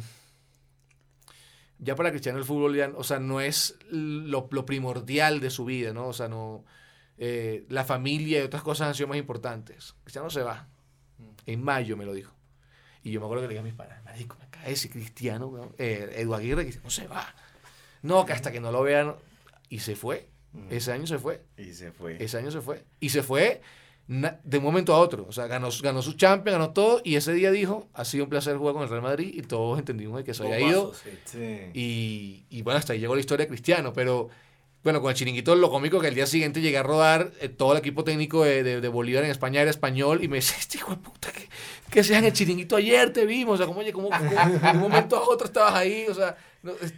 ya 1.80 1.96
para 1.96 2.12
Cristiano 2.12 2.38
el 2.38 2.44
fútbol 2.46 2.76
ya, 2.76 2.92
o 2.96 3.04
sea, 3.04 3.20
no 3.20 3.40
es 3.40 3.78
lo, 3.90 4.48
lo 4.52 4.66
primordial 4.66 5.40
de 5.40 5.50
su 5.50 5.66
vida, 5.66 5.94
¿no? 5.94 6.08
O 6.08 6.14
sea, 6.14 6.28
no, 6.28 6.66
eh, 7.18 7.66
la 7.70 7.86
familia 7.86 8.40
y 8.40 8.44
otras 8.44 8.64
cosas 8.64 8.90
han 8.90 8.96
sido 8.96 9.08
más 9.08 9.18
importantes. 9.18 9.96
Cristiano 10.04 10.30
se 10.30 10.42
va. 10.44 10.68
En 11.46 11.64
mayo 11.64 11.98
me 11.98 12.06
lo 12.06 12.14
dijo. 12.14 12.34
Y 13.04 13.12
yo 13.12 13.20
me 13.22 13.26
acuerdo 13.26 13.44
que 13.44 13.48
le 13.48 13.54
dije 13.54 13.62
a 13.62 13.64
mis 13.64 13.74
padres, 13.74 14.04
marico, 14.04 14.36
me 14.40 14.50
cae 14.50 14.74
ese 14.74 14.90
Cristiano, 14.90 15.48
weón, 15.48 15.74
eh, 15.78 16.12
Edu 16.18 16.34
Aguirre, 16.36 16.70
que 16.70 16.78
no 16.84 16.90
se 16.90 17.08
va. 17.08 17.34
No, 18.02 18.26
que 18.26 18.34
hasta 18.34 18.52
que 18.52 18.60
no 18.60 18.72
lo 18.72 18.84
vean. 18.84 19.16
Y 19.70 19.80
se 19.80 19.96
fue. 19.96 20.30
Ese 20.70 20.92
año 20.92 21.08
se 21.08 21.18
fue. 21.20 21.46
Y 21.58 21.74
se 21.74 21.92
fue. 21.92 22.22
Ese 22.24 22.38
año 22.38 22.52
se 22.52 22.60
fue. 22.62 22.84
Y 23.00 23.10
se 23.10 23.24
fue 23.24 23.62
de 24.44 24.58
un 24.58 24.64
momento 24.64 24.94
a 24.96 24.98
otro. 25.00 25.26
O 25.30 25.32
sea, 25.32 25.46
ganó, 25.46 25.70
ganó 25.84 26.02
su 26.02 26.14
Champions, 26.14 26.58
ganó 26.58 26.74
todo. 26.74 27.00
Y 27.04 27.16
ese 27.16 27.32
día 27.34 27.52
dijo, 27.52 27.88
ha 27.94 28.04
sido 28.06 28.24
un 28.24 28.30
placer 28.32 28.58
jugar 28.58 28.74
con 28.74 28.82
el 28.84 28.90
Real 28.90 29.04
Madrid. 29.04 29.32
Y 29.36 29.44
todos 29.44 29.78
entendimos 29.78 30.18
de 30.18 30.24
que 30.24 30.34
se 30.34 30.42
había 30.44 30.60
ido. 30.60 30.94
Sí. 31.26 31.38
Y, 31.76 32.44
y 32.50 32.62
bueno, 32.64 32.80
hasta 32.80 32.94
ahí 32.94 33.00
llegó 33.00 33.14
la 33.14 33.22
historia 33.22 33.46
de 33.46 33.50
Cristiano. 33.50 33.94
Pero 33.94 34.30
bueno, 34.84 35.00
con 35.02 35.12
el 35.12 35.16
chiringuito 35.16 35.54
lo 35.56 35.70
cómico 35.70 36.00
que 36.00 36.08
el 36.08 36.16
día 36.16 36.26
siguiente 36.26 36.60
llegué 36.62 36.78
a 36.80 36.84
rodar, 36.84 37.32
eh, 37.42 37.50
todo 37.50 37.74
el 37.74 37.78
equipo 37.80 38.04
técnico 38.04 38.44
de, 38.44 38.64
de- 38.64 38.82
de 38.82 38.88
Bolívar 38.88 39.24
en 39.26 39.30
España 39.30 39.62
era 39.62 39.70
español. 39.70 40.24
Y 40.24 40.28
me 40.28 40.38
dice, 40.38 40.56
este 40.58 40.78
hijo 40.80 40.90
de 40.92 40.98
puta, 40.98 41.32
que, 41.32 41.48
que 41.92 42.04
sean 42.04 42.26
el 42.26 42.34
chiringuito 42.34 42.78
ayer, 42.78 43.14
te 43.14 43.26
vimos. 43.28 43.56
O 43.56 43.58
sea, 43.58 43.68
como, 43.68 43.82
oye, 43.82 43.94
como, 43.94 44.10
de 44.10 44.16
un 44.74 44.80
momento 44.80 45.18
a 45.18 45.22
otro 45.30 45.46
estabas 45.46 45.76
ahí. 45.76 46.08
O 46.10 46.16
sea, 46.16 46.36
no, 46.64 46.72
es- 46.82 46.94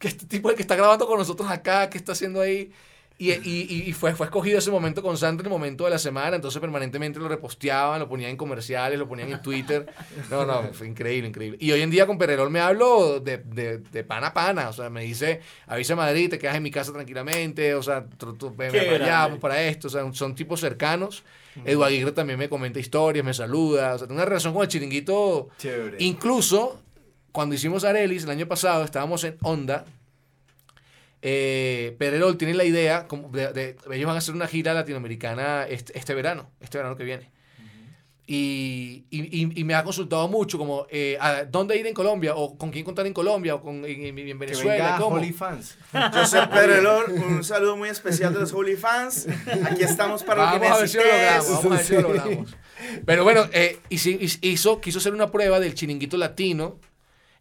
que 0.00 0.08
este 0.08 0.26
tipo 0.26 0.48
es 0.48 0.54
el 0.54 0.56
que 0.56 0.62
está 0.62 0.74
grabando 0.74 1.06
con 1.06 1.16
nosotros 1.18 1.48
acá, 1.48 1.88
¿qué 1.88 1.96
está 1.96 2.12
haciendo 2.12 2.40
ahí? 2.40 2.72
Y, 3.16 3.30
y, 3.30 3.84
y 3.86 3.92
fue, 3.92 4.12
fue 4.14 4.26
escogido 4.26 4.58
ese 4.58 4.72
momento 4.72 5.00
con 5.00 5.16
Sandra, 5.16 5.44
el 5.44 5.50
momento 5.50 5.84
de 5.84 5.90
la 5.90 6.00
semana, 6.00 6.34
entonces 6.34 6.60
permanentemente 6.60 7.20
lo 7.20 7.28
reposteaban, 7.28 8.00
lo 8.00 8.08
ponían 8.08 8.30
en 8.30 8.36
comerciales, 8.36 8.98
lo 8.98 9.06
ponían 9.06 9.30
en 9.30 9.40
Twitter. 9.40 9.86
No, 10.30 10.44
no, 10.44 10.72
fue 10.72 10.88
increíble, 10.88 11.28
increíble. 11.28 11.56
Y 11.60 11.70
hoy 11.70 11.82
en 11.82 11.90
día 11.90 12.06
con 12.06 12.18
Pererol 12.18 12.50
me 12.50 12.58
hablo 12.58 13.20
de, 13.20 13.38
de, 13.38 13.78
de 13.78 14.04
pana 14.04 14.28
a 14.28 14.34
pana, 14.34 14.68
o 14.68 14.72
sea, 14.72 14.90
me 14.90 15.04
dice, 15.04 15.40
avisa 15.68 15.92
a 15.92 15.96
Madrid, 15.96 16.28
te 16.28 16.40
quedas 16.40 16.56
en 16.56 16.64
mi 16.64 16.72
casa 16.72 16.92
tranquilamente, 16.92 17.74
o 17.76 17.84
sea, 17.84 18.04
grande. 18.58 18.98
vamos 19.10 19.38
para 19.38 19.62
esto, 19.62 19.86
o 19.86 19.90
sea, 19.90 20.12
son 20.12 20.34
tipos 20.34 20.58
cercanos. 20.60 21.22
Edu 21.64 21.84
Aguirre 21.84 22.10
también 22.10 22.36
me 22.36 22.48
comenta 22.48 22.80
historias, 22.80 23.24
me 23.24 23.32
saluda, 23.32 23.94
o 23.94 23.98
sea, 23.98 24.08
tengo 24.08 24.18
una 24.18 24.24
relación 24.24 24.52
con 24.52 24.62
el 24.62 24.68
chiringuito. 24.68 25.50
Chévere. 25.56 25.98
Incluso, 26.00 26.82
cuando 27.30 27.54
hicimos 27.54 27.84
Arelis 27.84 28.24
el 28.24 28.30
año 28.30 28.48
pasado, 28.48 28.82
estábamos 28.82 29.22
en 29.22 29.36
Onda. 29.42 29.84
Eh, 31.26 31.96
Pererol 31.98 32.36
tiene 32.36 32.52
la 32.52 32.64
idea, 32.64 33.06
como 33.08 33.30
de, 33.30 33.50
de- 33.54 33.76
ellos 33.92 34.06
van 34.06 34.16
a 34.16 34.18
hacer 34.18 34.34
una 34.34 34.46
gira 34.46 34.74
latinoamericana 34.74 35.64
este, 35.66 35.98
este 35.98 36.12
verano, 36.12 36.50
este 36.60 36.76
verano 36.76 36.96
que 36.96 37.04
viene. 37.04 37.30
Y, 38.26 39.04
y- 39.10 39.42
y- 39.42 39.60
y 39.60 39.64
me 39.64 39.74
ha 39.74 39.84
consultado 39.84 40.28
mucho, 40.28 40.56
como, 40.58 40.86
eh, 40.90 41.16
¿a 41.20 41.44
dónde 41.44 41.76
ir 41.78 41.86
en 41.86 41.92
Colombia? 41.94 42.34
¿O 42.34 42.56
con 42.56 42.70
quién 42.70 42.82
contar 42.84 43.06
en 43.06 43.12
Colombia? 43.12 43.54
¿O 43.54 43.62
con, 43.62 43.84
en, 43.84 44.02
en- 44.04 44.18
en 44.18 44.38
Venezuela? 44.38 44.72
venga 44.84 44.98
¿Cómo? 44.98 45.16
Holy 45.16 45.32
Fans. 45.32 45.76
José 46.12 46.40
Pedrelor, 46.50 47.10
un 47.10 47.42
saludo 47.44 47.76
muy 47.76 47.88
especial 47.90 48.32
de 48.32 48.40
los 48.40 48.52
Holy 48.52 48.76
Fans. 48.76 49.26
Aquí 49.64 49.82
estamos 49.82 50.22
para 50.22 50.54
lo 50.54 50.60
que 50.60 50.66
Vamos 50.68 50.78
a 50.78 50.80
ver 50.80 50.88
si 50.88 50.96
lo 50.98 51.04
logramos, 51.04 51.48
vamos 51.48 51.64
a 51.64 51.68
ver 51.76 51.84
si 51.86 51.92
lo 51.94 52.00
logramos. 52.02 52.56
Pero 53.06 53.24
bueno, 53.24 53.46
eh, 53.52 53.78
hici- 53.90 54.18
hiz- 54.18 54.38
hizo, 54.42 54.80
quiso 54.80 54.98
hacer 54.98 55.12
una 55.14 55.30
prueba 55.30 55.58
del 55.60 55.74
chiringuito 55.74 56.16
latino 56.16 56.78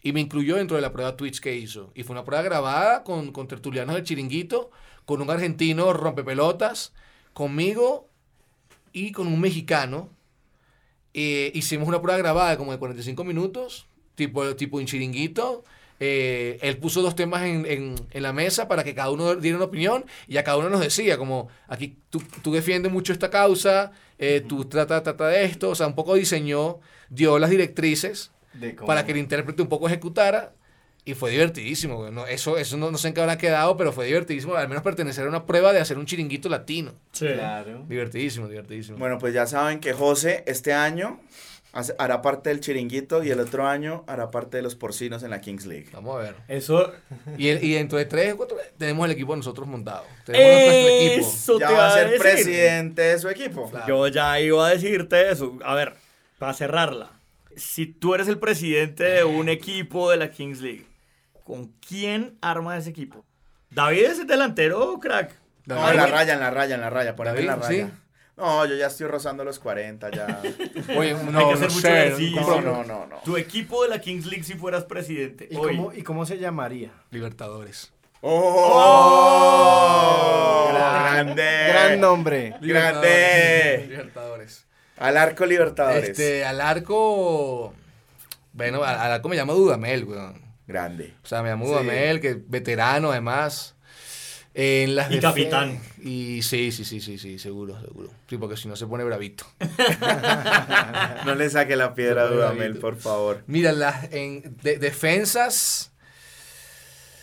y 0.04 0.14
me 0.14 0.20
incluyó 0.22 0.58
dentro 0.58 0.76
de 0.76 0.82
la 0.82 0.92
prueba 0.94 1.16
Twitch 1.18 1.40
que 1.40 1.56
hizo. 1.56 1.92
Y 1.96 2.04
fue 2.04 2.14
una 2.14 2.26
prueba 2.26 2.44
grabada 2.44 3.04
con, 3.04 3.32
con 3.32 3.48
tertulianos 3.48 3.96
del 3.96 4.04
chiringuito, 4.04 4.70
con 5.06 5.22
un 5.22 5.30
argentino 5.30 5.94
rompepelotas, 5.94 6.94
conmigo 7.34 8.10
y 8.94 9.12
con 9.14 9.28
un 9.28 9.40
mexicano. 9.42 10.10
Eh, 11.14 11.52
hicimos 11.54 11.88
una 11.88 12.02
prueba 12.02 12.18
grabada 12.18 12.58
como 12.58 12.72
de 12.72 12.80
45 12.80 13.24
minutos, 13.24 13.86
tipo, 14.16 14.56
tipo 14.56 14.78
un 14.78 14.86
chiringuito. 14.86 15.64
Eh, 16.00 16.58
él 16.62 16.78
puso 16.78 17.02
dos 17.02 17.16
temas 17.16 17.44
en, 17.44 17.66
en- 18.12 18.24
la 18.24 18.34
mesa 18.34 18.68
para 18.68 18.84
que 18.84 18.96
cada 18.96 19.12
uno 19.12 19.36
diera 19.36 19.58
una 19.58 19.66
opinión 19.68 20.06
y 20.28 20.38
a 20.38 20.44
cada 20.44 20.58
uno 20.58 20.70
nos 20.70 20.82
decía, 20.82 21.18
como, 21.18 21.50
aquí 21.68 21.98
tú, 22.10 22.22
tú 22.42 22.52
defiendes 22.52 22.92
mucho 22.92 23.14
esta 23.14 23.30
causa, 23.30 23.92
eh, 24.18 24.44
tú 24.46 24.66
trata, 24.66 25.02
trata 25.04 25.28
de 25.28 25.46
esto, 25.46 25.70
o 25.70 25.76
sea, 25.76 25.88
un 25.88 25.96
poco 25.96 26.16
diseñó, 26.16 26.80
dio 27.10 27.38
las 27.40 27.52
directrices 27.52 28.32
para 28.86 29.06
que 29.06 29.12
el 29.12 29.18
intérprete 29.18 29.62
un 29.62 29.70
poco 29.70 29.88
ejecutara 29.88 30.54
y 31.06 31.14
fue 31.16 31.32
divertidísimo. 31.32 31.98
güey. 31.98 32.12
No, 32.12 32.26
eso 32.28 32.58
eso 32.58 32.78
no, 32.78 32.90
no 32.90 32.98
sé 32.98 33.10
en 33.10 33.14
qué 33.14 33.22
habrá 33.22 33.38
quedado, 33.38 33.76
pero 33.78 33.92
fue 33.92 34.06
divertidísimo, 34.06 34.56
al 34.56 34.68
menos 34.70 34.84
pertenecer 34.84 35.26
a 35.26 35.30
una 35.30 35.46
prueba 35.46 35.74
de 35.74 35.80
hacer 35.82 35.98
un 35.98 36.06
chiringuito 36.06 36.48
latino. 36.50 36.94
Claro. 37.18 37.84
Divertidísimo, 37.88 38.48
divertidísimo. 38.48 38.98
Bueno, 38.98 39.18
pues 39.18 39.34
ya 39.34 39.46
saben 39.46 39.80
que 39.80 39.92
José 39.94 40.44
este 40.48 40.72
año 40.74 41.20
hace- 41.74 41.94
hará 41.98 42.22
parte 42.22 42.50
del 42.52 42.62
chiringuito 42.62 43.22
y 43.24 43.32
el 43.32 43.40
otro 43.42 43.68
año 43.68 44.06
hará 44.08 44.32
parte 44.32 44.56
de 44.58 44.64
los 44.64 44.76
porcinos 44.76 45.24
en 45.24 45.32
la 45.32 45.42
Kings 45.42 45.66
League. 45.66 45.88
Vamos 45.92 46.16
a 46.16 46.20
ver. 46.20 46.36
Eso. 46.48 46.94
Y, 47.38 47.50
el- 47.50 47.62
y 47.64 47.74
dentro 47.74 47.98
de 47.98 48.06
tres, 48.06 48.34
cuatro, 48.36 48.56
tenemos 48.78 49.04
el 49.06 49.12
equipo 49.12 49.36
nosotros 49.36 49.68
montado. 49.68 50.06
Tenemos 50.26 50.48
nuestro 50.54 50.88
equipo. 50.96 51.28
Eso 51.28 51.60
Ya 51.60 51.68
te 51.68 51.74
va 51.74 51.88
a 51.88 51.94
ser 51.96 52.06
decir. 52.12 52.22
presidente 52.22 53.02
de 53.02 53.20
su 53.20 53.28
equipo. 53.28 53.70
Yo 53.88 54.08
ya 54.08 54.40
iba 54.40 54.68
a 54.68 54.70
decirte 54.70 55.30
eso. 55.32 55.58
A 55.66 55.76
ver, 55.76 55.96
para 56.40 56.54
cerrarla. 56.54 57.12
Si 57.58 57.86
tú 57.86 58.16
eres 58.16 58.28
el 58.28 58.40
presidente 58.40 59.04
de 59.04 59.24
un 59.24 59.50
equipo 59.50 60.10
de 60.12 60.18
la 60.18 60.30
Kings 60.32 60.62
League, 60.62 60.86
¿con 61.44 61.68
quién 61.88 62.38
arma 62.42 62.78
ese 62.78 62.90
equipo? 62.90 63.26
David 63.70 64.04
es 64.06 64.20
el 64.20 64.28
delantero, 64.28 65.00
crack. 65.00 65.36
No, 65.66 65.90
en 65.90 65.98
la 65.98 66.08
raya, 66.08 66.34
en 66.34 66.40
la 66.42 66.52
raya, 66.52 66.76
en 66.76 66.82
la 66.82 66.90
raya, 66.90 67.16
por 67.16 67.28
ahí 67.28 67.40
en 67.40 67.48
la 67.48 67.56
raya. 67.56 67.92
No, 68.36 68.66
yo 68.66 68.76
ya 68.76 68.88
estoy 68.88 69.06
rozando 69.08 69.44
los 69.44 69.60
40 69.60 70.10
ya. 70.12 70.42
Oye, 70.98 71.14
Hay 71.16 71.26
no, 71.32 71.48
que 71.50 71.54
hacer 71.54 71.68
no 71.70 71.74
mucho 71.76 71.88
sé, 71.88 72.08
ejercicio. 72.08 72.42
no, 72.42 72.62
no, 72.62 72.84
no, 72.84 73.06
no. 73.06 73.18
Tu 73.24 73.38
equipo 73.38 73.84
de 73.84 73.90
la 73.90 74.02
Kings 74.02 74.26
League 74.26 74.44
si 74.44 74.56
fueras 74.56 74.86
presidente. 74.86 75.48
¿Y 75.52 75.56
hoy. 75.56 75.76
cómo, 75.76 75.94
¿Y 75.94 76.02
cómo 76.02 76.26
se 76.26 76.40
llamaría? 76.40 76.92
Libertadores. 77.12 77.94
¡Oh! 78.94 80.70
¡Grande! 80.72 81.66
Gran 81.70 82.00
nombre. 82.00 82.56
¡Grande! 82.62 83.86
Libertadores. 83.90 84.66
Al 84.98 85.18
arco 85.18 85.46
Libertadores. 85.46 86.10
Este, 86.10 86.46
al 86.46 86.62
arco. 86.62 87.74
Bueno, 88.54 88.84
al, 88.84 88.96
al 89.00 89.12
arco 89.14 89.30
me 89.30 89.36
llamo 89.36 89.54
Dudamel, 89.54 90.04
weón. 90.06 90.42
Grande. 90.68 91.14
O 91.24 91.28
sea, 91.28 91.42
me 91.44 91.50
llamo 91.50 91.66
Sí. 91.66 91.72
Dudamel, 91.72 92.20
que 92.22 92.36
veterano 92.48 93.12
además. 93.12 93.76
En 94.56 94.96
las 94.96 95.12
Y 95.12 95.20
capitán. 95.20 95.80
Y 96.00 96.44
sí, 96.44 96.72
sí, 96.72 96.86
sí, 96.86 97.02
sí, 97.02 97.18
sí, 97.18 97.40
seguro, 97.40 97.80
seguro. 97.82 98.12
Sí, 98.30 98.38
porque 98.38 98.56
si 98.56 98.68
no 98.68 98.76
se 98.76 98.86
pone 98.86 99.04
bravito. 99.04 99.46
No 101.26 101.34
le 101.36 101.50
saque 101.50 101.76
la 101.76 101.96
piedra 101.96 102.24
a 102.24 102.28
Dudamel, 102.28 102.78
por 102.78 102.96
favor. 102.98 103.44
Mira, 103.48 103.72
las 103.72 104.12
en 104.14 104.56
de- 104.62 104.78
defensas. 104.78 105.92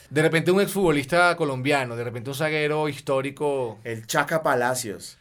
De 0.08 0.22
repente 0.22 0.50
un 0.50 0.60
exfutbolista 0.60 1.36
colombiano, 1.36 1.94
de 1.94 2.02
repente 2.02 2.30
un 2.30 2.36
zaguero 2.36 2.88
histórico. 2.88 3.78
El 3.84 4.06
Chaca 4.08 4.42
Palacios. 4.42 5.18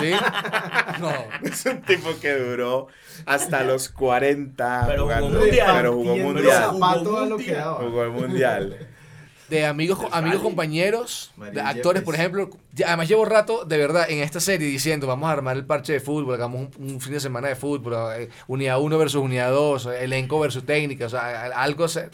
¿Sí? 0.00 0.12
No. 1.00 1.12
Es 1.42 1.66
un 1.66 1.82
tipo 1.82 2.10
que 2.20 2.32
duró 2.34 2.88
hasta 3.26 3.62
los 3.64 3.88
40 3.90 4.84
Pero 4.86 5.02
jugó 5.02 5.14
jugando. 5.14 5.40
mundial. 5.40 5.76
Pero 5.76 5.92
jugó 5.92 6.16
mundial. 6.16 6.70
Jugó 7.80 8.02
el 8.04 8.10
mundial. 8.10 8.88
De 9.48 9.64
amigos, 9.64 10.00
amigos 10.10 10.42
compañeros, 10.42 11.32
de 11.52 11.60
actores, 11.60 12.02
por 12.02 12.16
ejemplo. 12.16 12.50
Además 12.84 13.06
llevo 13.08 13.24
rato, 13.24 13.64
de 13.64 13.78
verdad, 13.78 14.10
en 14.10 14.18
esta 14.18 14.40
serie 14.40 14.66
diciendo, 14.66 15.06
vamos 15.06 15.28
a 15.28 15.32
armar 15.34 15.56
el 15.56 15.64
parche 15.64 15.92
de 15.92 16.00
fútbol, 16.00 16.34
hagamos 16.34 16.62
un, 16.76 16.84
un 16.94 17.00
fin 17.00 17.12
de 17.12 17.20
semana 17.20 17.46
de 17.46 17.54
fútbol, 17.54 17.94
eh, 18.18 18.28
unidad 18.48 18.80
1 18.80 18.98
versus 18.98 19.22
unidad 19.22 19.52
2, 19.52 19.86
elenco 20.00 20.40
versus 20.40 20.66
técnica, 20.66 21.06
o 21.06 21.10
sea, 21.10 21.44
algo... 21.54 21.86
Se, 21.86 22.10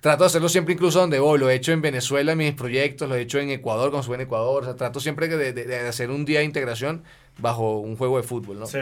trato 0.00 0.24
de 0.24 0.26
hacerlo 0.28 0.48
siempre 0.48 0.74
incluso 0.74 1.00
donde 1.00 1.18
voy. 1.18 1.38
Lo 1.38 1.48
he 1.50 1.54
hecho 1.54 1.72
en 1.72 1.82
Venezuela 1.82 2.32
en 2.32 2.38
mis 2.38 2.52
proyectos, 2.54 3.08
lo 3.08 3.14
he 3.16 3.20
hecho 3.22 3.38
en 3.38 3.50
Ecuador 3.50 3.90
cuando 3.90 4.00
estuve 4.00 4.16
en 4.16 4.22
Ecuador. 4.22 4.62
O 4.62 4.64
sea, 4.66 4.76
trato 4.76 5.00
siempre 5.00 5.28
de, 5.28 5.52
de- 5.52 5.64
de 5.64 5.78
hacer 5.88 6.10
un 6.10 6.24
día 6.24 6.40
de 6.40 6.44
integración 6.44 7.02
bajo 7.38 7.78
un 7.78 7.96
juego 7.96 8.18
de 8.18 8.22
fútbol, 8.22 8.58
¿no? 8.60 8.66
Sí. 8.66 8.78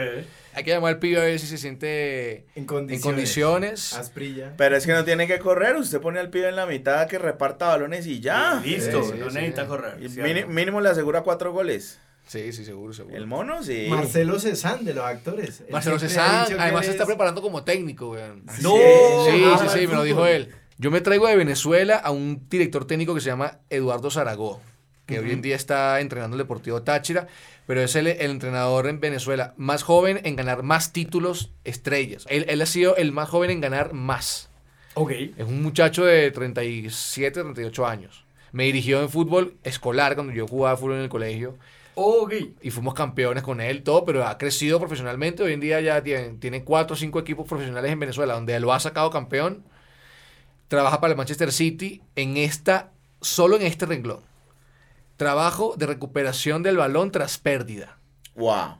Hay 0.53 0.63
que 0.63 0.71
llamar 0.71 0.93
al 0.95 0.99
pibe 0.99 1.17
a 1.21 1.23
ver 1.23 1.39
si 1.39 1.47
se 1.47 1.57
siente 1.57 2.45
en 2.55 2.65
condiciones. 2.65 3.93
Asprilla. 3.93 4.53
Pero 4.57 4.75
es 4.75 4.85
que 4.85 4.91
no 4.93 5.05
tiene 5.05 5.27
que 5.27 5.39
correr, 5.39 5.75
usted 5.77 6.01
pone 6.01 6.19
al 6.19 6.29
pibe 6.29 6.49
en 6.49 6.55
la 6.55 6.65
mitad 6.65 7.07
que 7.07 7.17
reparta 7.19 7.67
balones 7.67 8.05
y 8.07 8.19
ya. 8.19 8.61
Y 8.65 8.71
listo, 8.71 9.03
Sí, 9.03 9.13
no 9.17 9.29
sí, 9.29 9.35
necesita 9.35 9.61
sí. 9.63 9.67
correr. 9.67 10.47
Mínimo 10.47 10.81
le 10.81 10.89
asegura 10.89 11.21
cuatro 11.21 11.51
goles. 11.53 11.99
Sí, 12.27 12.51
sí, 12.53 12.63
seguro, 12.63 12.93
seguro. 12.93 13.15
El 13.15 13.25
mono, 13.25 13.63
sí. 13.63 13.87
Marcelo 13.89 14.39
Cezán 14.39 14.85
de 14.85 14.93
los 14.93 15.03
actores. 15.03 15.63
Marcelo 15.71 15.97
que 15.97 16.05
además 16.59 16.85
se 16.85 16.91
está 16.91 17.03
es- 17.03 17.07
preparando 17.07 17.41
como 17.41 17.63
técnico, 17.63 18.11
weón. 18.11 18.43
No, 18.61 18.75
Sí, 18.75 19.31
sí, 19.31 19.43
ama 19.45 19.69
sí, 19.69 19.79
el 19.79 19.87
me 19.87 19.95
lo 19.95 20.03
dijo 20.03 20.25
él. 20.27 20.53
Yo 20.81 20.91
me 20.91 21.01
traigo 21.01 21.27
de 21.27 21.35
Venezuela 21.35 21.97
a 21.97 22.09
un 22.09 22.47
director 22.49 22.85
técnico 22.85 23.13
que 23.13 23.19
se 23.19 23.29
llama 23.29 23.59
Eduardo 23.69 24.09
Zaragoza, 24.09 24.61
que 25.05 25.19
hoy 25.19 25.31
en 25.31 25.41
día 25.41 25.57
está 25.57 25.99
entrenando 25.99 26.35
el 26.35 26.43
Deportivo 26.43 26.83
Táchira, 26.83 27.27
pero 27.67 27.81
es 27.81 27.97
el, 27.97 28.07
el 28.07 28.31
entrenador 28.31 28.87
en 28.87 29.01
Venezuela 29.01 29.53
más 29.57 29.83
joven 29.83 30.21
en 30.23 30.37
ganar 30.37 30.63
más 30.63 30.93
títulos 30.93 31.51
estrellas. 31.65 32.25
Él, 32.29 32.45
él 32.47 32.61
ha 32.61 32.65
sido 32.65 32.95
el 32.95 33.11
más 33.11 33.27
joven 33.27 33.49
en 33.49 33.59
ganar 33.59 33.91
más. 33.91 34.49
Ok. 34.93 35.11
Es 35.35 35.45
un 35.45 35.61
muchacho 35.61 36.05
de 36.05 36.31
37, 36.31 37.41
38 37.41 37.85
años. 37.85 38.23
Me 38.53 38.63
dirigió 38.63 39.01
en 39.01 39.09
fútbol 39.09 39.55
escolar 39.65 40.15
cuando 40.15 40.31
yo 40.31 40.47
jugaba 40.47 40.77
fútbol 40.77 40.93
en 40.93 41.01
el 41.01 41.09
colegio. 41.09 41.57
Ok. 41.95 42.35
Y 42.61 42.71
fuimos 42.71 42.93
campeones 42.93 43.43
con 43.43 43.59
él, 43.59 43.83
todo, 43.83 44.05
pero 44.05 44.25
ha 44.25 44.37
crecido 44.37 44.79
profesionalmente. 44.79 45.43
Hoy 45.43 45.51
en 45.51 45.59
día 45.59 45.81
ya 45.81 46.01
tiene, 46.01 46.35
tiene 46.39 46.63
cuatro 46.63 46.93
o 46.93 46.97
cinco 46.97 47.19
equipos 47.19 47.45
profesionales 47.45 47.91
en 47.91 47.99
Venezuela, 47.99 48.35
donde 48.35 48.57
lo 48.61 48.71
ha 48.71 48.79
sacado 48.79 49.09
campeón. 49.09 49.65
Trabaja 50.69 51.01
para 51.01 51.11
el 51.11 51.17
Manchester 51.17 51.51
City 51.51 52.01
en 52.15 52.37
esta, 52.37 52.91
solo 53.21 53.57
en 53.57 53.63
este 53.63 53.85
renglón. 53.85 54.21
Trabajo 55.17 55.73
de 55.77 55.85
recuperación 55.85 56.63
del 56.63 56.77
balón 56.77 57.11
tras 57.11 57.37
pérdida. 57.37 57.97
Wow. 58.35 58.77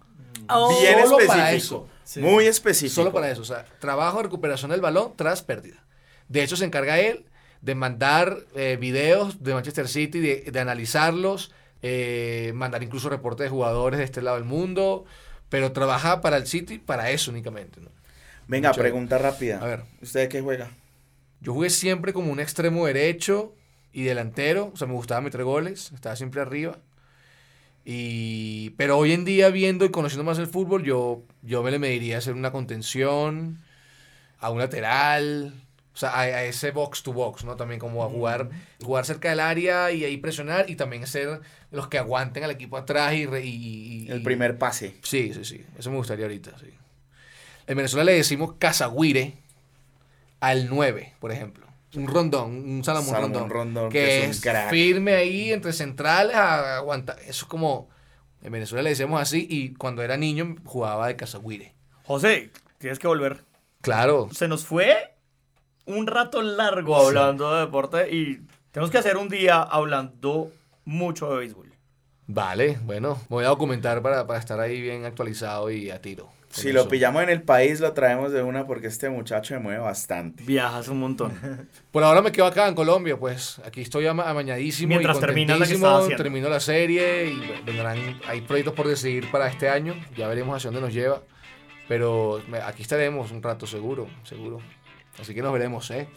Oh, 0.48 0.80
Bien 0.80 0.94
Solo 1.04 1.20
específico. 1.20 1.28
para 1.28 1.52
eso. 1.52 1.90
Muy 2.22 2.46
específico. 2.48 2.96
Solo 2.96 3.12
para 3.12 3.30
eso. 3.30 3.42
O 3.42 3.46
sea, 3.46 3.66
trabajo 3.80 4.18
de 4.18 4.24
recuperación 4.24 4.72
del 4.72 4.80
balón 4.82 5.14
tras 5.18 5.42
pérdida. 5.44 5.84
De 6.30 6.42
hecho, 6.44 6.56
se 6.56 6.64
encarga 6.66 7.00
él 7.00 7.26
de 7.62 7.76
mandar 7.76 8.38
eh, 8.56 8.78
videos 8.80 9.44
de 9.44 9.54
Manchester 9.54 9.90
City, 9.90 10.20
de, 10.20 10.50
de 10.50 10.60
analizarlos, 10.62 11.52
eh, 11.82 12.52
mandar 12.56 12.84
incluso 12.84 13.10
reportes 13.10 13.44
de 13.46 13.50
jugadores 13.50 13.98
de 13.98 14.06
este 14.06 14.22
lado 14.22 14.38
del 14.38 14.46
mundo. 14.46 15.04
Pero 15.50 15.72
trabaja 15.74 16.22
para 16.22 16.38
el 16.38 16.48
City 16.48 16.78
para 16.78 17.12
eso 17.12 17.32
únicamente. 17.32 17.82
¿no? 17.82 17.90
Venga, 18.48 18.70
Mucho- 18.70 18.82
pregunta 18.82 19.18
rápida. 19.18 19.60
A 19.62 19.66
ver. 19.66 19.82
¿Usted 20.02 20.22
de 20.22 20.30
qué 20.30 20.42
juega? 20.42 20.70
Yo 21.42 21.54
jugué 21.54 21.70
siempre 21.70 22.14
como 22.14 22.32
un 22.32 22.40
extremo 22.40 22.86
derecho 22.86 23.54
y 23.94 24.04
delantero. 24.04 24.72
O 24.74 24.78
sea, 24.78 24.88
me 24.88 24.94
gustaba 24.94 25.22
meter 25.22 25.44
goles. 25.44 25.92
Estaba 25.94 26.16
siempre 26.16 26.42
arriba. 26.42 26.78
Y, 27.86 28.72
pero 28.72 28.98
hoy 28.98 29.14
en 29.14 29.26
día, 29.26 29.50
viendo 29.50 29.86
y 29.86 29.90
conociendo 29.90 30.24
más 30.24 30.38
el 30.38 30.48
fútbol, 30.48 30.84
yo, 30.84 31.24
yo 31.42 31.64
me 31.64 31.72
le 31.72 31.80
mediría 31.80 32.16
a 32.16 32.18
hacer 32.20 32.34
una 32.34 32.52
contención, 32.52 33.58
a 34.40 34.52
un 34.52 34.60
lateral, 34.60 35.54
o 35.94 35.98
sea, 35.98 36.12
a, 36.12 36.22
a 36.22 36.44
ese 36.44 36.72
box 36.72 37.04
to 37.04 37.14
box, 37.14 37.46
¿no? 37.46 37.56
También 37.56 37.80
como 37.80 38.04
a 38.04 38.10
jugar, 38.10 38.50
jugar 38.84 39.06
cerca 39.06 39.30
del 39.32 39.40
área 39.40 39.92
y 39.92 40.04
ahí 40.06 40.18
presionar 40.18 40.70
y 40.70 40.76
también 40.76 41.08
ser 41.08 41.42
los 41.72 41.88
que 41.88 41.98
aguanten 41.98 42.44
al 42.44 42.52
equipo 42.52 42.78
atrás 42.78 43.14
y... 43.14 43.26
re- 43.26 43.44
y- 43.46 44.06
y- 44.08 44.12
El 44.12 44.24
primer 44.24 44.58
pase. 44.58 44.96
Sí, 45.04 45.34
sí, 45.34 45.44
sí. 45.46 45.66
Eso 45.78 45.90
me 45.90 45.98
gustaría 45.98 46.26
ahorita, 46.26 46.52
sí. 46.60 46.68
En 47.68 47.78
Venezuela 47.78 48.04
le 48.04 48.14
decimos 48.14 48.54
cazaguire 48.60 49.34
al 50.40 50.70
9, 50.70 51.16
por 51.20 51.32
ejemplo. 51.32 51.68
Un 51.96 52.08
rondón, 52.08 52.52
un 52.52 52.84
Salomón, 52.84 53.10
Salomón 53.10 53.34
rondón. 53.34 53.50
Rondón, 53.50 53.90
que, 53.90 54.00
que 54.00 54.24
es 54.26 54.30
es 54.30 54.36
un 54.38 54.42
crack. 54.44 54.70
firme 54.70 55.16
ahí 55.16 55.52
entre 55.52 55.74
centrales 55.74 56.36
a 56.36 56.78
aguantar. 56.78 57.18
Eso 57.22 57.30
es 57.30 57.46
como. 57.46 57.90
En 58.42 58.52
Venezuela 58.54 58.84
le 58.84 58.92
decimos 58.92 59.22
así 59.22 59.46
y 59.50 59.74
cuando 59.74 60.02
era 60.02 60.16
niño 60.16 60.56
jugaba 60.64 61.08
de 61.08 61.16
cazaguire. 61.16 61.74
José, 62.04 62.52
tienes 62.78 62.98
que 63.00 63.08
volver. 63.08 63.44
Claro. 63.82 64.30
Se 64.32 64.48
nos 64.48 64.66
fue 64.66 65.16
un 65.86 66.08
rato 66.08 66.42
largo 66.42 66.96
hablando 66.96 67.54
de 67.54 67.62
deporte 67.62 68.16
y 68.16 68.42
tenemos 68.72 68.92
que 68.92 68.98
hacer 69.00 69.18
un 69.18 69.28
día 69.28 69.62
hablando 69.62 70.52
mucho 70.86 71.32
de 71.32 71.40
béisbol. 71.40 71.74
Vale, 72.28 72.80
bueno, 72.84 73.16
me 73.30 73.38
voy 73.38 73.46
a 73.46 73.50
documentar 73.50 74.02
para, 74.02 74.28
para 74.28 74.40
estar 74.40 74.60
ahí 74.60 74.80
bien 74.80 75.04
actualizado 75.04 75.72
y 75.72 75.90
a 75.90 76.00
tiro. 76.02 76.30
Si 76.52 76.72
lo 76.72 76.82
eso. 76.82 76.90
pillamos 76.90 77.22
en 77.24 77.30
el 77.30 77.42
país, 77.44 77.80
lo 77.80 77.94
traemos 77.94 78.32
de 78.32 78.42
una 78.42 78.66
porque 78.66 78.88
este 78.88 79.10
muchacho 79.10 79.54
se 79.54 79.60
mueve 79.60 79.80
bastante. 79.80 80.44
Viajas 80.44 80.88
un 80.88 81.00
montón. 81.00 81.32
Por 81.92 82.04
ahora 82.04 82.22
me 82.22 82.32
quedo 82.32 82.48
acá 82.48 82.68
en 82.68 82.76
Colombia, 82.76 83.18
pues 83.18 83.62
aquí 83.66 83.82
estoy 83.82 84.08
ama- 84.08 84.28
amañadísimo 84.30 84.90
Mientras 84.90 85.18
y 85.18 85.20
terminas 85.20 85.60
la 85.60 85.66
que 85.68 85.74
haciendo. 85.76 86.16
termino 86.16 86.50
la 86.50 86.60
serie 86.60 87.28
y 87.32 87.40
vendrán, 87.66 88.20
hay 88.28 88.42
proyectos 88.42 88.74
por 88.74 88.88
decidir 88.88 89.30
para 89.30 89.48
este 89.48 89.70
año, 89.70 89.94
ya 90.18 90.28
veremos 90.28 90.56
hacia 90.58 90.72
dónde 90.72 90.82
nos 90.86 90.94
lleva, 90.94 91.22
pero 91.88 92.42
me- 92.48 92.58
aquí 92.60 92.82
estaremos 92.82 93.32
un 93.32 93.42
rato 93.44 93.68
seguro, 93.68 94.08
seguro. 94.24 94.60
Así 95.20 95.34
que 95.36 95.42
nos 95.42 95.54
veremos, 95.54 95.90
¿eh? 95.92 96.08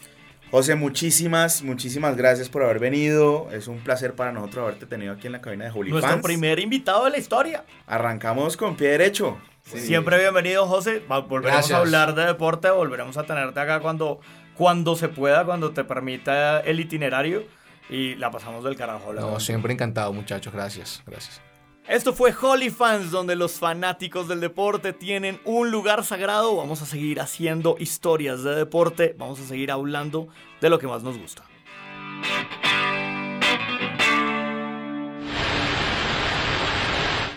José, 0.51 0.75
muchísimas, 0.75 1.63
muchísimas 1.63 2.15
gracias 2.15 2.47
por 2.47 2.63
haber 2.63 2.77
venido. 2.79 3.49
Es 3.51 3.67
un 3.67 3.79
placer 3.79 4.13
para 4.13 4.31
nosotros 4.31 4.63
haberte 4.63 4.85
tenido 4.85 5.13
aquí 5.13 5.25
en 5.25 5.33
la 5.33 5.41
cabina 5.41 5.65
de 5.65 5.71
Holy 5.71 5.89
Nuestro 5.91 6.11
Fans. 6.11 6.23
primer 6.23 6.59
invitado 6.59 7.05
de 7.05 7.11
la 7.11 7.17
historia. 7.17 7.63
Arrancamos 7.87 8.55
con 8.55 8.75
pie 8.75 8.89
derecho. 8.89 9.39
Siempre 9.63 10.19
bienvenido, 10.19 10.67
José. 10.67 11.03
Volveremos 11.07 11.43
Gracias. 11.43 11.71
a 11.71 11.77
hablar 11.77 12.15
de 12.15 12.25
deporte, 12.25 12.69
volveremos 12.69 13.17
a 13.17 13.23
tenerte 13.23 13.59
acá 13.59 13.79
cuando, 13.79 14.19
cuando 14.55 14.95
se 14.95 15.09
pueda, 15.09 15.45
cuando 15.45 15.71
te 15.71 15.83
permita 15.83 16.59
el 16.59 16.79
itinerario 16.79 17.43
y 17.89 18.15
la 18.15 18.29
pasamos 18.29 18.63
del 18.63 18.75
carajo. 18.75 19.13
la 19.13 19.21
No, 19.21 19.39
siempre 19.39 19.73
encantado, 19.73 20.11
muchachos, 20.13 20.53
gracias, 20.53 21.01
gracias. 21.05 21.41
Esto 21.87 22.13
fue 22.13 22.33
Holy 22.39 22.69
Fans, 22.69 23.11
donde 23.11 23.35
los 23.35 23.53
fanáticos 23.53 24.29
del 24.29 24.39
deporte 24.39 24.93
tienen 24.93 25.41
un 25.43 25.69
lugar 25.69 26.05
sagrado. 26.05 26.55
Vamos 26.55 26.81
a 26.81 26.85
seguir 26.85 27.19
haciendo 27.19 27.75
historias 27.77 28.43
de 28.43 28.55
deporte, 28.55 29.15
vamos 29.17 29.39
a 29.41 29.43
seguir 29.43 29.69
hablando 29.71 30.29
de 30.61 30.69
lo 30.69 30.79
que 30.79 30.87
más 30.87 31.03
nos 31.03 31.17
gusta. 31.17 31.43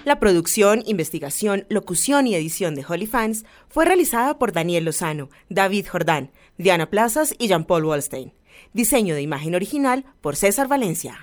La 0.06 0.20
producción, 0.20 0.84
investigación, 0.86 1.66
locución 1.68 2.28
y 2.28 2.36
edición 2.36 2.76
de 2.76 2.84
Holy 2.88 3.08
Fans 3.08 3.44
fue 3.68 3.84
realizada 3.84 4.38
por 4.38 4.52
Daniel 4.52 4.84
Lozano, 4.84 5.30
David 5.48 5.88
Jordán, 5.88 6.30
Diana 6.58 6.88
Plazas 6.88 7.34
y 7.40 7.48
Jean-Paul 7.48 7.84
Wallstein. 7.84 8.32
Diseño 8.72 9.16
de 9.16 9.22
imagen 9.22 9.56
original 9.56 10.04
por 10.20 10.36
César 10.36 10.68
Valencia. 10.68 11.18